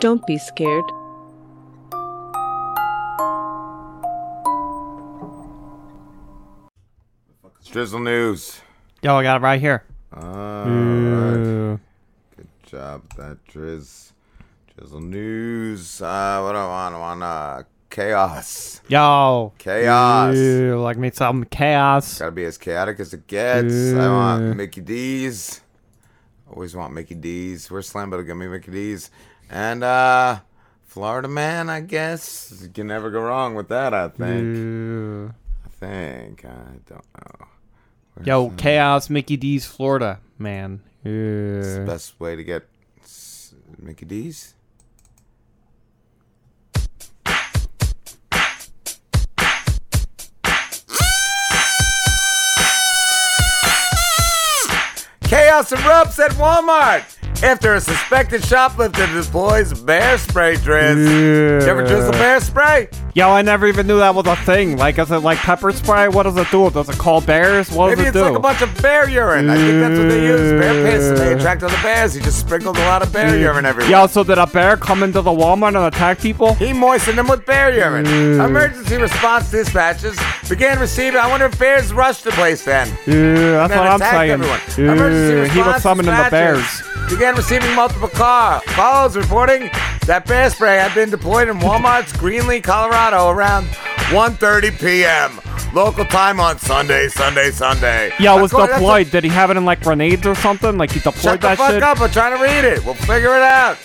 don't 0.00 0.26
be 0.26 0.38
scared. 0.38 0.84
Drizzle 7.70 8.00
news. 8.00 8.60
Yo, 9.00 9.14
I 9.14 9.22
got 9.22 9.36
it 9.36 9.44
right 9.44 9.60
here. 9.60 9.84
All 10.12 10.68
Ooh. 10.68 11.70
right. 11.70 11.80
Good 12.36 12.48
job, 12.66 13.02
that 13.16 13.38
Driz. 13.46 14.10
Drizzle 14.76 15.00
news. 15.00 16.02
Uh, 16.02 16.40
what 16.42 16.52
do 16.52 16.58
I 16.58 16.66
want? 16.66 16.94
I 16.96 16.98
want 16.98 17.22
uh, 17.22 17.62
chaos. 17.88 18.80
Yo. 18.88 19.52
Chaos. 19.58 20.34
Like 20.36 20.98
me 20.98 21.12
some 21.12 21.44
chaos. 21.44 22.18
Gotta 22.18 22.32
be 22.32 22.44
as 22.44 22.58
chaotic 22.58 22.98
as 22.98 23.14
it 23.14 23.28
gets. 23.28 23.72
I 23.92 24.08
want 24.08 24.56
Mickey 24.56 24.80
D's. 24.80 25.60
Always 26.52 26.74
want 26.74 26.92
Mickey 26.92 27.14
D's. 27.14 27.70
Where's 27.70 27.88
Slam 27.88 28.10
Better 28.10 28.24
give 28.24 28.36
me 28.36 28.48
Mickey 28.48 28.72
D's? 28.72 29.12
And 29.48 29.84
uh 29.84 30.40
Florida 30.82 31.28
man, 31.28 31.70
I 31.70 31.82
guess. 31.82 32.58
You 32.62 32.68
can 32.68 32.88
never 32.88 33.10
go 33.10 33.20
wrong 33.20 33.54
with 33.54 33.68
that, 33.68 33.94
I 33.94 34.08
think. 34.08 35.30
I 35.64 35.68
think. 35.68 36.44
I 36.44 36.80
don't 36.88 37.04
know. 37.14 37.46
Yo, 38.24 38.48
uh, 38.48 38.50
chaos, 38.56 39.08
Mickey 39.08 39.36
D's, 39.38 39.64
Florida, 39.64 40.20
man. 40.38 40.82
It's 41.02 41.76
the 41.76 41.84
best 41.86 42.20
way 42.20 42.36
to 42.36 42.44
get 42.44 42.68
Mickey 43.78 44.04
D's. 44.04 44.54
Chaos 55.22 55.70
erupts 55.70 56.18
at 56.18 56.32
Walmart 56.32 57.04
after 57.42 57.74
a 57.74 57.80
suspected 57.80 58.44
shoplifter 58.44 59.06
deploys 59.06 59.72
bear 59.80 60.18
spray 60.18 60.56
drizz. 60.56 60.96
Did 60.96 61.62
you 61.62 61.68
ever 61.68 61.86
drizzle 61.86 62.12
bear 62.12 62.40
spray? 62.40 62.88
Yo, 63.12 63.28
I 63.28 63.42
never 63.42 63.66
even 63.66 63.88
knew 63.88 63.98
that 63.98 64.14
was 64.14 64.26
a 64.26 64.36
thing. 64.36 64.76
Like, 64.76 64.96
is 64.98 65.10
it 65.10 65.18
like 65.18 65.38
pepper 65.38 65.72
spray? 65.72 66.06
What 66.06 66.22
does 66.22 66.36
it 66.36 66.48
do? 66.52 66.70
Does 66.70 66.88
it 66.88 66.96
call 66.96 67.20
bears? 67.20 67.68
What 67.70 67.88
Maybe 67.88 67.96
does 67.96 68.04
it 68.04 68.08
it's 68.08 68.16
do? 68.18 68.22
like 68.22 68.36
a 68.36 68.40
bunch 68.40 68.62
of 68.62 68.82
bear 68.82 69.10
urine. 69.10 69.50
I 69.50 69.56
think 69.56 69.80
that's 69.80 69.98
what 69.98 70.08
they 70.08 70.24
use. 70.24 70.52
Bear 70.52 70.74
mm. 70.74 70.90
piss, 70.90 71.08
and 71.08 71.18
they 71.18 71.32
attract 71.32 71.64
other 71.64 71.76
bears. 71.82 72.14
He 72.14 72.20
just 72.20 72.38
sprinkled 72.38 72.76
a 72.76 72.80
lot 72.82 73.02
of 73.02 73.12
bear 73.12 73.30
mm. 73.30 73.40
urine 73.40 73.66
everywhere. 73.66 73.90
Yo, 73.90 74.06
so 74.06 74.22
did 74.22 74.38
a 74.38 74.46
bear 74.46 74.76
come 74.76 75.02
into 75.02 75.22
the 75.22 75.30
Walmart 75.30 75.76
and 75.76 75.92
attack 75.92 76.20
people? 76.20 76.54
He 76.54 76.72
moistened 76.72 77.18
them 77.18 77.26
with 77.26 77.44
bear 77.44 77.74
urine. 77.76 78.04
Mm. 78.04 78.48
Emergency 78.48 78.96
response 78.96 79.50
dispatches 79.50 80.16
began 80.48 80.78
receiving. 80.78 81.18
I 81.18 81.28
wonder 81.28 81.46
if 81.46 81.58
bears 81.58 81.92
rushed 81.92 82.22
the 82.22 82.30
place 82.30 82.64
then. 82.64 82.86
Yeah, 83.08 83.66
that's 83.66 83.70
then 83.70 83.78
what 83.78 83.88
I'm 83.88 83.98
saying. 83.98 84.30
everyone. 84.30 84.60
Emergency 84.78 85.52
he 85.52 85.60
was 85.60 85.82
summoning 85.82 86.14
the 86.14 86.28
bears. 86.30 86.82
Began 87.08 87.34
receiving 87.34 87.74
multiple 87.74 88.08
car 88.08 88.62
calls 88.66 89.16
reporting 89.16 89.68
that 90.06 90.26
bear 90.26 90.48
spray 90.50 90.76
had 90.76 90.94
been 90.94 91.10
deployed 91.10 91.48
in 91.48 91.58
Walmart's 91.58 92.12
Greeley, 92.12 92.60
Colorado 92.60 92.99
around 93.08 93.66
1:30 94.12 94.78
p.m. 94.78 95.40
local 95.74 96.04
time 96.04 96.38
on 96.38 96.58
Sunday, 96.58 97.08
Sunday, 97.08 97.50
Sunday. 97.50 98.12
Yeah, 98.20 98.36
it 98.38 98.42
was 98.42 98.52
According- 98.52 98.76
deployed. 98.76 99.10
Did 99.10 99.24
he 99.24 99.30
have 99.30 99.50
it 99.50 99.56
in 99.56 99.64
like 99.64 99.80
grenades 99.80 100.26
or 100.26 100.34
something? 100.34 100.76
Like 100.76 100.90
he 100.92 100.98
deployed 101.00 101.22
Shut 101.22 101.40
the 101.40 101.48
that 101.48 101.58
fuck 101.58 101.70
shit? 101.70 101.82
up! 101.82 102.00
I'm 102.00 102.10
trying 102.10 102.36
to 102.36 102.42
read 102.42 102.64
it. 102.64 102.84
We'll 102.84 102.94
figure 102.94 103.34
it 103.36 103.42
out. 103.42 103.78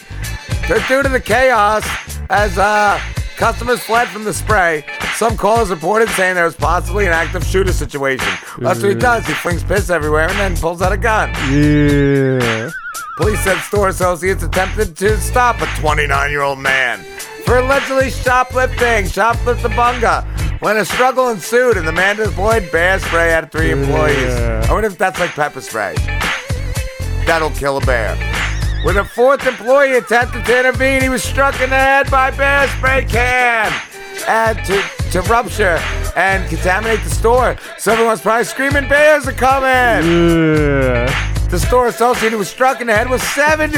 Due- 0.67 0.79
Due 0.87 1.03
to 1.03 1.09
the 1.09 1.19
chaos, 1.21 1.85
as 2.29 2.57
uh, 2.57 2.99
customers 3.37 3.79
fled 3.81 4.07
from 4.09 4.23
the 4.25 4.33
spray, 4.33 4.83
some 5.15 5.37
callers 5.37 5.69
reported 5.69 6.09
saying 6.09 6.35
there 6.35 6.43
was 6.45 6.55
possibly 6.57 7.05
an 7.05 7.13
active 7.13 7.45
shooter 7.45 7.71
situation. 7.71 8.27
That's 8.59 8.81
what 8.81 8.89
he 8.91 8.95
does. 8.97 9.25
He 9.25 9.33
flings 9.33 9.63
piss 9.63 9.89
everywhere 9.89 10.27
and 10.27 10.37
then 10.39 10.57
pulls 10.57 10.81
out 10.81 10.91
a 10.91 10.97
gun. 10.97 11.29
Yeah. 11.49 12.69
Police 13.17 13.39
said 13.45 13.57
store 13.61 13.87
associates 13.87 14.43
attempted 14.43 14.97
to 14.97 15.17
stop 15.21 15.61
a 15.61 15.65
29 15.79 16.31
year 16.31 16.41
old 16.41 16.59
man 16.59 17.05
for 17.45 17.59
allegedly 17.59 18.09
shoplifting, 18.09 19.05
shoplift 19.05 19.61
the 19.61 19.69
bunga. 19.69 20.25
When 20.61 20.77
a 20.77 20.85
struggle 20.85 21.29
ensued 21.29 21.77
and 21.77 21.87
the 21.87 21.91
man 21.91 22.15
deployed 22.15 22.71
bear 22.71 22.99
spray 22.99 23.33
at 23.33 23.51
three 23.51 23.71
employees. 23.71 24.33
I 24.33 24.71
wonder 24.71 24.87
if 24.87 24.97
that's 24.97 25.19
like 25.19 25.31
pepper 25.31 25.61
spray. 25.61 25.95
That'll 27.25 27.51
kill 27.51 27.77
a 27.77 27.85
bear. 27.85 28.15
When 28.83 28.97
a 28.97 29.05
fourth 29.05 29.45
employee 29.47 29.97
attempted 29.97 30.45
to 30.45 30.59
intervene, 30.59 31.01
he 31.01 31.09
was 31.09 31.23
struck 31.23 31.59
in 31.61 31.69
the 31.69 31.75
head 31.75 32.09
by 32.09 32.31
bear 32.31 32.67
spray 32.67 33.05
can 33.05 33.94
and 34.27 34.57
to, 34.65 34.81
to 35.11 35.21
rupture 35.23 35.79
and 36.15 36.47
contaminate 36.49 37.03
the 37.03 37.09
store. 37.09 37.57
So 37.77 37.91
everyone's 37.91 38.21
probably 38.21 38.45
screaming, 38.45 38.87
bears 38.87 39.27
are 39.27 39.33
coming! 39.33 40.09
Yeah. 40.09 41.47
The 41.49 41.59
store 41.59 41.87
associate 41.87 42.31
who 42.31 42.39
was 42.39 42.49
struck 42.49 42.81
in 42.81 42.87
the 42.87 42.95
head 42.95 43.09
was 43.09 43.21
70. 43.21 43.71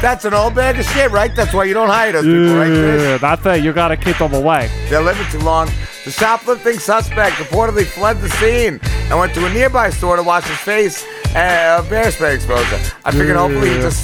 That's 0.00 0.24
an 0.24 0.34
old 0.34 0.54
bag 0.54 0.78
of 0.78 0.84
shit, 0.86 1.10
right? 1.10 1.34
That's 1.34 1.52
why 1.52 1.64
you 1.64 1.74
don't 1.74 1.88
hire 1.88 2.12
those 2.12 2.24
people, 2.24 2.56
right, 2.56 2.68
Chris? 2.68 3.02
Yeah, 3.02 3.18
that's 3.18 3.46
it. 3.46 3.64
You 3.64 3.72
gotta 3.72 3.96
keep 3.96 4.18
them 4.18 4.34
away. 4.34 4.70
They're 4.88 5.02
living 5.02 5.26
too 5.30 5.40
long. 5.40 5.68
The 6.04 6.10
shoplifting 6.10 6.78
suspect 6.78 7.36
reportedly 7.36 7.84
fled 7.84 8.20
the 8.20 8.28
scene 8.30 8.80
and 8.82 9.18
went 9.18 9.34
to 9.34 9.44
a 9.44 9.52
nearby 9.52 9.90
store 9.90 10.16
to 10.16 10.22
wash 10.22 10.46
his 10.46 10.58
face 10.58 11.04
uh, 11.34 11.88
bear 11.88 12.10
spray 12.10 12.34
exposure. 12.34 12.80
I 13.04 13.12
figured 13.12 13.36
hopefully 13.36 13.70
he 13.70 13.76
just 13.76 14.02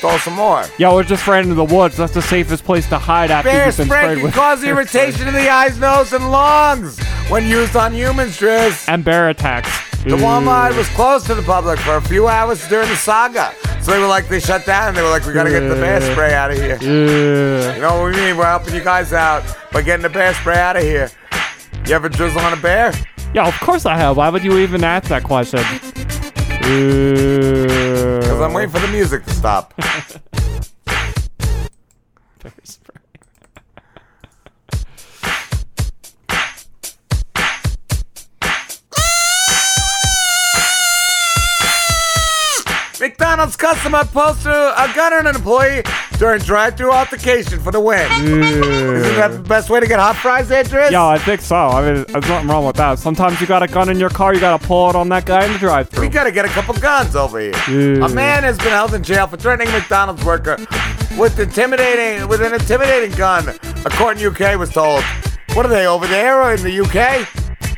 stole 0.00 0.18
some 0.18 0.32
more. 0.34 0.64
Yeah, 0.78 0.92
we're 0.94 1.02
just 1.04 1.26
ran 1.26 1.42
into 1.44 1.54
the 1.54 1.64
woods. 1.64 1.96
That's 1.98 2.14
the 2.14 2.22
safest 2.22 2.64
place 2.64 2.88
to 2.88 2.98
hide 2.98 3.30
after 3.30 3.50
Bear 3.50 3.66
you've 3.66 3.76
been 3.76 3.86
spray 3.86 4.00
sprayed 4.02 4.16
can 4.16 4.24
with 4.26 4.34
cause 4.34 4.60
bear 4.62 4.84
spray. 4.86 5.02
irritation 5.02 5.28
in 5.28 5.34
the 5.34 5.48
eyes, 5.50 5.78
nose, 5.78 6.12
and 6.14 6.30
lungs 6.30 6.98
when 7.28 7.46
used 7.46 7.76
on 7.76 7.92
humans, 7.92 8.38
Driz. 8.38 8.88
and 8.88 9.04
bear 9.04 9.28
attacks. 9.28 9.68
The 10.04 10.16
Walmart 10.16 10.74
was 10.78 10.88
closed 10.88 11.26
to 11.26 11.34
the 11.34 11.42
public 11.42 11.78
for 11.80 11.96
a 11.96 12.00
few 12.00 12.26
hours 12.28 12.66
during 12.68 12.88
the 12.88 12.96
saga. 12.96 13.52
So 13.82 13.90
they 13.92 13.98
were 13.98 14.06
like, 14.06 14.28
they 14.28 14.40
shut 14.40 14.64
down. 14.64 14.94
They 14.94 15.02
were 15.02 15.10
like, 15.10 15.26
we 15.26 15.34
gotta 15.34 15.50
get 15.50 15.60
the 15.68 15.74
bear 15.74 16.00
spray 16.00 16.32
out 16.32 16.50
of 16.50 16.56
here. 16.56 16.78
Yeah. 16.80 17.74
You 17.74 17.82
know 17.82 18.00
what 18.00 18.14
we 18.14 18.16
mean? 18.18 18.38
We're 18.38 18.46
helping 18.46 18.74
you 18.74 18.82
guys 18.82 19.12
out 19.12 19.42
by 19.72 19.82
getting 19.82 20.02
the 20.02 20.08
bear 20.08 20.32
spray 20.32 20.56
out 20.58 20.76
of 20.76 20.82
here. 20.82 21.10
You 21.86 21.94
ever 21.94 22.08
drizzle 22.08 22.40
on 22.40 22.54
a 22.54 22.56
bear? 22.56 22.94
Yeah, 23.34 23.46
of 23.46 23.54
course 23.60 23.84
I 23.84 23.96
have. 23.98 24.16
Why 24.16 24.30
would 24.30 24.42
you 24.42 24.56
even 24.58 24.82
ask 24.82 25.08
that 25.10 25.22
question? 25.22 25.60
Because 26.70 28.40
I'm 28.40 28.52
waiting 28.52 28.70
for 28.70 28.78
the 28.78 28.86
music 28.92 29.24
to 29.24 29.30
stop. 29.32 29.74
Bear 29.76 30.04
spray. 32.62 32.94
McDonald's 43.00 43.56
customer 43.56 44.04
posted 44.04 44.52
a 44.52 44.92
gun 44.94 45.12
on 45.12 45.26
an 45.26 45.34
employee 45.34 45.82
during 46.20 46.38
drive-through 46.42 46.92
altercation 46.92 47.58
for 47.60 47.72
the 47.72 47.80
win. 47.80 48.06
Isn't 48.22 49.16
that 49.16 49.32
the 49.32 49.38
best 49.38 49.70
way 49.70 49.80
to 49.80 49.86
get 49.86 49.98
hot 49.98 50.16
fries, 50.16 50.50
Andres? 50.50 50.92
Yeah, 50.92 51.06
I 51.06 51.16
think 51.16 51.40
so. 51.40 51.56
I 51.56 51.80
mean, 51.80 52.04
there's 52.04 52.28
nothing 52.28 52.46
wrong 52.46 52.66
with 52.66 52.76
that. 52.76 52.98
Sometimes 52.98 53.40
you 53.40 53.46
got 53.46 53.62
a 53.62 53.66
gun 53.66 53.88
in 53.88 53.98
your 53.98 54.10
car, 54.10 54.34
you 54.34 54.38
gotta 54.38 54.62
pull 54.62 54.90
it 54.90 54.96
on 54.96 55.08
that 55.08 55.24
guy 55.24 55.46
in 55.46 55.52
the 55.54 55.58
drive-through. 55.58 56.02
We 56.02 56.10
gotta 56.10 56.30
get 56.30 56.44
a 56.44 56.48
couple 56.48 56.74
guns 56.74 57.16
over 57.16 57.40
here. 57.40 57.54
Yeah. 57.70 58.04
A 58.04 58.08
man 58.10 58.42
has 58.42 58.58
been 58.58 58.68
held 58.68 58.92
in 58.92 59.02
jail 59.02 59.28
for 59.28 59.38
threatening 59.38 59.68
a 59.68 59.78
McDonald's 59.78 60.22
worker 60.22 60.58
with 61.18 61.40
intimidating 61.40 62.28
with 62.28 62.42
an 62.42 62.52
intimidating 62.52 63.16
gun. 63.16 63.48
A 63.86 63.90
court 63.90 64.20
in 64.20 64.26
UK 64.26 64.58
was 64.58 64.70
told. 64.70 65.02
What 65.54 65.64
are 65.64 65.70
they 65.70 65.86
over 65.86 66.06
there 66.06 66.42
or 66.42 66.52
in 66.52 66.62
the 66.62 66.80
UK? 66.80 67.26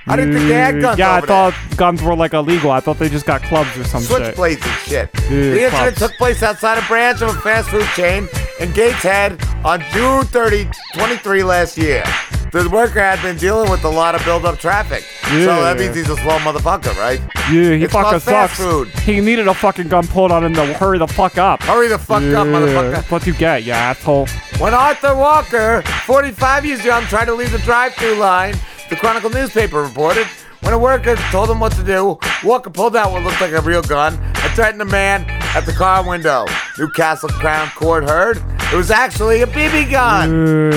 I 0.06 0.16
didn't 0.16 0.34
think 0.34 0.48
they 0.48 0.54
had 0.54 0.80
guns 0.80 0.98
Yeah, 0.98 1.10
I 1.12 1.18
over 1.18 1.26
thought 1.26 1.54
guns 1.76 2.02
were 2.02 2.14
like 2.16 2.32
illegal. 2.34 2.70
I 2.70 2.80
thought 2.80 2.98
they 2.98 3.08
just 3.08 3.24
got 3.26 3.42
clubs 3.42 3.76
or 3.78 3.84
some 3.84 4.02
there. 4.04 4.26
shit. 4.26 4.36
Switchblades 4.36 4.64
and 4.66 4.80
shit. 4.88 5.10
Yeah, 5.14 5.28
the 5.28 5.62
incident 5.64 5.70
clubs. 5.70 5.98
took 5.98 6.12
place 6.18 6.42
outside 6.42 6.78
a 6.78 6.86
branch 6.88 7.22
of 7.22 7.28
a 7.30 7.40
fast 7.40 7.68
food 7.68 7.86
chain 7.94 8.28
in 8.60 8.72
Gateshead 8.72 9.40
on 9.64 9.80
June 9.92 10.24
30, 10.24 10.68
23 10.94 11.42
last 11.44 11.78
year. 11.78 12.02
The 12.50 12.68
worker 12.68 13.00
had 13.00 13.22
been 13.22 13.38
dealing 13.38 13.70
with 13.70 13.82
a 13.84 13.88
lot 13.88 14.14
of 14.14 14.22
build-up 14.26 14.58
traffic. 14.58 15.04
So 15.24 15.62
that 15.62 15.78
means 15.78 15.96
he's 15.96 16.10
a 16.10 16.16
slow 16.18 16.36
motherfucker, 16.40 16.94
right? 16.98 17.18
Yeah, 17.50 17.76
he 17.76 17.84
It's 17.84 17.94
fucking 17.94 18.20
sucks. 18.20 18.56
food. 18.58 18.88
He 18.88 19.22
needed 19.22 19.48
a 19.48 19.54
fucking 19.54 19.88
gun 19.88 20.06
pulled 20.06 20.30
on 20.30 20.44
him 20.44 20.52
to 20.56 20.66
hurry 20.74 20.98
the 20.98 21.06
fuck 21.08 21.38
up. 21.38 21.62
Hurry 21.62 21.88
the 21.88 21.96
fuck 21.98 22.16
up, 22.16 22.22
Yeah, 22.22 22.44
motherfucker. 22.44 23.10
What 23.10 23.26
you 23.26 23.32
get, 23.32 23.62
you 23.64 23.72
asshole. 23.72 24.26
When 24.58 24.74
Arthur 24.74 25.14
Walker, 25.16 25.80
45 26.04 26.66
years 26.66 26.84
young, 26.84 27.04
tried 27.04 27.24
to 27.26 27.34
leave 27.34 27.52
the 27.52 27.58
drive-through 27.60 28.16
line, 28.16 28.54
the 28.92 28.98
Chronicle 28.98 29.30
newspaper 29.30 29.82
reported. 29.82 30.26
When 30.60 30.74
a 30.74 30.78
worker 30.78 31.16
told 31.30 31.48
him 31.48 31.60
what 31.60 31.72
to 31.72 31.82
do, 31.82 32.18
Walker 32.44 32.68
pulled 32.68 32.94
out 32.94 33.10
what 33.10 33.22
looked 33.22 33.40
like 33.40 33.52
a 33.52 33.62
real 33.62 33.80
gun 33.80 34.18
and 34.22 34.52
threatened 34.52 34.82
a 34.82 34.84
man 34.84 35.24
at 35.56 35.64
the 35.64 35.72
car 35.72 36.06
window. 36.06 36.44
Newcastle 36.78 37.30
Crown 37.30 37.70
Court 37.70 38.04
heard 38.04 38.36
it 38.70 38.76
was 38.76 38.90
actually 38.90 39.40
a 39.40 39.46
BB 39.46 39.90
gun. 39.90 40.70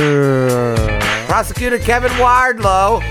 Prosecutor 1.28 1.78
Kevin 1.78 2.12
Wardlow 2.12 3.04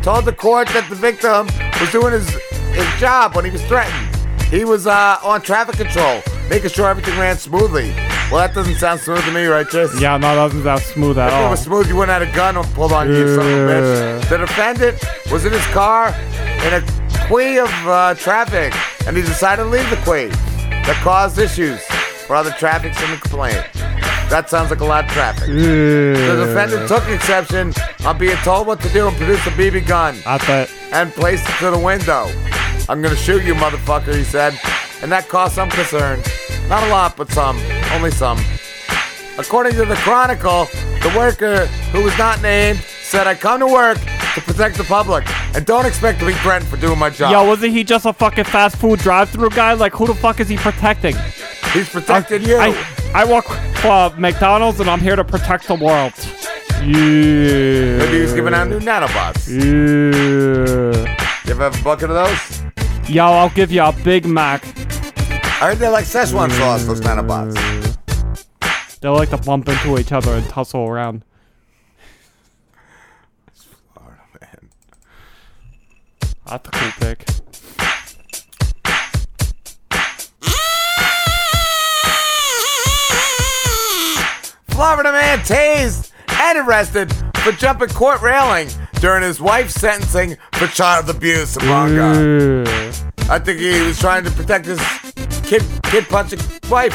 told 0.00 0.26
the 0.26 0.32
court 0.32 0.68
that 0.68 0.88
the 0.88 0.94
victim 0.94 1.48
was 1.80 1.90
doing 1.90 2.12
his, 2.12 2.30
his 2.70 3.00
job 3.00 3.34
when 3.34 3.44
he 3.44 3.50
was 3.50 3.62
threatened. 3.64 4.11
He 4.52 4.66
was 4.66 4.86
uh, 4.86 5.16
on 5.24 5.40
traffic 5.40 5.76
control, 5.76 6.20
making 6.50 6.68
sure 6.68 6.86
everything 6.86 7.18
ran 7.18 7.38
smoothly. 7.38 7.88
Well, 8.30 8.36
that 8.46 8.52
doesn't 8.54 8.74
sound 8.74 9.00
smooth 9.00 9.24
to 9.24 9.32
me, 9.32 9.46
right, 9.46 9.66
Jess? 9.66 9.98
Yeah, 9.98 10.18
no, 10.18 10.28
that 10.28 10.34
doesn't 10.34 10.62
sound 10.62 10.82
smooth 10.82 11.16
at 11.16 11.32
If 11.32 11.46
it 11.46 11.50
was 11.50 11.60
smooth, 11.62 11.88
you 11.88 11.96
wouldn't 11.96 12.12
have 12.12 12.28
had 12.28 12.34
a 12.34 12.36
gun 12.36 12.62
pulled 12.74 12.92
on 12.92 13.08
you, 13.08 13.16
you 13.16 13.34
son 13.34 13.46
of 13.46 13.52
a 13.52 13.72
bitch. 13.72 14.28
The 14.28 14.36
defendant 14.36 15.02
was 15.32 15.46
in 15.46 15.52
his 15.52 15.64
car 15.68 16.08
in 16.66 16.74
a 16.74 16.82
quay 17.28 17.60
of 17.60 17.70
uh, 17.88 18.14
traffic, 18.14 18.74
and 19.06 19.16
he 19.16 19.22
decided 19.22 19.62
to 19.62 19.68
leave 19.70 19.88
the 19.88 19.96
quay. 20.04 20.28
That 20.28 21.00
caused 21.02 21.38
issues 21.38 21.80
for 22.26 22.36
other 22.36 22.50
traffic 22.50 22.92
in 23.02 23.10
the 23.10 23.16
complaint. 23.16 23.66
That 24.28 24.50
sounds 24.50 24.68
like 24.68 24.80
a 24.80 24.84
lot 24.84 25.04
of 25.06 25.10
traffic. 25.12 25.46
The 25.46 26.44
defendant 26.46 26.88
took 26.88 27.08
exception 27.08 27.72
on 28.04 28.18
being 28.18 28.36
told 28.44 28.66
what 28.66 28.80
to 28.82 28.90
do 28.90 29.08
and 29.08 29.16
produced 29.16 29.46
a 29.46 29.50
BB 29.50 29.86
gun 29.86 30.18
That's 30.26 30.46
it. 30.46 30.76
and 30.92 31.10
placed 31.14 31.48
it 31.48 31.56
to 31.60 31.70
the 31.70 31.78
window. 31.78 32.28
I'm 32.92 33.00
gonna 33.00 33.16
shoot 33.16 33.42
you, 33.42 33.54
motherfucker, 33.54 34.14
he 34.14 34.22
said. 34.22 34.52
And 35.00 35.10
that 35.10 35.26
caused 35.26 35.54
some 35.54 35.70
concern. 35.70 36.20
Not 36.68 36.82
a 36.82 36.90
lot, 36.90 37.16
but 37.16 37.30
some. 37.30 37.58
Only 37.90 38.10
some. 38.10 38.38
According 39.38 39.72
to 39.76 39.86
the 39.86 39.94
Chronicle, 39.94 40.66
the 41.00 41.10
worker, 41.16 41.64
who 41.90 42.02
was 42.04 42.16
not 42.18 42.42
named, 42.42 42.80
said, 42.80 43.26
I 43.26 43.34
come 43.34 43.60
to 43.60 43.66
work 43.66 43.96
to 44.34 44.42
protect 44.42 44.76
the 44.76 44.84
public 44.84 45.24
and 45.56 45.64
don't 45.64 45.86
expect 45.86 46.20
to 46.20 46.26
be 46.26 46.34
threatened 46.34 46.68
for 46.68 46.76
doing 46.76 46.98
my 46.98 47.08
job. 47.08 47.32
Yo, 47.32 47.46
wasn't 47.46 47.72
he 47.72 47.82
just 47.82 48.04
a 48.04 48.12
fucking 48.12 48.44
fast 48.44 48.76
food 48.76 48.98
drive-through 48.98 49.50
guy? 49.50 49.72
Like, 49.72 49.94
who 49.94 50.06
the 50.06 50.14
fuck 50.14 50.38
is 50.40 50.50
he 50.50 50.58
protecting? 50.58 51.16
He's 51.72 51.88
protecting 51.88 52.42
you. 52.42 52.58
I, 52.58 52.76
I 53.14 53.24
work 53.24 53.46
for 53.76 54.14
McDonald's 54.18 54.80
and 54.80 54.90
I'm 54.90 55.00
here 55.00 55.16
to 55.16 55.24
protect 55.24 55.66
the 55.66 55.76
world. 55.76 56.12
Yeah. 56.82 57.96
Maybe 58.04 58.16
he 58.16 58.20
was 58.20 58.34
giving 58.34 58.52
out 58.52 58.68
new 58.68 58.80
nanobots. 58.80 59.48
Yeah. 59.48 61.16
You 61.46 61.52
ever 61.52 61.62
have 61.64 61.80
a 61.80 61.82
bucket 61.82 62.10
of 62.10 62.16
those? 62.16 62.61
Yo, 63.08 63.24
I'll 63.24 63.50
give 63.50 63.70
you 63.70 63.82
a 63.82 63.92
Big 64.04 64.24
Mac. 64.24 64.64
I 64.64 65.66
heard 65.66 65.78
they're 65.78 65.90
like 65.90 66.04
Szechuan 66.04 66.50
sauce, 66.52 66.84
those 66.86 67.00
nanobots. 67.00 67.54
They 69.00 69.08
like 69.08 69.30
to 69.30 69.36
bump 69.36 69.68
into 69.68 69.98
each 69.98 70.12
other 70.12 70.32
and 70.34 70.48
tussle 70.48 70.88
around. 70.88 71.24
Florida 73.92 74.22
man. 74.40 74.70
That's 76.46 76.68
a 76.68 76.70
cool 76.70 76.90
pick. 77.00 77.24
Florida 84.68 85.12
man 85.12 85.38
tased 85.40 86.12
and 86.28 86.66
arrested 86.66 87.12
for 87.42 87.52
jumping 87.52 87.88
court 87.88 88.20
railing 88.22 88.68
during 89.00 89.22
his 89.22 89.40
wife's 89.40 89.74
sentencing 89.74 90.36
for 90.52 90.66
child 90.68 91.08
abuse 91.10 91.56
in. 91.56 91.68
I 93.30 93.38
think 93.38 93.58
he 93.60 93.80
was 93.82 93.98
trying 93.98 94.24
to 94.24 94.30
protect 94.30 94.66
his 94.66 94.80
kid 95.42 95.62
kid 95.84 96.04
punching 96.08 96.38
wife. 96.70 96.94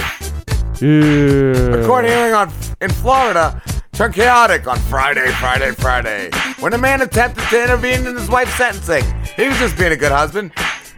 A 0.82 1.86
court 1.86 2.06
hearing 2.06 2.34
on 2.34 2.52
in 2.82 2.92
Florida 2.92 3.62
turned 3.94 4.14
chaotic 4.14 4.68
on 4.68 4.78
Friday, 4.78 5.28
Friday, 5.40 5.72
Friday, 5.72 6.30
when 6.60 6.74
a 6.74 6.78
man 6.78 7.02
attempted 7.02 7.44
to 7.50 7.64
intervene 7.64 8.06
in 8.06 8.16
his 8.16 8.30
wife's 8.30 8.54
sentencing. 8.56 9.04
He 9.36 9.48
was 9.48 9.58
just 9.58 9.78
being 9.78 9.92
a 9.92 9.98
good 9.98 10.12
husband. 10.12 10.52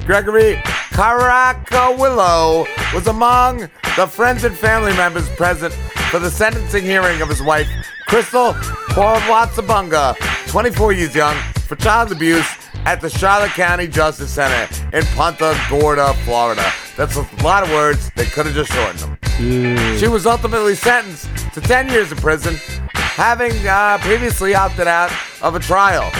Gregory 0.05 0.55
Caracawillo 0.91 2.67
was 2.93 3.07
among 3.07 3.69
the 3.95 4.07
friends 4.07 4.43
and 4.43 4.55
family 4.57 4.93
members 4.93 5.29
present 5.31 5.73
for 6.11 6.19
the 6.19 6.29
sentencing 6.29 6.83
hearing 6.83 7.21
of 7.21 7.29
his 7.29 7.41
wife, 7.41 7.67
Crystal 8.07 8.53
Kwawatsabunga, 8.93 10.15
24 10.47 10.93
years 10.93 11.15
young, 11.15 11.35
for 11.67 11.75
child 11.75 12.11
abuse 12.11 12.47
at 12.85 13.01
the 13.01 13.09
Charlotte 13.09 13.51
County 13.51 13.87
Justice 13.87 14.31
Center 14.31 14.67
in 14.91 15.03
Punta 15.15 15.55
Gorda, 15.69 16.13
Florida. 16.25 16.71
That's 16.97 17.15
a 17.15 17.27
lot 17.43 17.63
of 17.63 17.69
words. 17.71 18.09
They 18.15 18.25
could 18.25 18.45
have 18.47 18.55
just 18.55 18.71
shortened 18.71 18.99
them. 18.99 19.97
She 19.97 20.07
was 20.07 20.25
ultimately 20.25 20.75
sentenced 20.75 21.27
to 21.53 21.61
10 21.61 21.89
years 21.89 22.11
in 22.11 22.17
prison, 22.17 22.55
having 22.93 23.53
uh, 23.67 23.99
previously 23.99 24.55
opted 24.55 24.87
out 24.87 25.11
of 25.41 25.55
a 25.55 25.59
trial 25.59 26.11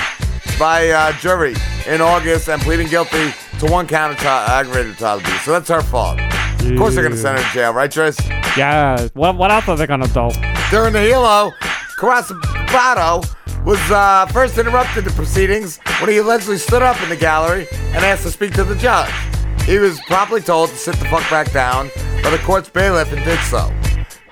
by 0.59 0.89
uh, 0.89 1.11
jury 1.13 1.55
in 1.87 2.01
August 2.01 2.49
and 2.49 2.61
pleading 2.61 2.87
guilty 2.87 3.33
to 3.59 3.71
one 3.71 3.87
count 3.87 4.13
of 4.13 4.19
child, 4.19 4.49
aggravated 4.49 4.97
child 4.97 5.21
abuse. 5.21 5.41
So 5.41 5.51
that's 5.51 5.69
her 5.69 5.81
fault. 5.81 6.19
Of 6.19 6.77
course, 6.77 6.93
they're 6.93 7.03
going 7.03 7.15
to 7.15 7.21
send 7.21 7.37
her 7.37 7.43
to 7.43 7.53
jail, 7.53 7.73
right, 7.73 7.89
Driz? 7.89 8.17
Yeah. 8.57 9.07
What 9.13 9.37
what 9.37 9.51
else 9.51 9.67
are 9.67 9.77
they 9.77 9.87
gonna 9.87 10.07
do? 10.07 10.29
During 10.71 10.93
the 10.93 10.99
helo, 10.99 11.51
Carasabato 11.97 13.23
was 13.65 13.79
uh, 13.91 14.25
first 14.27 14.57
interrupted 14.57 15.05
the 15.05 15.11
proceedings 15.11 15.79
when 15.99 16.09
he 16.09 16.17
allegedly 16.17 16.57
stood 16.57 16.81
up 16.81 17.01
in 17.03 17.09
the 17.09 17.15
gallery 17.15 17.67
and 17.71 18.03
asked 18.03 18.23
to 18.23 18.31
speak 18.31 18.53
to 18.53 18.63
the 18.63 18.75
judge. 18.75 19.11
He 19.63 19.77
was 19.77 19.99
promptly 20.07 20.41
told 20.41 20.69
to 20.71 20.75
sit 20.75 20.95
the 20.95 21.05
fuck 21.05 21.29
back 21.29 21.51
down 21.51 21.91
by 22.23 22.31
the 22.31 22.39
court's 22.39 22.69
bailiff 22.69 23.11
and 23.11 23.23
did 23.23 23.39
so. 23.41 23.71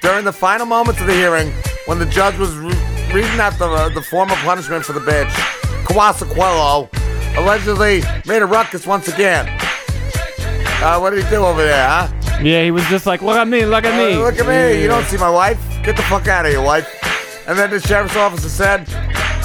During 0.02 0.26
the 0.26 0.34
final 0.34 0.66
moments 0.66 1.00
of 1.02 1.08
the 1.08 1.14
hearing, 1.14 1.52
when 1.86 2.00
the 2.00 2.06
judge 2.06 2.38
was 2.38 2.56
re- 2.56 2.74
reading 3.14 3.40
out 3.40 3.58
the, 3.60 3.92
the 3.94 4.02
form 4.02 4.32
of 4.32 4.38
punishment 4.40 4.84
for 4.86 4.94
the 4.94 5.00
bitch, 5.00 5.32
Kawasaquello 5.86 6.90
allegedly 7.38 8.02
made 8.26 8.42
a 8.42 8.46
ruckus 8.46 8.86
once 8.86 9.08
again. 9.08 9.48
Uh, 10.84 10.98
what 11.00 11.12
did 11.12 11.24
he 11.24 11.30
do 11.30 11.38
over 11.46 11.64
there, 11.64 11.88
huh? 11.88 12.08
Yeah, 12.42 12.64
he 12.64 12.72
was 12.72 12.84
just 12.86 13.06
like, 13.06 13.22
look 13.22 13.36
at 13.38 13.48
me, 13.48 13.66
look 13.66 13.84
at 13.86 13.98
me. 13.98 14.14
Uh, 14.16 14.24
look 14.26 14.38
at 14.40 14.48
me. 14.48 14.82
You 14.82 14.88
don't 14.88 15.06
see 15.06 15.18
my 15.18 15.30
wife? 15.30 15.60
Get 15.84 15.96
the 15.96 16.04
fuck 16.04 16.28
out 16.28 16.46
of 16.46 16.52
here, 16.52 16.62
wife. 16.62 16.88
And 17.48 17.58
then 17.58 17.70
the 17.70 17.80
sheriff's 17.80 18.16
officer 18.16 18.50
said 18.50 18.88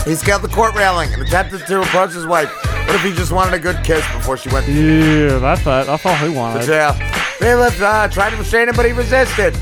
he 0.05 0.14
scaled 0.14 0.43
the 0.43 0.49
court 0.49 0.74
railing 0.74 1.12
and 1.12 1.22
attempted 1.22 1.66
to 1.66 1.80
approach 1.80 2.12
his 2.12 2.26
wife. 2.26 2.51
What 2.86 2.97
if 2.97 3.03
he 3.03 3.12
just 3.12 3.32
wanted 3.32 3.55
a 3.55 3.59
good 3.59 3.82
kiss 3.84 4.05
before 4.12 4.36
she 4.36 4.49
went 4.51 4.66
to 4.66 4.72
Yeah, 4.72 5.38
that's 5.38 5.64
that. 5.64 5.86
That's 5.86 6.05
all 6.05 6.16
he 6.16 6.28
wanted. 6.28 6.66
jail? 6.66 6.95
Bailiff 7.40 7.80
uh, 7.80 8.09
tried 8.09 8.30
to 8.30 8.36
restrain 8.36 8.68
him, 8.68 8.74
but 8.76 8.84
he 8.84 8.93
resisted. 8.93 9.55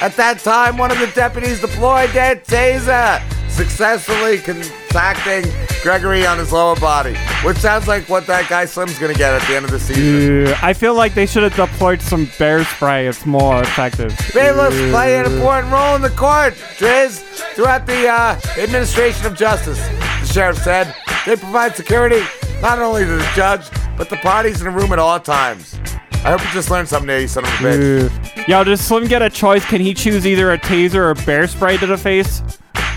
At 0.00 0.14
that 0.16 0.40
time, 0.40 0.76
one 0.76 0.90
of 0.90 0.98
the 0.98 1.06
deputies 1.14 1.60
deployed 1.60 2.10
their 2.10 2.36
taser, 2.36 3.22
successfully 3.54 4.38
contacting 4.38 5.50
Gregory 5.82 6.26
on 6.26 6.38
his 6.38 6.52
lower 6.52 6.74
body, 6.76 7.14
which 7.44 7.56
sounds 7.58 7.86
like 7.86 8.08
what 8.08 8.26
that 8.26 8.48
guy 8.48 8.64
Slim's 8.64 8.98
gonna 8.98 9.14
get 9.14 9.32
at 9.32 9.46
the 9.46 9.54
end 9.54 9.64
of 9.64 9.70
the 9.70 9.78
season. 9.78 10.46
Yeah, 10.46 10.58
I 10.62 10.72
feel 10.72 10.94
like 10.94 11.14
they 11.14 11.26
should 11.26 11.44
have 11.44 11.54
deployed 11.54 12.02
some 12.02 12.28
bear 12.38 12.64
spray. 12.64 13.06
It's 13.06 13.24
more 13.24 13.62
effective. 13.62 14.10
Bailiffs 14.34 14.76
play 14.90 15.18
an 15.18 15.26
important 15.26 15.72
role 15.72 15.94
in 15.94 16.02
the 16.02 16.10
court, 16.10 16.54
Driz, 16.78 17.20
throughout 17.54 17.86
the 17.86 18.08
uh, 18.08 18.40
administration 18.58 19.26
of 19.26 19.36
justice, 19.36 19.78
the 20.20 20.26
sheriff 20.26 20.58
said. 20.58 20.94
They 21.24 21.36
provide 21.36 21.76
security 21.76 22.22
not 22.60 22.80
only 22.80 23.04
to 23.04 23.10
the 23.10 23.30
judge, 23.34 23.68
but 23.96 24.10
the 24.10 24.16
parties 24.16 24.60
in 24.60 24.64
the 24.64 24.70
room 24.70 24.92
at 24.92 24.98
all 24.98 25.20
times. 25.20 25.78
I 26.24 26.30
hope 26.30 26.40
you 26.40 26.50
just 26.52 26.70
learned 26.70 26.88
something 26.88 27.06
there, 27.06 27.20
you 27.20 27.28
son 27.28 27.44
of 27.44 27.50
a 27.50 27.52
bitch. 27.54 28.36
Yeah. 28.36 28.44
Yo, 28.48 28.64
does 28.64 28.80
Slim 28.80 29.06
get 29.06 29.22
a 29.22 29.30
choice? 29.30 29.64
Can 29.64 29.80
he 29.80 29.94
choose 29.94 30.26
either 30.26 30.52
a 30.52 30.58
taser 30.58 30.96
or 30.96 31.14
bear 31.26 31.46
spray 31.46 31.76
to 31.76 31.86
the 31.86 31.98
face? 31.98 32.42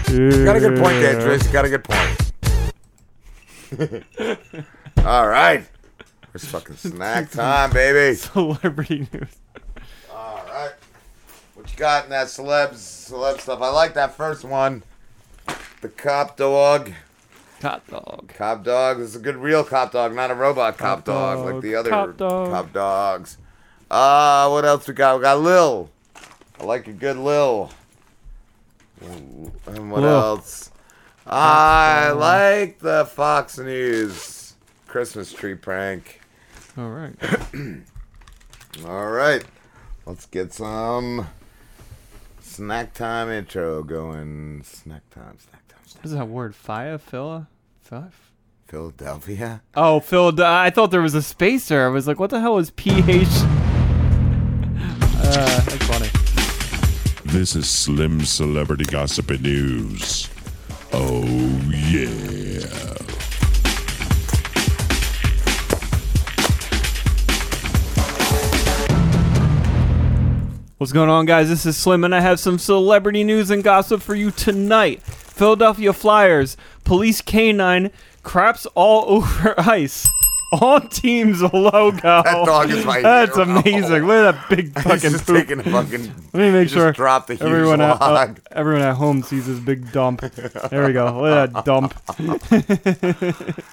Got 0.08 0.56
a 0.56 0.60
good 0.62 0.80
point 0.80 1.02
there, 1.02 1.16
Driz. 1.20 1.46
You 1.46 1.52
got 1.52 1.66
a 1.66 1.70
good 1.70 1.84
point. 1.84 2.32
all 5.06 5.28
right. 5.28 5.66
It's 6.34 6.46
fucking 6.46 6.78
snack 6.78 7.30
time, 7.30 7.72
baby. 7.72 8.16
Celebrity 8.16 9.08
news. 9.12 9.28
All 10.10 10.42
right. 10.48 10.72
What 11.56 11.70
you 11.70 11.78
got 11.78 12.06
in 12.06 12.12
that 12.12 12.28
celebs, 12.28 12.76
celeb 12.76 13.42
stuff? 13.42 13.62
I 13.62 13.70
like 13.70 13.96
that 13.96 14.16
first 14.16 14.46
one. 14.46 14.84
The 15.82 15.90
cop 15.90 16.38
dog. 16.38 16.94
Cop 17.60 17.86
dog. 17.88 18.32
Cop 18.34 18.64
dog. 18.64 19.00
This 19.00 19.10
is 19.10 19.16
a 19.18 19.20
good 19.20 19.36
real 19.36 19.66
cop 19.66 19.92
dog, 19.92 20.16
not 20.16 20.32
a 20.32 20.36
robot 20.36 20.78
cop, 20.78 21.00
Cop 21.00 21.06
dog, 21.06 21.54
like 21.54 21.62
the 21.62 21.76
other 21.76 21.90
cop 21.90 22.16
dog. 22.16 22.52
cop 22.52 22.72
dogs. 22.72 23.38
Uh, 23.92 24.48
what 24.50 24.64
else 24.64 24.88
we 24.88 24.94
got? 24.94 25.18
We 25.18 25.24
got 25.24 25.42
Lil. 25.42 25.90
I 26.62 26.64
like 26.64 26.88
a 26.88 26.94
good 26.94 27.18
Lil. 27.18 27.72
And 29.02 29.92
what 29.92 30.02
Lil. 30.02 30.10
else? 30.10 30.72
I 31.26 32.12
like 32.12 32.80
the 32.80 33.06
Fox 33.06 33.58
News 33.58 34.56
Christmas 34.88 35.34
tree 35.34 35.56
prank. 35.56 36.22
All 36.78 36.90
right. 36.90 37.14
All 38.86 39.08
right. 39.08 39.44
Let's 40.06 40.26
get 40.26 40.54
some 40.54 41.28
snack 42.40 42.94
time 42.94 43.30
intro 43.30 43.84
going. 43.84 44.64
Snack 44.64 45.10
time, 45.10 45.38
snack 45.38 45.68
time, 45.68 45.80
snack 45.86 46.04
What 46.04 46.06
is 46.06 46.14
that 46.14 46.28
word? 46.28 46.56
Fia? 46.56 46.98
Phila? 46.98 47.48
Phila? 47.82 48.12
Philadelphia. 48.68 49.62
Oh, 49.76 50.00
Phil. 50.00 50.42
I 50.42 50.70
thought 50.70 50.92
there 50.92 51.02
was 51.02 51.16
a 51.16 51.22
spacer. 51.22 51.86
I 51.86 51.90
was 51.90 52.08
like, 52.08 52.20
what 52.20 52.30
the 52.30 52.40
hell 52.40 52.58
is 52.58 52.72
PH? 52.72 53.28
Uh. 55.30 55.62
This 57.30 57.58
is 57.58 57.70
Slim 57.70 58.24
Celebrity 58.24 58.86
Gossip 58.86 59.30
and 59.32 59.44
News. 59.44 60.30
Oh, 60.94 61.26
yeah. 61.76 62.66
What's 70.78 70.94
going 70.94 71.10
on, 71.10 71.26
guys? 71.26 71.50
This 71.50 71.66
is 71.66 71.76
Slim, 71.76 72.06
and 72.06 72.16
I 72.16 72.22
have 72.22 72.40
some 72.40 72.58
celebrity 72.58 73.26
news 73.26 73.52
and 73.52 73.62
gossip 73.62 74.02
for 74.02 74.16
you 74.16 74.32
tonight. 74.32 75.04
Philadelphia 75.04 75.92
Flyers 75.92 76.56
police 76.86 77.22
canine 77.22 77.92
craps 78.24 78.66
all 78.68 79.04
over 79.10 79.54
ice 79.60 80.08
on 80.54 80.88
team's 80.90 81.42
logo. 81.42 81.98
That 82.02 82.46
dog 82.46 82.70
is 82.70 82.86
my 82.86 83.02
That's 83.02 83.36
hero. 83.36 83.50
amazing. 83.60 84.06
Look 84.08 84.26
at 84.26 84.32
that 84.36 84.50
big 84.50 84.74
fucking 84.82 85.00
just 85.12 85.26
poop. 85.26 85.36
taking 85.38 85.60
a 85.60 85.64
fucking- 85.64 86.14
Let 86.34 86.34
me 86.34 86.52
make 86.52 86.70
sure 86.70 86.92
dropped 86.94 87.30
a 87.30 87.34
huge 87.36 87.42
everyone 87.42 87.82
at, 87.82 88.02
uh, 88.02 88.34
everyone 88.52 88.82
at 88.84 88.96
home 88.96 89.24
sees 89.24 89.48
this 89.48 89.60
big 89.60 89.92
dump. 89.92 90.22
There 90.22 90.86
we 90.88 90.94
go. 90.94 91.22
Look 91.22 91.32
at 91.32 91.54
that 91.54 91.66
dump. 91.66 91.94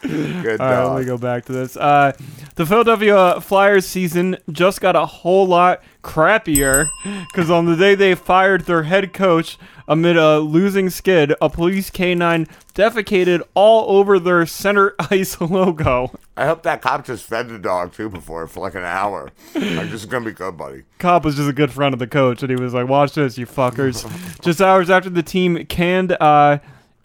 Good 0.03 0.61
All 0.61 0.67
right, 0.67 0.85
let 0.85 1.01
me 1.01 1.05
go 1.07 1.17
back 1.19 1.45
to 1.47 1.53
this. 1.53 1.77
Uh, 1.77 2.13
the 2.57 2.67
Philadelphia 2.67 3.41
Flyers 3.41 3.87
season 3.87 4.37
just 4.51 4.81
got 4.81 4.97
a 4.97 5.07
whole 5.07 5.47
lot 5.47 5.83
crappier 6.05 6.91
because 7.33 7.51
on 7.51 7.67
the 7.67 7.75
day 7.77 7.95
they 7.95 8.15
fired 8.15 8.63
their 8.67 8.85
head 8.85 9.13
coach 9.13 9.59
amid 9.89 10.17
a 10.17 10.39
losing 10.39 10.89
skid, 10.91 11.35
a 11.43 11.51
police 11.51 11.91
canine 11.91 12.47
defecated 12.75 13.43
all 13.55 13.97
over 13.99 14.19
their 14.19 14.47
center 14.47 14.95
ice 15.11 15.41
logo. 15.41 16.11
I 16.37 16.47
hope 16.47 16.63
that 16.63 16.81
cop 16.83 17.05
just 17.05 17.25
fed 17.25 17.49
the 17.49 17.59
dog 17.59 17.93
too 17.93 18.09
before 18.09 18.47
for 18.47 18.61
like 18.61 18.75
an 18.75 18.83
hour. 18.85 19.31
Like, 19.55 19.91
this 19.91 20.03
is 20.03 20.07
gonna 20.07 20.25
be 20.25 20.33
good, 20.33 20.57
buddy. 20.57 20.85
Cop 20.99 21.25
was 21.25 21.37
just 21.37 21.49
a 21.49 21.53
good 21.53 21.73
friend 21.73 21.93
of 21.93 21.99
the 21.99 22.07
coach, 22.07 22.43
and 22.43 22.51
he 22.51 22.57
was 22.57 22.75
like, 22.75 22.89
"Watch 22.89 23.15
this, 23.15 23.37
you 23.39 23.47
fuckers!" 23.47 24.05
just 24.43 24.61
hours 24.61 24.91
after 24.91 25.11
the 25.11 25.23
team 25.23 25.65
canned 25.67 26.13
uh, 26.13 26.59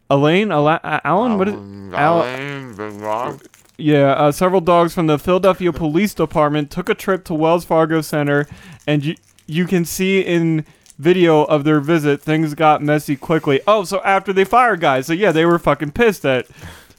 Elaine, 0.09 0.51
Ala- 0.51 0.79
uh, 0.83 0.99
Allen, 1.03 1.37
what 1.37 1.47
is 1.49 1.55
Al- 1.93 2.21
Alain, 2.21 2.75
big 2.75 2.99
dog. 2.99 3.41
Yeah, 3.79 4.11
uh, 4.11 4.31
several 4.31 4.61
dogs 4.61 4.93
from 4.93 5.07
the 5.07 5.17
Philadelphia 5.17 5.71
Police 5.71 6.13
Department 6.13 6.69
took 6.69 6.89
a 6.89 6.95
trip 6.95 7.23
to 7.25 7.33
Wells 7.33 7.65
Fargo 7.65 8.01
Center, 8.01 8.47
and 8.85 9.05
you 9.05 9.15
you 9.47 9.65
can 9.65 9.83
see 9.85 10.21
in 10.21 10.65
video 10.97 11.43
of 11.45 11.63
their 11.63 11.79
visit 11.79 12.21
things 12.21 12.53
got 12.53 12.81
messy 12.83 13.15
quickly. 13.15 13.61
Oh, 13.65 13.83
so 13.83 14.01
after 14.03 14.33
they 14.33 14.43
fired 14.43 14.81
guys, 14.81 15.07
so 15.07 15.13
yeah, 15.13 15.31
they 15.31 15.45
were 15.45 15.57
fucking 15.57 15.91
pissed 15.91 16.23
that 16.23 16.45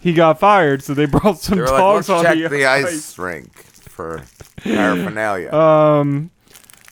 he 0.00 0.14
got 0.14 0.40
fired, 0.40 0.82
so 0.82 0.94
they 0.94 1.04
brought 1.06 1.38
some 1.38 1.58
They 1.58 1.64
like, 1.64 1.70
dogs 1.70 2.08
let's 2.08 2.18
on 2.18 2.24
check 2.24 2.50
the, 2.50 2.56
the 2.56 2.64
ice 2.66 3.18
rink 3.18 3.56
for 3.58 4.24
paraphernalia. 4.56 5.50
Um, 5.54 6.30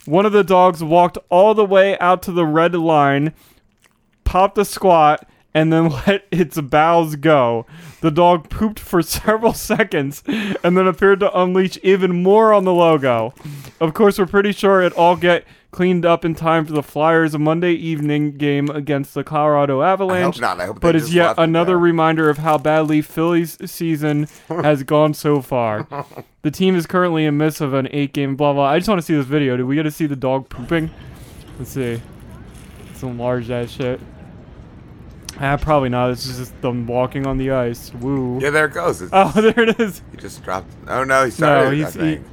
one 0.04 0.24
of 0.26 0.32
the 0.32 0.44
dogs 0.44 0.82
walked 0.82 1.18
all 1.28 1.54
the 1.54 1.64
way 1.64 1.98
out 1.98 2.22
to 2.22 2.32
the 2.32 2.46
red 2.46 2.74
line, 2.74 3.34
popped 4.24 4.56
a 4.58 4.64
squat, 4.64 5.28
and 5.54 5.72
then 5.72 5.88
let 6.06 6.26
its 6.30 6.60
bowels 6.60 7.16
go. 7.16 7.66
The 8.00 8.10
dog 8.10 8.48
pooped 8.48 8.78
for 8.80 9.02
several 9.02 9.52
seconds 9.52 10.22
and 10.26 10.76
then 10.76 10.86
appeared 10.86 11.20
to 11.20 11.38
unleash 11.38 11.78
even 11.82 12.22
more 12.22 12.52
on 12.52 12.64
the 12.64 12.74
logo. 12.74 13.34
Of 13.80 13.94
course, 13.94 14.18
we're 14.18 14.26
pretty 14.26 14.52
sure 14.52 14.82
it 14.82 14.92
all 14.94 15.16
get 15.16 15.44
cleaned 15.70 16.06
up 16.06 16.24
in 16.24 16.34
time 16.34 16.64
for 16.64 16.72
the 16.72 16.82
Flyers' 16.82 17.36
Monday 17.36 17.72
evening 17.72 18.32
game 18.32 18.70
against 18.70 19.14
the 19.14 19.22
Colorado 19.22 19.82
Avalanche. 19.82 20.40
not. 20.40 20.60
I 20.60 20.66
hope 20.66 20.80
but 20.80 20.96
it's 20.96 21.12
yet 21.12 21.26
left 21.26 21.38
it 21.38 21.42
another 21.42 21.78
reminder 21.78 22.30
of 22.30 22.38
how 22.38 22.56
badly 22.58 23.02
Phillies' 23.02 23.58
season 23.70 24.28
has 24.48 24.82
gone 24.82 25.12
so 25.14 25.42
far. 25.42 25.86
The 26.42 26.50
team 26.50 26.74
is 26.74 26.86
currently 26.86 27.26
in 27.26 27.36
midst 27.36 27.60
of 27.60 27.74
an 27.74 27.88
eight-game 27.90 28.36
blah 28.36 28.52
blah. 28.54 28.64
I 28.64 28.78
just 28.78 28.88
want 28.88 28.98
to 29.00 29.04
see 29.04 29.14
this 29.14 29.26
video. 29.26 29.56
Do 29.56 29.66
we 29.66 29.76
get 29.76 29.82
to 29.82 29.90
see 29.90 30.06
the 30.06 30.16
dog 30.16 30.48
pooping? 30.48 30.90
Let's 31.58 31.70
see. 31.70 32.00
Let's 32.86 33.02
enlarge 33.02 33.48
that 33.48 33.68
shit. 33.68 34.00
Ah, 35.40 35.56
probably 35.56 35.88
not. 35.88 36.08
This 36.08 36.26
is 36.26 36.38
just 36.38 36.60
them 36.62 36.86
walking 36.86 37.26
on 37.26 37.38
the 37.38 37.50
ice. 37.52 37.92
Woo. 37.94 38.38
Yeah, 38.40 38.50
there 38.50 38.66
it 38.66 38.72
goes. 38.74 39.02
It's- 39.02 39.32
Oh, 39.36 39.40
there 39.40 39.60
it 39.68 39.78
is. 39.80 40.02
He 40.10 40.16
just 40.16 40.42
dropped. 40.42 40.72
Oh 40.88 41.04
no, 41.04 41.20
he 41.24 41.30
No, 41.30 41.30
started. 41.30 41.76
he's 41.76 41.86
I 41.86 41.90
think. 41.90 42.26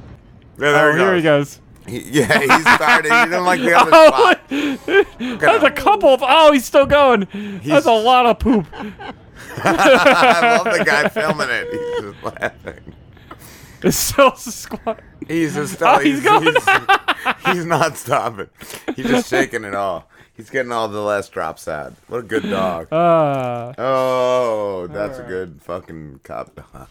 Yeah, 0.58 0.72
there 0.72 0.90
oh, 0.90 0.92
he 0.94 0.98
here 0.98 1.16
he 1.16 1.22
goes. 1.22 1.60
He- 1.86 2.00
yeah, 2.10 2.40
he 2.40 2.46
started. 2.74 3.12
He 3.12 3.24
didn't 3.24 3.44
like 3.44 3.60
the 3.60 3.74
other 3.78 3.90
Oh, 3.92 4.08
spot. 4.08 4.40
what? 5.28 5.40
That's 5.40 5.64
a 5.64 5.70
couple 5.70 6.08
of. 6.08 6.20
Oh, 6.24 6.50
he's 6.52 6.64
still 6.64 6.86
going. 6.86 7.28
That's 7.64 7.86
a 7.86 7.92
lot 7.92 8.26
of 8.26 8.38
poop. 8.40 8.66
I 9.58 10.56
love 10.62 10.76
the 10.78 10.84
guy 10.84 11.08
filming 11.08 11.48
it. 11.48 11.68
He's 11.70 12.12
just 12.12 12.24
laughing. 12.24 12.94
It's 13.82 13.96
still 13.96 14.34
squat. 14.36 15.00
He's 15.28 15.54
just 15.54 15.80
Oh, 15.82 15.98
he's, 15.98 16.16
he's 16.16 16.24
going. 16.24 16.44
he's, 16.44 17.46
he's 17.54 17.64
not 17.66 17.96
stopping. 17.96 18.48
He's 18.96 19.06
just 19.06 19.28
shaking 19.30 19.64
it 19.64 19.74
all. 19.74 20.08
He's 20.36 20.50
getting 20.50 20.70
all 20.72 20.88
the 20.88 21.00
last 21.00 21.32
drops 21.32 21.66
out. 21.66 21.94
What 22.08 22.18
a 22.18 22.22
good 22.22 22.42
dog. 22.50 22.88
Ah. 22.92 23.72
oh, 23.78 24.86
that's 24.88 25.18
a 25.18 25.22
good 25.22 25.60
fucking 25.62 26.20
cop 26.24 26.54
dog. 26.54 26.88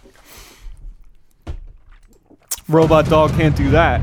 Robot 2.68 3.06
dog 3.08 3.32
can't 3.32 3.56
do 3.56 3.70
that. 3.72 4.02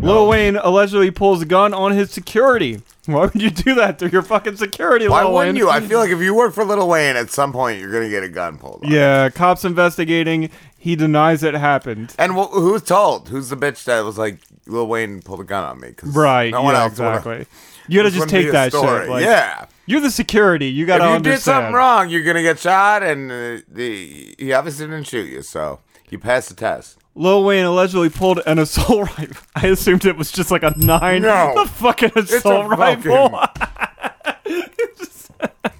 Lil 0.00 0.26
Wayne 0.26 0.56
allegedly 0.56 1.12
pulls 1.12 1.42
a 1.42 1.44
gun 1.44 1.72
on 1.72 1.92
his 1.92 2.10
security. 2.10 2.82
Why 3.06 3.20
would 3.26 3.40
you 3.40 3.50
do 3.50 3.74
that 3.76 4.00
to 4.00 4.08
your 4.08 4.22
fucking 4.22 4.56
security, 4.56 5.08
Why 5.08 5.22
Lil 5.22 5.32
wouldn't 5.32 5.54
Wayne? 5.54 5.56
you? 5.56 5.70
I 5.70 5.80
feel 5.80 6.00
like 6.00 6.10
if 6.10 6.18
you 6.20 6.34
work 6.34 6.52
for 6.54 6.64
Lil 6.64 6.88
Wayne, 6.88 7.14
at 7.14 7.30
some 7.30 7.52
point 7.52 7.78
you're 7.80 7.92
gonna 7.92 8.08
get 8.08 8.24
a 8.24 8.28
gun 8.28 8.58
pulled. 8.58 8.82
Yeah, 8.84 9.28
cops 9.30 9.64
investigating. 9.64 10.50
He 10.76 10.96
denies 10.96 11.44
it 11.44 11.54
happened. 11.54 12.14
And 12.18 12.32
wh- 12.32 12.50
who's 12.50 12.82
told? 12.82 13.28
Who's 13.28 13.48
the 13.50 13.56
bitch 13.56 13.84
that 13.84 14.04
was 14.04 14.18
like 14.18 14.38
Lil 14.66 14.88
Wayne 14.88 15.22
pulled 15.22 15.38
a 15.40 15.44
gun 15.44 15.62
on 15.62 15.78
me? 15.80 15.92
'Cause 15.92 16.10
Right. 16.16 16.50
No 16.50 16.62
one 16.62 16.74
yeah, 16.74 16.82
else 16.82 16.92
exactly. 16.94 17.46
You 17.92 17.98
gotta 18.00 18.10
This 18.10 18.18
just 18.20 18.28
take 18.30 18.50
that 18.52 18.72
story. 18.72 19.00
shit. 19.02 19.08
Like, 19.10 19.24
yeah. 19.24 19.66
You're 19.86 20.00
the 20.00 20.10
security. 20.10 20.66
You 20.68 20.86
gotta 20.86 21.04
If 21.04 21.08
you 21.10 21.14
understand. 21.16 21.36
did 21.38 21.42
something 21.42 21.72
wrong, 21.74 22.08
you're 22.08 22.22
gonna 22.22 22.42
get 22.42 22.58
shot, 22.58 23.02
and 23.02 23.30
uh, 23.30 23.62
the, 23.68 24.34
he 24.38 24.52
obviously 24.52 24.86
didn't 24.86 25.04
shoot 25.08 25.28
you, 25.28 25.42
so 25.42 25.80
you 26.08 26.18
passed 26.18 26.48
the 26.48 26.54
test. 26.54 26.98
Lil 27.14 27.44
Wayne 27.44 27.64
allegedly 27.66 28.08
pulled 28.08 28.40
an 28.46 28.58
assault 28.58 29.00
rifle. 29.18 29.36
I 29.54 29.66
assumed 29.66 30.04
it 30.06 30.16
was 30.16 30.32
just 30.32 30.50
like 30.50 30.62
a 30.62 30.72
nine. 30.78 31.22
No. 31.22 31.52
The 31.62 31.68
fucking 31.68 32.12
It's 32.16 32.32
a 32.32 32.36
assault 32.38 32.70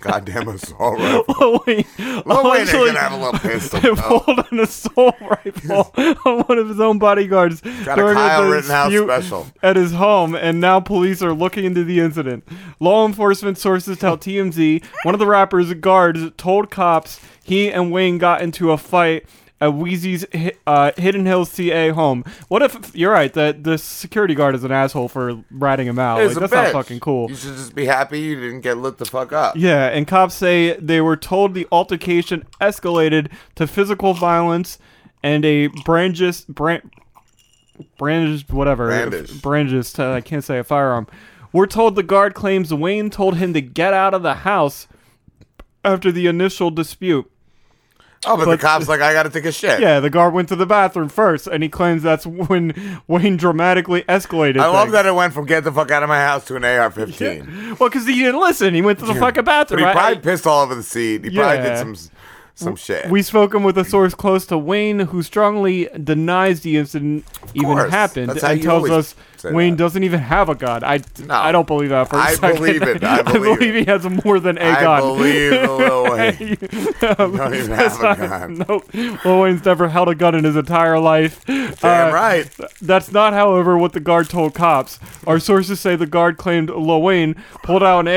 Goddamn 0.00 0.48
assault 0.48 0.98
rifle. 0.98 1.24
Lil 1.38 1.60
Wayne, 1.66 1.84
Lil 2.26 2.50
Wayne 2.50 2.60
ain't 2.60 2.72
gonna 2.72 2.98
have 2.98 3.12
a 3.12 3.16
little 3.16 3.32
pistol. 3.38 3.80
pulled 3.96 4.46
an 4.50 4.58
assault 4.60 5.14
rifle 5.20 5.92
on 6.26 6.40
one 6.42 6.58
of 6.58 6.68
his 6.68 6.80
own 6.80 6.98
bodyguards 6.98 7.60
Got 7.60 7.98
a 7.98 8.02
during 8.02 8.14
Kyle 8.16 8.52
a 8.52 8.56
dispute 8.56 9.06
special. 9.06 9.46
at 9.62 9.76
his 9.76 9.92
home, 9.92 10.34
and 10.34 10.60
now 10.60 10.80
police 10.80 11.22
are 11.22 11.32
looking 11.32 11.64
into 11.64 11.84
the 11.84 12.00
incident. 12.00 12.46
Law 12.80 13.06
enforcement 13.06 13.58
sources 13.58 13.98
tell 13.98 14.18
TMZ 14.18 14.84
one 15.04 15.14
of 15.14 15.20
the 15.20 15.26
rapper's 15.26 15.72
guards 15.74 16.20
told 16.36 16.70
cops 16.70 17.20
he 17.44 17.70
and 17.70 17.92
Wayne 17.92 18.18
got 18.18 18.42
into 18.42 18.72
a 18.72 18.78
fight 18.78 19.26
at 19.62 19.70
Weezy's 19.74 20.26
uh, 20.66 20.90
Hidden 20.96 21.24
Hills 21.24 21.48
CA 21.52 21.90
home. 21.90 22.24
What 22.48 22.62
if 22.62 22.94
you're 22.96 23.12
right 23.12 23.32
that 23.34 23.62
the 23.62 23.78
security 23.78 24.34
guard 24.34 24.56
is 24.56 24.64
an 24.64 24.72
asshole 24.72 25.08
for 25.08 25.42
ratting 25.52 25.86
him 25.86 26.00
out? 26.00 26.20
Like, 26.20 26.36
a 26.36 26.40
that's 26.40 26.52
not 26.52 26.72
fucking 26.72 26.98
cool. 26.98 27.30
You 27.30 27.36
should 27.36 27.54
just 27.54 27.74
be 27.74 27.86
happy 27.86 28.18
you 28.18 28.34
didn't 28.34 28.62
get 28.62 28.78
lit 28.78 28.98
the 28.98 29.04
fuck 29.04 29.32
up. 29.32 29.56
Yeah, 29.56 29.86
and 29.86 30.06
cops 30.06 30.34
say 30.34 30.76
they 30.78 31.00
were 31.00 31.16
told 31.16 31.54
the 31.54 31.68
altercation 31.70 32.44
escalated 32.60 33.30
to 33.54 33.68
physical 33.68 34.14
violence 34.14 34.78
and 35.22 35.44
a 35.44 35.68
brandished, 35.68 36.48
brand, 36.48 36.90
brandished, 37.98 38.50
whatever, 38.52 38.88
Brandished. 38.88 39.40
brandished, 39.42 40.00
uh, 40.00 40.10
I 40.12 40.20
can't 40.20 40.42
say 40.42 40.58
a 40.58 40.64
firearm. 40.64 41.06
We're 41.52 41.66
told 41.66 41.94
the 41.94 42.02
guard 42.02 42.34
claims 42.34 42.74
Wayne 42.74 43.10
told 43.10 43.36
him 43.36 43.52
to 43.54 43.60
get 43.60 43.94
out 43.94 44.12
of 44.12 44.22
the 44.22 44.34
house 44.34 44.88
after 45.84 46.10
the 46.10 46.26
initial 46.26 46.70
dispute. 46.72 47.30
Oh, 48.24 48.36
but, 48.36 48.44
But- 48.44 48.50
the 48.52 48.58
cop's 48.58 48.86
like, 48.88 49.00
I 49.00 49.12
gotta 49.12 49.30
take 49.30 49.44
a 49.44 49.52
shit. 49.52 49.80
Yeah, 49.80 49.98
the 50.00 50.08
guard 50.10 50.32
went 50.32 50.48
to 50.50 50.56
the 50.56 50.66
bathroom 50.66 51.08
first, 51.08 51.46
and 51.48 51.62
he 51.62 51.68
claims 51.68 52.02
that's 52.02 52.24
when 52.26 53.00
Wayne 53.08 53.36
dramatically 53.36 54.02
escalated. 54.04 54.60
I 54.60 54.66
love 54.68 54.92
that 54.92 55.06
it 55.06 55.14
went 55.14 55.34
from 55.34 55.46
get 55.46 55.64
the 55.64 55.72
fuck 55.72 55.90
out 55.90 56.02
of 56.04 56.08
my 56.08 56.20
house 56.20 56.44
to 56.46 56.56
an 56.56 56.64
AR-15. 56.64 57.80
Well, 57.80 57.88
because 57.88 58.06
he 58.06 58.14
didn't 58.22 58.40
listen. 58.40 58.74
He 58.74 58.82
went 58.82 58.98
to 59.00 59.06
the 59.06 59.14
fucking 59.14 59.44
bathroom. 59.44 59.80
But 59.82 59.88
he 59.88 59.92
probably 59.98 60.18
pissed 60.22 60.46
all 60.46 60.62
over 60.62 60.74
the 60.74 60.82
seat. 60.84 61.24
He 61.24 61.34
probably 61.36 61.62
did 61.68 61.78
some 61.78 61.96
some 62.54 62.76
shit. 62.76 63.08
We 63.10 63.22
spoken 63.22 63.62
with 63.62 63.78
a 63.78 63.84
source 63.84 64.14
close 64.14 64.46
to 64.46 64.58
Wayne 64.58 65.00
who 65.00 65.22
strongly 65.22 65.88
denies 66.02 66.60
the 66.60 66.76
incident 66.76 67.24
even 67.54 67.76
happened 67.76 68.28
That's 68.30 68.42
how 68.42 68.50
and 68.50 68.58
you 68.60 68.64
tells 68.64 68.88
always 68.90 68.92
us 68.92 69.14
say 69.36 69.52
Wayne 69.52 69.74
doesn't 69.74 70.02
even 70.04 70.20
have 70.20 70.48
a 70.48 70.54
god. 70.54 70.84
I 70.84 71.00
I 71.28 71.50
don't 71.50 71.66
believe 71.66 71.88
that 71.90 72.08
for 72.10 72.16
a 72.16 72.20
I 72.20 72.34
second. 72.34 72.56
believe 72.56 72.82
it. 72.82 73.02
I 73.04 73.22
believe 73.22 73.74
he 73.74 73.84
has 73.84 74.04
more 74.24 74.38
than 74.38 74.58
a 74.58 74.64
I 74.64 74.80
god. 74.82 74.98
I 74.98 75.00
believe 75.00 75.50
the 75.62 75.66
Lil 75.76 76.04
Wayne. 76.12 76.36
You 76.38 76.56
don't 77.16 77.54
even 77.54 77.70
have 77.76 78.00
a 78.00 78.16
gun. 78.28 78.64
Nope. 78.68 78.94
Lil 79.24 79.40
Wayne's 79.40 79.64
never 79.64 79.88
held 79.88 80.08
a 80.08 80.14
gun 80.14 80.34
in 80.34 80.44
his 80.44 80.54
entire 80.56 80.98
life. 80.98 81.42
Uh, 81.48 81.70
Damn 81.80 82.14
right. 82.14 82.48
That's 82.80 83.10
not, 83.10 83.32
however, 83.32 83.76
what 83.78 83.92
the 83.94 84.00
guard 84.00 84.28
told 84.30 84.54
cops. 84.54 85.00
Our 85.26 85.38
sources 85.40 85.80
say 85.80 85.96
the 85.96 86.06
guard 86.06 86.36
claimed 86.36 86.70
Lil 86.70 87.02
Wayne 87.02 87.34
pulled 87.62 87.82
out 87.82 88.06
an 88.06 88.08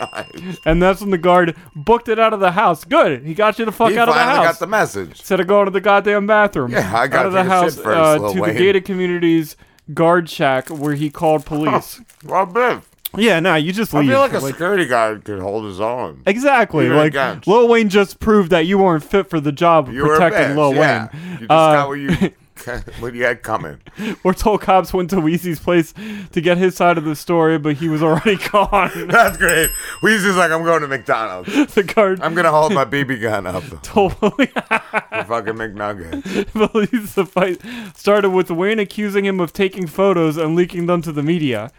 AR-15. 0.00 0.58
And 0.66 0.82
that's 0.82 1.00
when 1.00 1.10
the 1.10 1.18
guard 1.18 1.56
booked 1.76 2.08
it 2.08 2.18
out 2.18 2.32
of 2.32 2.40
the 2.40 2.52
house. 2.52 2.84
Good. 2.84 3.24
He 3.24 3.34
got 3.34 3.58
you 3.58 3.64
the 3.64 3.72
fuck 3.72 3.90
He 3.92 3.98
out 3.98 4.08
of 4.08 4.14
the 4.14 4.20
finally 4.20 4.44
house. 4.46 4.54
got 4.54 4.58
the 4.60 4.66
message. 4.66 5.10
Instead 5.20 5.40
of 5.40 5.46
going 5.46 5.66
to 5.66 5.70
the 5.70 5.80
goddamn 5.80 6.26
bathroom. 6.26 6.70
Yeah, 6.72 6.90
I 6.96 7.06
gotta 7.06 7.28
of 7.28 7.34
the 7.34 7.40
a 7.40 7.44
house 7.44 7.74
shit 7.74 7.84
first, 7.84 7.96
uh, 7.98 8.16
Lil 8.18 8.34
to 8.34 8.40
Wayne. 8.40 8.52
the 8.54 8.58
gated 8.58 8.84
community's 8.84 9.56
guard 9.94 10.28
shack 10.30 10.68
where 10.68 10.94
he 10.94 11.10
called 11.10 11.44
police. 11.46 12.00
Well, 12.24 12.46
Biff. 12.46 12.88
Yeah, 13.16 13.40
nah, 13.40 13.56
you 13.56 13.72
just 13.72 13.92
I 13.94 14.00
leave. 14.00 14.08
feel 14.10 14.20
like 14.20 14.32
a 14.32 14.40
security 14.40 14.86
guard 14.86 15.24
could 15.24 15.38
hold 15.40 15.66
his 15.66 15.80
own. 15.80 16.22
Exactly. 16.24 16.88
Like 16.88 17.08
against. 17.08 17.46
Lil 17.46 17.68
Wayne 17.68 17.90
just 17.90 18.20
proved 18.20 18.50
that 18.52 18.64
you 18.64 18.78
weren't 18.78 19.04
fit 19.04 19.28
for 19.28 19.38
the 19.38 19.52
job 19.52 19.88
of 19.88 19.94
You 19.94 20.06
were 20.06 20.14
a 20.14 20.18
protecting 20.18 20.56
bitch, 20.56 20.56
Lil 20.56 20.74
yeah. 20.76 21.08
Wayne. 21.12 21.22
You 21.32 21.38
just 21.40 21.42
Uh, 21.50 21.72
got 21.74 21.88
what 21.88 21.94
you 21.94 22.08
what 23.00 23.12
do 23.12 23.18
you 23.18 23.24
had 23.24 23.42
coming. 23.42 23.80
We're 24.24 24.32
told 24.32 24.60
cops 24.60 24.92
went 24.92 25.10
to 25.10 25.16
Weezy's 25.16 25.60
place 25.60 25.92
to 26.32 26.40
get 26.40 26.58
his 26.58 26.74
side 26.76 26.98
of 26.98 27.04
the 27.04 27.16
story, 27.16 27.58
but 27.58 27.76
he 27.76 27.88
was 27.88 28.02
already 28.02 28.36
gone. 28.50 29.08
That's 29.08 29.36
great. 29.36 29.70
Weezy's 30.02 30.36
like, 30.36 30.50
I'm 30.50 30.64
going 30.64 30.82
to 30.82 30.88
McDonald's. 30.88 31.74
the 31.74 31.82
guard 31.82 32.20
I'm 32.20 32.34
gonna 32.34 32.50
hold 32.50 32.72
my 32.72 32.84
BB 32.84 33.20
gun 33.20 33.46
up. 33.46 33.64
Totally. 33.82 34.46
for 34.46 35.24
fucking 35.24 35.54
McNugget. 35.54 36.52
believes 36.52 37.14
the 37.14 37.26
fight 37.26 37.60
started 37.96 38.30
with 38.30 38.50
Wayne 38.50 38.78
accusing 38.78 39.24
him 39.24 39.40
of 39.40 39.52
taking 39.52 39.86
photos 39.86 40.36
and 40.36 40.54
leaking 40.54 40.86
them 40.86 41.02
to 41.02 41.12
the 41.12 41.22
media. 41.22 41.70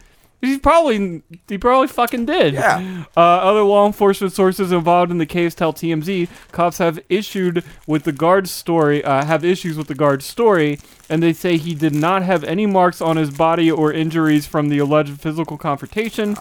He 0.43 0.57
probably 0.57 1.21
he 1.47 1.57
probably 1.57 1.87
fucking 1.87 2.25
did. 2.25 2.53
Yeah. 2.53 3.05
Uh, 3.15 3.21
other 3.21 3.61
law 3.61 3.87
enforcement 3.87 4.33
sources 4.33 4.73
involved 4.73 5.09
in 5.09 5.17
the 5.17 5.25
case 5.25 5.55
tell 5.55 5.71
TMZ 5.71 6.27
cops 6.51 6.79
have 6.79 6.99
issued 7.07 7.63
with 7.87 8.03
the 8.03 8.11
guard's 8.11 8.51
story 8.51 9.01
uh, 9.05 9.23
have 9.23 9.45
issues 9.45 9.77
with 9.77 9.87
the 9.87 9.95
guard's 9.95 10.25
story, 10.25 10.79
and 11.09 11.23
they 11.23 11.31
say 11.31 11.55
he 11.55 11.73
did 11.73 11.95
not 11.95 12.23
have 12.23 12.43
any 12.43 12.65
marks 12.65 12.99
on 12.99 13.15
his 13.15 13.31
body 13.31 13.71
or 13.71 13.93
injuries 13.93 14.45
from 14.45 14.67
the 14.67 14.79
alleged 14.79 15.21
physical 15.21 15.57
confrontation. 15.57 16.35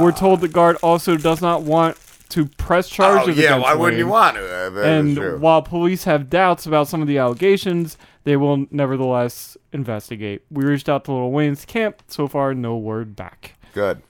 We're 0.00 0.12
told 0.16 0.40
the 0.40 0.48
guard 0.48 0.76
also 0.82 1.18
does 1.18 1.42
not 1.42 1.60
want 1.60 1.98
to 2.30 2.46
press 2.46 2.88
charges. 2.88 3.36
Oh, 3.36 3.40
yeah, 3.40 3.48
against 3.48 3.64
why 3.64 3.74
wouldn't 3.74 3.98
you 3.98 4.06
want 4.08 4.38
to? 4.38 4.42
Uh, 4.42 4.70
that 4.70 4.84
and 4.86 5.40
while 5.42 5.60
police 5.60 6.04
have 6.04 6.30
doubts 6.30 6.64
about 6.64 6.88
some 6.88 7.02
of 7.02 7.08
the 7.08 7.18
allegations, 7.18 7.98
they 8.24 8.36
will 8.36 8.66
nevertheless 8.70 9.56
investigate. 9.72 10.42
We 10.50 10.64
reached 10.64 10.88
out 10.88 11.04
to 11.06 11.12
Little 11.12 11.32
Wayne's 11.32 11.64
camp. 11.64 12.02
So 12.08 12.28
far, 12.28 12.54
no 12.54 12.76
word 12.76 13.16
back. 13.16 13.54
Good. 13.74 14.02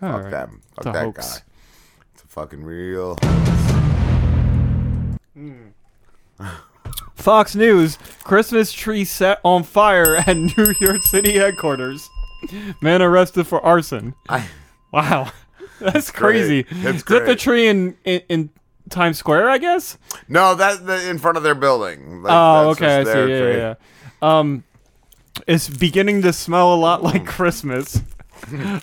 All 0.00 0.12
Fuck 0.12 0.22
right. 0.24 0.30
them. 0.30 0.60
It's 0.64 0.84
Fuck 0.84 0.86
a 0.86 0.92
that 0.92 1.04
hoax. 1.04 1.38
guy. 1.38 1.44
It's 2.14 2.22
a 2.24 2.26
fucking 2.26 2.64
real. 2.64 3.16
Hmm. 5.34 5.68
Fox 7.14 7.54
News: 7.54 7.98
Christmas 8.24 8.72
tree 8.72 9.04
set 9.04 9.40
on 9.44 9.62
fire 9.62 10.16
at 10.26 10.36
New 10.36 10.74
York 10.80 11.02
City 11.02 11.34
headquarters. 11.34 12.08
Man 12.80 13.00
arrested 13.00 13.46
for 13.46 13.64
arson. 13.64 14.14
wow, 14.92 15.30
that's 15.80 16.10
crazy. 16.10 16.64
great. 16.64 16.84
Is 16.84 16.94
It's 16.96 17.04
that 17.04 17.26
the 17.26 17.36
tree 17.36 17.68
in, 17.68 17.96
in 18.04 18.22
in 18.28 18.50
Times 18.90 19.18
Square? 19.18 19.50
I 19.50 19.58
guess. 19.58 19.98
No, 20.28 20.54
that 20.54 20.86
the, 20.86 21.08
in 21.08 21.18
front 21.18 21.36
of 21.36 21.42
their 21.42 21.54
building. 21.54 22.22
Like, 22.22 22.32
oh, 22.32 22.74
that's 22.74 22.80
okay, 22.80 23.00
I 23.00 23.04
see. 23.04 23.30
Yeah, 23.32 23.38
yeah, 23.38 23.56
yeah. 23.56 23.74
Um, 24.38 24.64
it's 25.46 25.68
beginning 25.68 26.22
to 26.22 26.32
smell 26.32 26.74
a 26.74 26.76
lot 26.76 27.02
like 27.02 27.26
Christmas. 27.26 28.02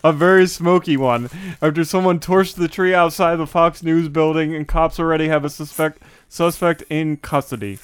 a 0.03 0.13
very 0.13 0.47
smoky 0.47 0.95
one. 0.97 1.29
After 1.61 1.83
someone 1.83 2.19
torched 2.19 2.55
the 2.55 2.67
tree 2.67 2.93
outside 2.93 3.35
the 3.35 3.47
Fox 3.47 3.83
News 3.83 4.07
building, 4.07 4.55
and 4.55 4.67
cops 4.67 4.99
already 4.99 5.27
have 5.27 5.43
a 5.43 5.49
suspect 5.49 6.01
suspect 6.29 6.83
in 6.89 7.17
custody. 7.17 7.79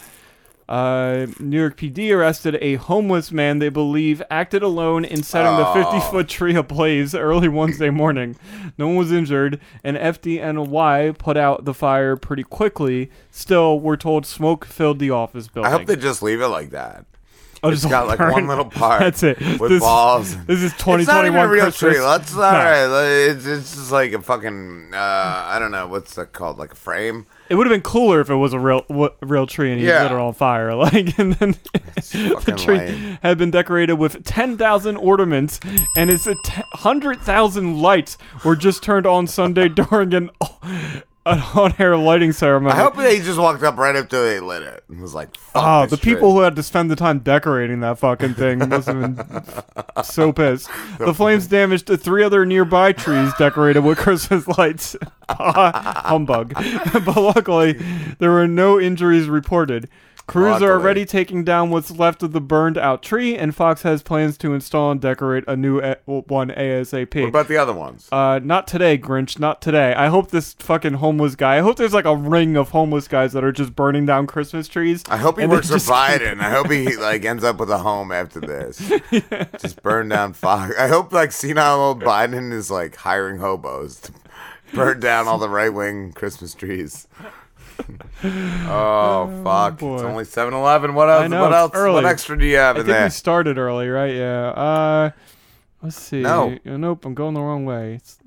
Uh, 0.68 1.28
New 1.39 1.59
York 1.59 1.78
PD 1.78 2.11
arrested 2.11 2.57
a 2.59 2.76
homeless 2.76 3.32
man 3.32 3.59
they 3.59 3.70
believe 3.70 4.22
acted 4.32 4.63
alone 4.63 5.05
in 5.05 5.22
setting 5.22 5.51
Oh. 5.53 5.57
the 5.74 5.84
50 5.84 5.99
foot 6.11 6.28
tree 6.28 6.55
ablaze 6.55 7.13
early 7.13 7.47
Wednesday 7.47 7.91
morning. 7.91 8.36
No 8.78 8.88
one 8.88 8.95
was 8.95 9.11
injured, 9.11 9.59
and 9.84 9.95
FDNY 9.95 11.18
put 11.18 11.38
out 11.38 11.66
the 11.66 11.74
fire 11.74 12.16
pretty 12.16 12.43
quickly. 12.43 13.11
Still, 13.30 13.80
we're 13.80 13.95
told 13.95 14.26
smoke 14.26 14.66
filled 14.66 14.97
the 14.99 15.11
office 15.11 15.47
building. 15.47 15.72
I 15.72 15.78
hope 15.78 15.86
they 15.86 15.95
just 15.95 16.22
leave 16.24 16.41
it 16.41 16.47
like 16.47 16.72
that. 16.72 17.05
Oh, 17.66 17.70
it's 17.70 17.82
just 17.82 17.89
got 17.91 18.07
like 18.07 18.20
one 18.20 18.47
little 18.47 18.66
part. 18.66 18.99
That's 18.99 19.24
it. 19.24 19.39
With 19.59 19.72
This- 19.72 19.82
balls. 19.82 20.36
this 20.45 20.61
is 20.61 20.72
It's 20.74 20.86
not 20.88 20.99
even 20.99 21.05
2021 21.05 21.45
a 21.45 21.49
real 21.49 21.61
Christmas. 21.63 21.93
tree. 21.95 22.01
Let's 22.01 22.34
all 22.34 22.39
No. 22.41 22.47
right. 22.47 23.30
It's, 23.30 23.45
it's 23.45 23.76
just 23.76 23.91
like 23.91 24.13
a 24.13 24.22
fucking. 24.22 24.91
Uh, 24.93 24.97
I 24.97 25.57
don't 25.59 25.72
know 25.72 25.88
what's 25.88 26.16
that 26.16 26.34
called? 26.34 26.57
Like 26.57 26.72
a 26.74 26.76
frame. 26.76 27.26
It 27.49 27.55
would 27.55 27.68
have 27.68 27.74
been 27.74 27.82
cooler 27.82 28.22
if 28.22 28.30
it 28.30 28.36
was 28.36 28.53
a 28.53 28.59
real 28.59 28.82
w- 28.89 29.09
real 29.22 29.45
tree 29.45 29.72
and 29.72 29.80
he 29.80 29.88
Yeah. 29.88 30.03
lit 30.03 30.11
it 30.13 30.18
on 30.18 30.34
fire. 30.34 30.74
Like, 30.76 31.18
and 31.20 31.34
then 31.34 31.55
the 31.95 32.55
tree 32.57 32.78
lame. 32.78 33.18
had 33.22 33.38
been 33.38 33.51
decorated 33.51 33.93
with 33.95 34.24
ten 34.24 34.57
thousand 34.57 34.97
ornaments, 34.97 35.59
and 35.95 36.09
its 36.09 36.26
a 36.28 36.36
t- 36.43 36.61
hundred 36.74 37.20
thousand 37.22 37.82
lights 37.82 38.18
were 38.43 38.55
just 38.55 38.82
turned 38.84 39.05
on 39.05 39.28
Sunday 39.28 39.70
during 39.70 40.13
an 40.13 40.30
an 41.26 41.39
on-air 41.55 41.97
lighting 41.97 42.32
ceremony. 42.32 42.73
I 42.73 42.78
hope 42.84 42.95
they 42.95 43.19
just 43.19 43.39
walked 43.39 43.63
up 43.63 43.78
right 43.78 43.95
after 43.95 44.23
they 44.23 44.39
lit 44.39 44.61
it 44.63 44.84
and 44.89 45.01
was 45.01 45.13
like, 45.15 45.36
Fuck 45.38 45.63
Oh, 45.65 45.86
the 45.88 45.97
people 45.97 46.34
who 46.34 46.41
had 46.41 46.55
to 46.55 46.63
spend 46.63 46.91
the 46.91 46.95
time 46.95 47.19
decorating 47.19 47.80
that 47.80 47.97
fucking 47.97 48.36
thing 48.36 48.59
must 48.69 48.88
have 48.88 48.99
been 49.15 49.43
so 50.03 50.32
pissed. 50.32 50.69
The 50.99 51.13
flames 51.17 51.47
damaged 51.47 51.88
three 51.99 52.23
other 52.23 52.45
nearby 52.45 52.91
trees 52.91 53.32
decorated 53.39 53.80
with 53.84 53.97
Christmas 53.97 54.47
lights. 54.47 54.95
Humbug. 55.30 56.53
but 56.53 57.15
luckily, 57.17 57.73
there 58.19 58.32
were 58.32 58.47
no 58.47 58.80
injuries 58.80 59.28
reported. 59.28 59.89
Crews 60.28 60.61
are 60.61 60.71
already 60.71 61.05
taking 61.05 61.43
down 61.43 61.69
what's 61.69 61.91
left 61.91 62.23
of 62.23 62.32
the 62.32 62.41
burned 62.41 62.78
out 62.78 63.03
tree, 63.03 63.36
and 63.38 63.55
Fox 63.55 63.84
has 63.84 64.01
plans 64.01 64.38
to 64.39 64.53
install 64.53 64.91
and 64.91 64.99
decorate 64.99 65.43
a 65.47 65.55
new 65.55 65.80
a- 65.80 65.97
one 66.05 66.49
ASAP. 66.49 67.21
What 67.21 67.30
about 67.30 67.47
the 67.47 67.57
other 67.57 67.73
ones? 67.73 68.09
Uh, 68.11 68.39
not 68.43 68.67
today, 68.67 68.97
Grinch. 68.97 69.39
Not 69.39 69.61
today. 69.61 69.93
I 69.93 70.07
hope 70.07 70.32
this 70.32 70.53
fucking 70.53 70.95
homeless 70.95 71.36
guy. 71.36 71.57
I 71.57 71.59
hope 71.59 71.78
there's 71.78 71.93
like 71.93 72.05
a 72.05 72.15
ring 72.15 72.57
of 72.57 72.69
homeless 72.69 73.07
guys 73.07 73.34
that 73.34 73.43
are 73.43 73.51
just 73.51 73.76
burning 73.76 74.05
down 74.07 74.26
Christmas 74.26 74.67
trees. 74.67 75.03
I 75.09 75.17
hope 75.17 75.39
he 75.39 75.45
works 75.45 75.69
for 75.69 75.76
Biden. 75.76 76.39
I 76.39 76.49
hope 76.49 76.71
he 76.71 76.97
like 76.97 77.23
ends 77.23 77.43
up 77.43 77.59
with 77.59 77.69
a 77.69 77.78
home 77.78 78.11
after 78.11 78.39
this. 78.39 78.78
Just 79.61 79.82
burn 79.84 80.09
down 80.09 80.34
Fox. 80.34 80.73
I 80.78 80.88
hope 80.88 81.11
like 81.13 81.32
senile 81.32 81.80
old 81.80 82.01
Biden 82.03 82.51
is 82.51 82.71
like 82.71 82.95
hiring 82.95 83.38
hobos 83.39 83.99
to 84.01 84.11
burn 84.73 84.99
down 84.99 85.28
all 85.28 85.38
the 85.38 85.49
right 85.49 85.73
wing 85.73 86.11
Christmas 86.13 86.53
trees. 86.53 87.07
Oh 88.23 89.41
fuck! 89.43 89.73
It's 89.76 89.84
only 90.03 90.23
7-Eleven. 90.23 90.93
What 90.93 91.09
else? 91.09 91.23
I 91.23 91.28
know, 91.28 91.41
what 91.41 91.51
it's 91.51 91.57
else? 91.57 91.71
Early. 91.76 91.93
What 91.95 92.05
extra 92.05 92.38
do 92.38 92.45
you 92.45 92.57
have 92.57 92.76
I 92.76 92.80
in 92.80 92.86
think 92.86 92.95
there? 92.97 93.05
we 93.05 93.09
started 93.11 93.57
early, 93.57 93.89
right? 93.89 94.13
Yeah. 94.15 94.47
Uh, 94.49 95.11
let's 95.82 95.95
see. 95.99 96.21
No. 96.21 96.57
Uh, 96.65 96.78
nope, 96.78 97.05
I'm 97.05 97.13
going 97.13 97.34
the 97.34 97.41
wrong 97.41 97.65
way. 97.65 97.95
It's- 97.95 98.17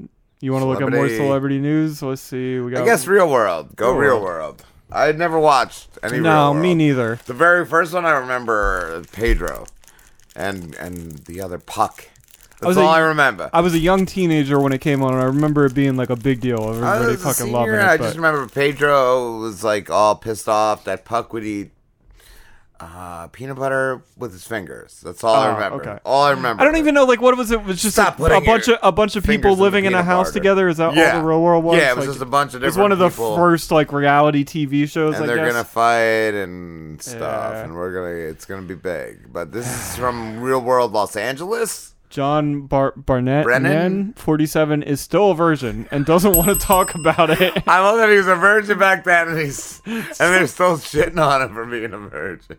you 0.40 0.52
want 0.52 0.62
to 0.62 0.66
look 0.68 0.76
at 0.76 0.82
more 0.82 0.90
Celebrity- 1.08 1.16
celebrity 1.16 1.58
news? 1.58 2.00
Let's 2.00 2.22
see. 2.22 2.60
We 2.60 2.70
got. 2.70 2.82
I 2.82 2.84
guess 2.84 3.08
Real 3.08 3.28
World. 3.28 3.74
Go 3.74 3.90
Real 3.90 3.98
Real 3.98 4.22
World. 4.22 4.22
World. 4.22 4.64
I 4.92 5.06
had 5.06 5.18
never 5.18 5.36
watched 5.36 5.88
any. 6.00 6.20
No, 6.20 6.30
Real 6.30 6.52
World. 6.52 6.56
me 6.62 6.74
neither. 6.76 7.18
The 7.26 7.34
very 7.34 7.66
first 7.66 7.92
one 7.92 8.06
I 8.06 8.12
remember, 8.12 9.02
Pedro, 9.10 9.66
and 10.36 10.76
and 10.76 11.18
the 11.26 11.40
other 11.40 11.58
Puck. 11.58 12.08
That's 12.60 12.76
all 12.76 12.88
I 12.88 12.98
remember. 13.00 13.50
I 13.52 13.60
was 13.60 13.74
a 13.74 13.78
young 13.78 14.04
teenager 14.06 14.58
when 14.58 14.72
it 14.72 14.80
came 14.80 15.02
on, 15.02 15.12
and 15.14 15.22
I 15.22 15.26
remember 15.26 15.64
it 15.66 15.74
being 15.74 15.96
like 15.96 16.10
a 16.10 16.16
big 16.16 16.40
deal. 16.40 16.60
I 16.62 16.68
Everybody 16.70 17.04
was 17.06 17.14
a 17.14 17.18
fucking 17.34 17.52
loving 17.52 17.66
senior, 17.74 17.80
it. 17.80 17.84
I 17.84 17.96
but- 17.96 18.04
just 18.04 18.16
remember 18.16 18.46
Pedro 18.48 19.38
was 19.38 19.62
like 19.62 19.90
all 19.90 20.16
pissed 20.16 20.48
off 20.48 20.84
that 20.84 21.04
Puck 21.04 21.32
would 21.32 21.44
eat 21.44 21.70
uh, 22.80 23.26
peanut 23.28 23.56
butter 23.56 24.02
with 24.16 24.30
his 24.32 24.46
fingers. 24.46 25.00
That's 25.04 25.24
all 25.24 25.34
I 25.34 25.48
Oh, 25.48 25.54
remember. 25.54 25.80
okay. 25.80 25.98
All 26.04 26.22
I 26.22 26.30
remember. 26.30 26.62
I 26.62 26.64
don't 26.64 26.76
even 26.76 26.94
know 26.94 27.04
like 27.04 27.20
what 27.20 27.36
was 27.36 27.50
it? 27.50 27.58
It 27.58 27.64
was 27.66 27.82
just 27.82 27.94
Stop 27.96 28.20
a, 28.20 28.22
a 28.24 28.28
putting 28.28 28.44
bunch 28.44 28.68
your 28.68 28.76
of 28.76 28.88
a 28.88 28.92
bunch 28.92 29.16
of 29.16 29.24
people 29.24 29.32
fingers 29.32 29.52
in 29.54 29.58
the 29.58 29.62
living 29.64 29.84
in 29.86 29.92
a 29.94 29.96
peanut 29.96 30.04
house 30.04 30.26
butter. 30.28 30.38
together. 30.38 30.68
Is 30.68 30.76
that 30.76 30.96
all 30.96 31.20
the 31.20 31.26
real 31.26 31.42
world 31.42 31.64
was? 31.64 31.76
Yeah, 31.78 31.90
it 31.90 31.96
was 31.96 32.06
Like, 32.06 32.14
just 32.14 32.22
a 32.22 32.26
bunch 32.26 32.54
of 32.54 32.62
It 32.62 32.66
was 32.66 32.76
one 32.76 32.92
of 32.92 32.98
the 32.98 33.08
people. 33.08 33.34
first 33.36 33.72
like 33.72 33.92
reality 33.92 34.44
TV 34.44 34.88
shows. 34.88 35.16
and 35.16 35.24
I 35.24 35.26
they're 35.26 35.36
guess. 35.38 35.52
gonna 35.54 35.64
fight 35.64 36.34
and 36.34 37.02
stuff, 37.02 37.20
Yeah. 37.54 37.64
and 37.64 37.74
we're 37.74 37.92
gonna. 37.92 38.30
It's 38.30 38.44
gonna 38.44 38.62
be 38.62 38.74
big. 38.76 39.32
But 39.32 39.50
this 39.50 39.66
is 39.66 39.96
from 39.96 40.40
real 40.40 40.60
world 40.60 40.92
Los 40.92 41.16
Angeles. 41.16 41.94
John 42.10 42.62
Bar- 42.62 42.94
Barnett, 42.96 43.44
Brennan? 43.44 44.14
47, 44.14 44.82
is 44.82 45.00
still 45.00 45.32
a 45.32 45.34
virgin 45.34 45.88
and 45.90 46.06
doesn't 46.06 46.32
want 46.32 46.48
to 46.48 46.54
talk 46.54 46.94
about 46.94 47.30
it. 47.30 47.62
I 47.68 47.80
love 47.80 47.98
that 47.98 48.08
he 48.08 48.16
was 48.16 48.26
a 48.26 48.36
virgin 48.36 48.78
back 48.78 49.04
then, 49.04 49.28
and 49.28 49.38
he's 49.38 49.82
and 49.86 50.04
they're 50.18 50.46
still 50.48 50.76
shitting 50.76 51.18
on 51.22 51.42
him 51.42 51.54
for 51.54 51.66
being 51.66 51.92
a 51.92 51.98
virgin. 51.98 52.58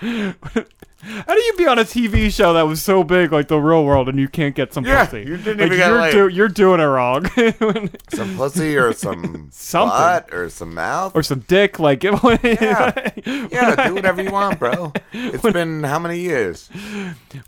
How 1.06 1.34
do 1.34 1.40
you 1.40 1.52
be 1.56 1.66
on 1.66 1.78
a 1.78 1.84
TV 1.84 2.32
show 2.34 2.52
that 2.54 2.62
was 2.62 2.82
so 2.82 3.04
big 3.04 3.32
like 3.32 3.48
the 3.48 3.58
real 3.58 3.84
world 3.84 4.08
and 4.08 4.18
you 4.18 4.28
can't 4.28 4.54
get 4.54 4.72
some 4.74 4.84
Yeah, 4.84 5.04
pussy? 5.04 5.20
you 5.20 5.36
didn't 5.36 5.58
Like, 5.58 5.66
even 5.66 5.78
get 5.78 5.88
you're, 5.88 6.00
laid. 6.00 6.12
do- 6.12 6.28
you're 6.28 6.48
doing 6.48 6.80
it 6.80 6.84
wrong. 6.84 7.26
Some 8.10 8.36
pussy 8.36 8.76
or 8.76 8.92
some 8.92 9.48
Something. 9.52 9.88
butt 9.90 10.32
or 10.32 10.48
some 10.48 10.74
mouth. 10.74 11.12
or 11.14 11.22
some 11.22 11.40
dick, 11.40 11.78
like 11.78 12.02
Yeah, 12.04 13.10
yeah, 13.24 13.88
do 13.88 13.94
whatever 13.94 14.22
you 14.22 14.30
want, 14.30 14.58
bro. 14.58 14.92
It's 15.12 15.42
been 15.52 15.82
how 15.82 15.98
many 15.98 16.18
years? 16.20 16.68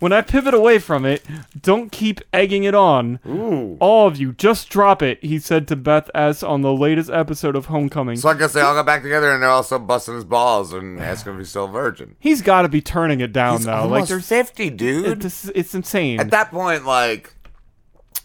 when 0.00 0.12
I 0.12 0.20
pivot 0.20 0.54
away 0.54 0.78
from 0.78 1.04
it, 1.04 1.24
don't 1.60 1.90
keep 1.90 2.20
egging 2.32 2.64
it 2.64 2.74
on. 2.74 3.18
Ooh. 3.26 3.76
All 3.80 4.06
of 4.06 4.16
you, 4.18 4.32
just 4.32 4.68
drop 4.68 5.02
it, 5.02 5.22
he 5.24 5.38
said 5.38 5.66
to 5.68 5.76
Beth 5.76 6.10
S. 6.14 6.42
on 6.42 6.62
the 6.62 6.72
latest 6.72 7.10
episode 7.10 7.56
of 7.56 7.66
Homecoming. 7.66 8.16
So 8.16 8.28
I 8.28 8.34
guess 8.34 8.52
they 8.52 8.60
all 8.60 8.74
got 8.74 8.86
back 8.86 9.02
together 9.02 9.30
and 9.32 9.42
they're 9.42 9.50
also 9.50 9.78
busting 9.78 10.14
his 10.14 10.24
balls 10.24 10.72
and 10.72 11.00
asking 11.00 11.34
if 11.34 11.38
he's 11.38 11.48
still 11.50 11.64
a 11.64 11.68
virgin. 11.68 12.16
He's 12.18 12.42
got 12.42 12.62
to 12.62 12.68
be 12.68 12.80
turning 12.80 13.20
it 13.20 13.32
down 13.32 13.47
He's 13.56 13.64
though. 13.66 13.72
like 13.72 13.82
almost 13.82 14.08
there's 14.10 14.28
50, 14.28 14.70
dude. 14.70 15.24
It's, 15.24 15.44
it's 15.54 15.74
insane. 15.74 16.20
At 16.20 16.30
that 16.30 16.50
point, 16.50 16.84
like, 16.84 17.34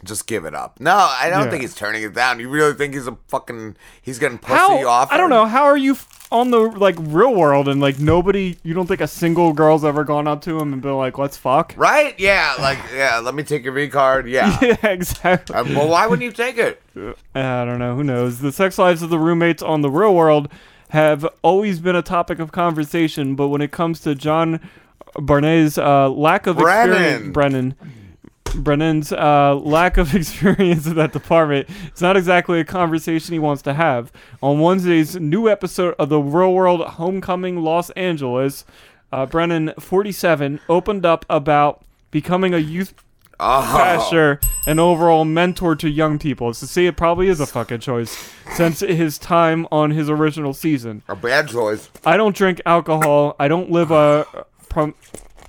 just 0.03 0.28
give 0.28 0.43
it 0.45 0.53
up. 0.53 0.80
No, 0.82 0.95
I 0.95 1.30
don't 1.30 1.45
Yeah. 1.45 1.49
think 1.49 1.61
he's 1.61 1.76
turning 1.76 2.03
it 2.03 2.13
down. 2.13 2.39
You 2.39 2.49
really 2.49 2.74
think 2.74 2.93
he's 2.93 3.07
a 3.07 3.17
fucking 3.30 3.78
he's 4.01 4.19
getting 4.19 4.38
pussy 4.38 4.57
How 4.57 4.88
off? 4.88 5.11
I 5.11 5.17
don't 5.17 5.30
know. 5.30 5.45
How 5.45 5.63
are 5.63 5.78
you 5.78 5.93
f- 5.93 6.28
on 6.30 6.51
the 6.51 6.57
like 6.59 6.95
real 6.99 7.34
world 7.34 7.69
and 7.69 7.80
like 7.80 7.99
nobody? 7.99 8.57
You 8.63 8.74
don't 8.74 8.86
think 8.88 8.99
a 8.99 9.07
single 9.07 9.53
girl's 9.53 9.86
ever 9.86 10.03
gone 10.03 10.28
up 10.28 10.41
to 10.41 10.59
him 10.59 10.74
and 10.74 10.82
been 10.82 10.97
like, 10.97 11.17
"Let's 11.17 11.38
fuck"? 11.38 11.74
Right? 11.78 12.19
Yeah, 12.19 12.55
like 12.59 12.80
yeah. 12.93 13.19
Let 13.19 13.34
me 13.34 13.43
take 13.43 13.63
your 13.63 13.71
V 13.71 13.88
card. 13.88 14.28
Yeah. 14.28 14.57
yeah, 14.61 14.76
exactly. 14.88 15.55
Uh, 15.55 15.63
well, 15.69 15.88
why 15.88 16.05
wouldn't 16.05 16.26
you 16.26 16.34
take 16.34 16.57
it? 16.57 16.82
I 17.34 17.63
don't 17.63 17.80
know. 17.80 17.95
Who 17.95 18.03
knows? 18.03 18.39
The 18.39 18.51
sex 18.51 18.78
lives 18.78 19.03
of 19.03 19.09
the 19.09 19.19
roommates 19.19 19.63
on 19.63 19.84
the 19.84 19.89
real 19.89 20.13
world 20.13 20.49
have 20.89 21.26
always 21.43 21.80
been 21.80 21.95
a 21.95 22.01
topic 22.03 22.39
of 22.39 22.51
conversation, 22.51 23.36
but 23.36 23.47
when 23.47 23.61
it 23.61 23.71
comes 23.71 24.01
to 24.01 24.13
John 24.15 24.59
Barnet's 25.16 25.78
uh, 25.78 26.09
lack 26.09 26.47
of 26.47 26.57
experience, 26.59 27.34
Brennan. 27.34 27.76
Brennan's 28.55 29.11
uh, 29.11 29.55
lack 29.55 29.97
of 29.97 30.14
experience 30.16 30.86
in 30.86 30.95
that 30.95 31.11
department. 31.14 31.68
It's 31.88 32.01
not 32.01 32.16
exactly 32.18 32.59
a 32.59 32.66
conversation 32.66 33.34
he 33.34 33.39
wants 33.39 33.61
to 33.64 33.74
have. 33.74 34.11
On 34.41 34.59
Wednesday's 34.59 35.16
new 35.16 35.49
episode 35.49 35.95
of 35.97 36.09
the 36.09 36.20
Real 36.20 36.53
World 36.53 36.82
Homecoming 36.82 37.64
Los 37.64 37.89
Angeles, 37.91 38.64
uh, 39.11 39.26
Brennan, 39.26 39.74
47, 39.80 40.59
opened 40.70 41.05
up 41.05 41.26
about 41.30 41.84
becoming 42.11 42.53
a 42.53 42.59
youth 42.59 42.93
Oh. 43.39 43.61
pastor 43.76 44.39
and 44.68 44.80
overall 44.80 45.26
mentor 45.26 45.76
to 45.78 45.89
young 45.89 46.20
people. 46.20 46.53
So 46.53 46.68
see, 46.68 46.86
it 46.86 46.95
probably 46.95 47.28
is 47.28 47.39
a 47.39 47.47
fucking 47.47 47.80
choice 47.80 48.32
since 48.53 48.80
his 48.82 49.18
time 49.18 49.68
on 49.72 49.89
his 49.91 50.09
original 50.09 50.53
season. 50.53 51.01
A 51.09 51.16
bad 51.16 51.49
choice. 51.49 51.89
I 52.05 52.16
don't 52.16 52.36
drink 52.36 52.61
alcohol. 52.66 53.36
I 53.39 53.47
don't 53.47 53.72
live 53.72 53.89
a 53.91 54.45
prom- 54.74 54.95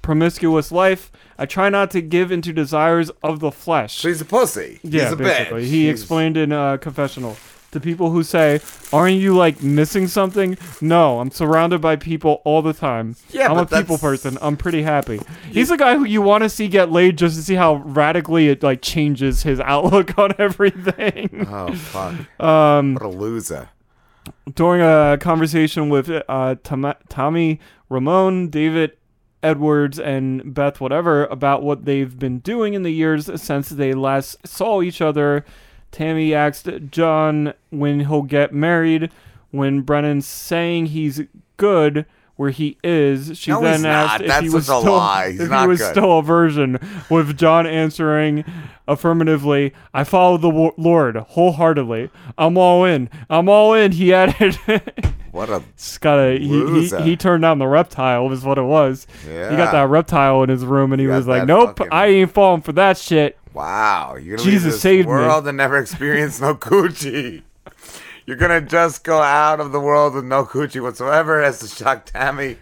promiscuous 0.02 0.70
life. 0.70 1.10
I 1.38 1.46
try 1.46 1.68
not 1.68 1.90
to 1.92 2.00
give 2.00 2.30
into 2.30 2.52
desires 2.52 3.10
of 3.22 3.40
the 3.40 3.50
flesh. 3.50 3.96
So 3.98 4.08
he's 4.08 4.20
a 4.20 4.24
pussy. 4.24 4.78
Yeah, 4.82 5.04
he's 5.04 5.12
a 5.12 5.16
basically. 5.16 5.62
bitch. 5.62 5.66
He 5.66 5.84
He's- 5.84 5.98
explained 5.98 6.36
in 6.36 6.52
a 6.52 6.78
confessional 6.78 7.36
to 7.72 7.80
people 7.80 8.10
who 8.10 8.22
say, 8.22 8.60
"Aren't 8.92 9.16
you 9.16 9.34
like 9.36 9.60
missing 9.60 10.06
something?" 10.06 10.56
No, 10.80 11.18
I'm 11.18 11.32
surrounded 11.32 11.80
by 11.80 11.96
people 11.96 12.40
all 12.44 12.62
the 12.62 12.72
time. 12.72 13.16
Yeah, 13.30 13.50
I'm 13.50 13.58
a 13.58 13.62
people 13.66 13.96
that's- 13.96 14.00
person. 14.00 14.38
I'm 14.40 14.56
pretty 14.56 14.82
happy. 14.84 15.20
He's 15.50 15.70
the 15.70 15.76
guy 15.76 15.96
who 15.96 16.04
you 16.04 16.22
want 16.22 16.44
to 16.44 16.48
see 16.48 16.68
get 16.68 16.92
laid 16.92 17.18
just 17.18 17.34
to 17.34 17.42
see 17.42 17.54
how 17.56 17.76
radically 17.76 18.48
it 18.48 18.62
like 18.62 18.80
changes 18.80 19.42
his 19.42 19.58
outlook 19.58 20.16
on 20.18 20.34
everything. 20.38 21.46
Oh 21.50 21.72
fuck! 21.74 22.14
Um, 22.40 22.94
what 22.94 23.02
a 23.02 23.08
loser. 23.08 23.70
during 24.54 24.80
a 24.82 25.18
conversation 25.18 25.88
with 25.88 26.08
uh, 26.28 26.54
Tom- 26.62 26.94
Tommy 27.08 27.58
Ramone, 27.90 28.50
David 28.50 28.92
Edwards, 29.44 30.00
and 30.00 30.54
Beth, 30.54 30.80
whatever, 30.80 31.26
about 31.26 31.62
what 31.62 31.84
they've 31.84 32.18
been 32.18 32.38
doing 32.40 32.74
in 32.74 32.82
the 32.82 32.90
years 32.90 33.30
since 33.40 33.68
they 33.68 33.92
last 33.92 34.36
saw 34.46 34.82
each 34.82 35.00
other, 35.00 35.44
Tammy 35.92 36.34
asked 36.34 36.68
John 36.90 37.54
when 37.70 38.00
he'll 38.00 38.22
get 38.22 38.52
married. 38.52 39.10
When 39.50 39.82
Brennan's 39.82 40.26
saying 40.26 40.86
he's 40.86 41.22
good 41.56 42.06
where 42.36 42.50
he 42.50 42.76
is, 42.82 43.38
she 43.38 43.52
No, 43.52 43.60
then 43.60 43.86
asked 43.86 44.22
if 44.22 44.26
That's 44.26 44.42
he 44.42 44.48
was 44.50 44.68
a 44.68 44.78
still 44.78 44.96
lie. 44.96 45.36
If 45.38 45.48
he 45.48 45.66
was 45.68 45.80
still 45.84 46.18
a 46.18 46.22
virgin. 46.22 46.78
With 47.08 47.36
John 47.38 47.64
answering 47.64 48.44
affirmatively, 48.88 49.72
"I 49.92 50.02
follow 50.02 50.36
the 50.36 50.72
Lord 50.76 51.16
wholeheartedly. 51.16 52.10
I'm 52.36 52.58
all 52.58 52.84
in. 52.84 53.08
I'm 53.30 53.48
all 53.48 53.72
in." 53.74 53.92
He 53.92 54.12
added. 54.12 54.58
What 55.34 55.50
a 55.50 55.64
It's 55.74 55.98
gotta, 55.98 56.38
he, 56.38 56.86
he, 56.86 57.02
he 57.02 57.16
turned 57.16 57.42
down 57.42 57.58
the 57.58 57.66
reptile 57.66 58.30
is 58.30 58.44
what 58.44 58.56
it 58.56 58.62
was. 58.62 59.08
He 59.24 59.30
got 59.34 59.72
that 59.72 59.88
reptile 59.88 60.44
in 60.44 60.48
his 60.48 60.64
room 60.64 60.92
and 60.92 61.00
he 61.00 61.08
got 61.08 61.16
was 61.16 61.26
like, 61.26 61.44
"Nope, 61.44 61.76
fucking- 61.76 61.92
I 61.92 62.06
ain't 62.06 62.30
falling 62.30 62.62
for 62.62 62.70
that 62.74 62.96
shit." 62.96 63.36
Wow, 63.52 64.14
you're 64.14 64.36
gonna 64.36 64.48
Jesus 64.48 64.64
leave 64.64 64.72
this 64.74 64.80
saved 64.80 65.08
me. 65.08 65.12
world 65.12 65.48
and 65.48 65.56
never 65.56 65.76
experience 65.76 66.40
no 66.40 66.54
coochie. 66.54 67.42
You're 68.26 68.36
gonna 68.36 68.60
just 68.60 69.02
go 69.02 69.20
out 69.20 69.58
of 69.58 69.72
the 69.72 69.80
world 69.80 70.14
with 70.14 70.24
no 70.24 70.44
coochie 70.44 70.80
whatsoever, 70.80 71.42
as 71.42 71.58
to 71.58 71.66
shock 71.66 72.06
Tammy 72.06 72.58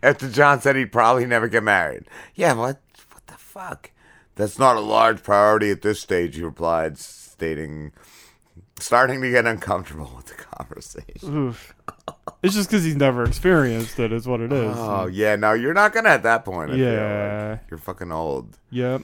after 0.00 0.28
John 0.28 0.60
said 0.60 0.76
he'd 0.76 0.92
probably 0.92 1.26
never 1.26 1.48
get 1.48 1.64
married. 1.64 2.04
Yeah, 2.36 2.52
what? 2.52 2.80
What 3.10 3.26
the 3.26 3.34
fuck? 3.34 3.90
That's 4.36 4.60
not 4.60 4.76
a 4.76 4.80
large 4.80 5.24
priority 5.24 5.72
at 5.72 5.82
this 5.82 5.98
stage, 6.00 6.36
he 6.36 6.42
replied, 6.44 6.98
stating, 6.98 7.90
starting 8.78 9.20
to 9.22 9.30
get 9.30 9.44
uncomfortable 9.44 10.12
with 10.16 10.26
the 10.26 10.34
conversation. 10.62 11.36
Oof. 11.48 11.74
It's 12.42 12.54
just 12.54 12.70
because 12.70 12.84
he's 12.84 12.96
never 12.96 13.24
experienced 13.24 13.98
it, 13.98 14.12
is 14.12 14.26
what 14.26 14.40
it 14.40 14.52
is. 14.52 14.74
Oh 14.76 15.06
yeah, 15.06 15.36
no, 15.36 15.52
you're 15.52 15.74
not 15.74 15.92
gonna 15.92 16.10
at 16.10 16.22
that 16.24 16.44
point. 16.44 16.70
I 16.72 16.74
Yeah. 16.74 17.48
like. 17.52 17.70
you're 17.70 17.78
fucking 17.78 18.12
old. 18.12 18.58
Yep. 18.70 19.02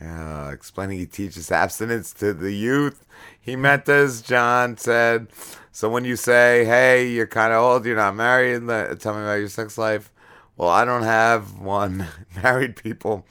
Yeah, 0.00 0.50
explaining 0.50 0.98
he 0.98 1.06
teaches 1.06 1.50
abstinence 1.52 2.12
to 2.14 2.32
the 2.32 2.52
youth. 2.52 3.04
He 3.38 3.54
meant 3.56 3.88
as 3.88 4.22
John 4.22 4.76
said. 4.78 5.28
So 5.72 5.88
when 5.90 6.04
you 6.04 6.16
say, 6.16 6.64
"Hey, 6.64 7.08
you're 7.08 7.26
kind 7.26 7.52
of 7.52 7.62
old, 7.62 7.84
you're 7.84 7.96
not 7.96 8.16
married," 8.16 8.66
tell 9.00 9.14
me 9.14 9.20
about 9.22 9.34
your 9.34 9.48
sex 9.48 9.76
life. 9.76 10.10
Well, 10.56 10.68
I 10.70 10.84
don't 10.84 11.02
have 11.04 11.58
one. 11.58 12.06
Married 12.42 12.76
people 12.76 13.26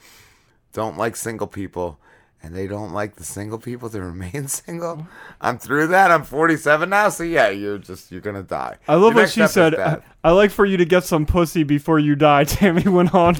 don't 0.72 0.96
like 0.96 1.16
single 1.16 1.46
people, 1.46 1.98
and 2.42 2.54
they 2.54 2.66
don't 2.66 2.92
like 2.92 3.16
the 3.16 3.24
single 3.24 3.58
people 3.58 3.90
to 3.90 4.00
remain 4.02 4.48
single. 4.48 5.06
I'm 5.40 5.58
through 5.58 5.88
that. 5.88 6.10
I'm 6.10 6.24
47 6.24 6.88
now, 6.90 7.08
so 7.10 7.22
yeah, 7.22 7.48
you're 7.50 7.78
just 7.78 8.10
you're 8.10 8.20
gonna 8.20 8.42
die. 8.42 8.76
I 8.88 8.94
love 8.94 9.14
Your 9.14 9.22
what 9.24 9.30
she 9.30 9.46
said. 9.46 9.74
I 10.24 10.30
like 10.32 10.50
for 10.50 10.64
you 10.66 10.76
to 10.76 10.84
get 10.84 11.04
some 11.04 11.26
pussy 11.26 11.62
before 11.62 11.98
you 11.98 12.16
die. 12.16 12.44
Tammy 12.44 12.88
went 12.88 13.14
on. 13.14 13.36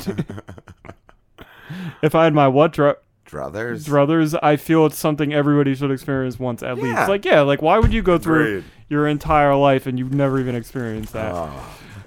if 2.03 2.15
I 2.15 2.25
had 2.25 2.35
my 2.35 2.49
what 2.49 2.73
dr- 2.73 2.97
Druthers? 3.27 3.87
druthers, 3.89 4.37
I 4.43 4.57
feel 4.57 4.87
it's 4.87 4.99
something 4.99 5.33
everybody 5.33 5.77
should 5.77 5.93
experience 5.93 6.37
once 6.41 6.65
at 6.65 6.77
Yeah. 6.77 6.83
least. 6.83 7.09
Like 7.09 7.25
yeah, 7.25 7.43
like 7.43 7.63
why 7.63 7.79
would 7.79 7.93
you 7.93 8.03
go 8.03 8.19
through 8.19 8.41
Agreed. 8.59 8.65
your 8.89 9.07
entire 9.07 9.55
life 9.55 9.87
and 9.87 9.99
you've 10.01 10.13
never 10.13 10.41
even 10.41 10.57
experienced 10.57 11.13
that? 11.13 11.33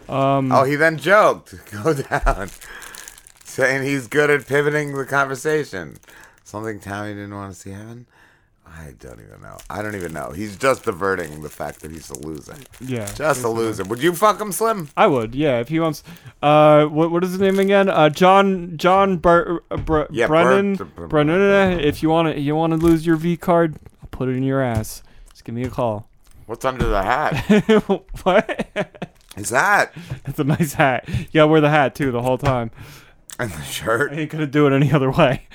Um, 0.09 0.51
Oh, 0.51 0.65
he 0.65 0.75
then 0.75 0.97
joked, 0.97 1.55
go 1.71 1.93
down, 1.93 2.49
saying 3.45 3.83
he's 3.83 4.07
good 4.07 4.29
at 4.29 4.45
pivoting 4.47 4.97
the 4.97 5.05
conversation. 5.05 5.95
Something 6.53 6.79
Tammy 6.79 7.15
didn't 7.15 7.33
want 7.33 7.51
to 7.51 7.59
see 7.59 7.71
happen. 7.71 8.05
I 8.63 8.93
don't 8.99 9.19
even 9.19 9.41
know. 9.41 9.57
I 9.71 9.81
don't 9.81 9.95
even 9.95 10.13
know. 10.13 10.29
He's 10.29 10.55
just 10.55 10.83
diverting 10.83 11.41
the 11.41 11.49
fact 11.49 11.79
that 11.79 11.89
he's 11.89 12.11
a 12.11 12.19
loser. 12.19 12.53
Yeah, 12.79 13.11
just 13.11 13.43
a 13.43 13.49
loser. 13.49 13.83
Would 13.85 14.03
you 14.03 14.13
fuck 14.13 14.39
him, 14.39 14.51
Slim? 14.51 14.89
I 14.95 15.07
would, 15.07 15.33
yeah, 15.33 15.61
if 15.61 15.69
he 15.69 15.79
wants. 15.79 16.03
Uh, 16.43 16.85
what 16.85 17.09
what 17.09 17.23
is 17.23 17.31
his 17.31 17.39
name 17.39 17.57
again? 17.57 17.89
Uh, 17.89 18.09
John 18.09 18.77
John 18.77 19.17
Bur- 19.17 19.63
uh, 19.71 19.77
Br- 19.77 20.03
Yeah, 20.11 20.27
Brennan 20.27 20.75
Br- 20.75 21.07
Brennan. 21.07 21.79
If 21.79 22.03
you 22.03 22.09
want 22.09 22.35
to 22.35 22.39
you 22.39 22.55
want 22.55 22.69
to 22.71 22.77
lose 22.77 23.03
your 23.03 23.15
V 23.15 23.35
card, 23.35 23.77
I'll 24.03 24.09
put 24.11 24.29
it 24.29 24.33
in 24.37 24.43
your 24.43 24.61
ass. 24.61 25.01
Just 25.31 25.45
give 25.45 25.55
me 25.55 25.63
a 25.63 25.71
call. 25.71 26.07
What's 26.45 26.65
under 26.65 26.85
the 26.85 27.01
hat? 27.01 27.33
what? 28.21 28.91
His 29.35 29.49
hat. 29.49 29.91
It's 30.27 30.37
a 30.37 30.43
nice 30.43 30.73
hat. 30.73 31.09
You 31.09 31.25
gotta 31.33 31.47
wear 31.47 31.61
the 31.61 31.71
hat 31.71 31.95
too 31.95 32.11
the 32.11 32.21
whole 32.21 32.37
time. 32.37 32.69
And 33.39 33.51
the 33.51 33.61
shirt. 33.63 34.11
I 34.11 34.15
ain't 34.21 34.29
gonna 34.31 34.45
do 34.47 34.67
it 34.67 34.73
any 34.73 34.91
other 34.91 35.11
way. 35.11 35.47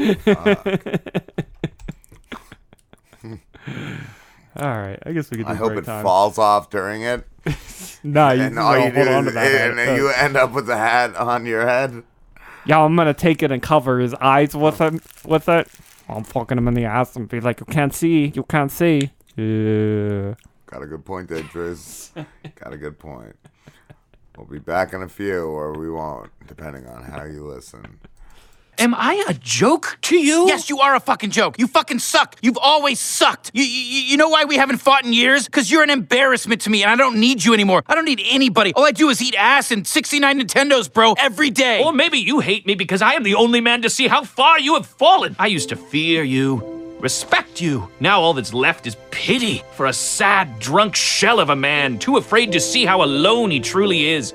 All 4.57 4.66
right, 4.68 4.99
I 5.07 5.12
guess 5.12 5.31
we 5.31 5.37
could. 5.39 5.47
Do 5.47 5.53
I 5.53 5.55
hope 5.55 5.72
it 5.72 5.85
time. 5.85 6.03
falls 6.05 6.39
off 6.39 6.70
during 6.70 7.03
it. 7.03 7.26
Nah, 8.05 8.31
you 8.31 8.43
and 8.43 8.59
all 8.59 8.74
go 8.74 8.85
you 8.85 8.91
do 8.93 8.97
hold 8.97 9.09
on 9.09 9.24
is, 9.24 9.31
to 9.31 9.35
that 9.35 9.53
hat. 9.61 9.70
and 9.70 9.79
then 9.79 9.97
you 9.97 10.09
end 10.11 10.37
up 10.37 10.53
with 10.53 10.66
the 10.66 10.76
hat 10.76 11.16
on 11.16 11.47
your 11.47 11.66
head. 11.66 12.05
Yeah, 12.64 12.81
I'm 12.81 12.95
gonna 12.95 13.12
take 13.12 13.43
it 13.43 13.51
and 13.51 13.61
cover 13.61 13.99
his 13.99 14.14
eyes 14.14 14.55
with 14.55 14.81
it. 14.81 15.03
With 15.26 15.49
it, 15.49 15.68
I'm 16.09 16.22
fucking 16.22 16.57
him 16.59 16.68
in 16.68 16.74
the 16.74 16.85
ass 16.85 17.16
and 17.16 17.29
be 17.29 17.41
like, 17.41 17.59
"You 17.59 17.66
can't 17.66 17.93
see, 17.93 18.26
you 18.35 18.45
can't 18.45 18.70
see." 18.70 19.11
Yeah. 19.35 20.35
Got 20.66 20.83
a 20.83 20.87
good 20.87 21.05
point 21.05 21.29
there, 21.29 21.43
Driz. 21.43 22.11
Got 22.55 22.72
a 22.72 22.76
good 22.76 22.99
point. 23.01 23.35
We'll 24.39 24.47
be 24.47 24.61
back 24.61 24.93
in 24.93 25.03
a 25.03 25.09
few, 25.09 25.47
or 25.47 25.72
we 25.72 25.91
won't, 25.91 26.30
depending 26.47 26.86
on 26.86 27.03
how 27.03 27.24
you 27.24 27.45
listen. 27.45 27.99
Am 28.78 28.95
I 28.95 29.24
a 29.28 29.34
joke 29.34 29.99
to 30.03 30.16
you? 30.16 30.47
Yes, 30.47 30.70
you 30.70 30.78
are 30.78 30.95
a 30.95 31.01
fucking 31.01 31.30
joke. 31.30 31.59
You 31.59 31.66
fucking 31.66 31.99
suck. 31.99 32.36
You've 32.41 32.57
always 32.57 33.01
sucked. 33.01 33.51
You, 33.53 33.64
you, 33.64 34.03
you 34.03 34.16
know 34.16 34.28
why 34.28 34.45
we 34.45 34.57
haven't 34.57 34.78
fought 34.78 35.05
in 35.05 35.12
years? 35.12 35.47
Because 35.47 35.68
you're 35.68 35.82
an 35.82 35.91
embarrassment 35.91 36.61
to 36.61 36.70
me, 36.70 36.84
and 36.84 36.93
I 36.93 36.95
don't 36.95 37.18
need 37.18 37.45
you 37.45 37.53
anymore. 37.53 37.82
I 37.89 37.97
don't 37.97 38.05
need 38.05 38.22
anybody. 38.24 38.72
All 38.74 38.84
I 38.84 38.93
do 38.93 39.09
is 39.09 39.20
eat 39.20 39.34
ass 39.36 39.72
and 39.72 39.84
69 39.84 40.41
Nintendos, 40.41 40.93
bro, 40.93 41.14
every 41.14 41.51
day. 41.51 41.82
Or 41.82 41.93
maybe 41.93 42.18
you 42.18 42.39
hate 42.39 42.64
me 42.64 42.76
because 42.76 43.03
I 43.03 43.14
am 43.14 43.24
the 43.24 43.34
only 43.34 43.61
man 43.61 43.82
to 43.82 43.91
see 43.91 44.07
how 44.07 44.22
far 44.22 44.61
you 44.61 44.74
have 44.74 44.86
fallen. 44.86 45.34
I 45.41 45.49
used 45.49 45.70
to 45.70 45.76
fear 45.76 46.22
you, 46.22 46.78
respect 47.01 47.61
you. 47.61 47.88
Now 48.01 48.20
all 48.20 48.34
that's 48.34 48.55
left 48.55 48.86
is 48.86 48.96
pity 49.11 49.62
for 49.72 49.86
a 49.86 49.92
sad, 49.92 50.59
drunk 50.59 50.94
shell 50.94 51.40
of 51.40 51.51
a 51.51 51.57
man, 51.57 51.99
too 51.99 52.16
afraid 52.16 52.53
to 52.53 52.61
see 52.61 52.84
how 52.84 53.03
alone 53.03 53.51
he 53.51 53.61
truly 53.61 54.09
is. 54.09 54.34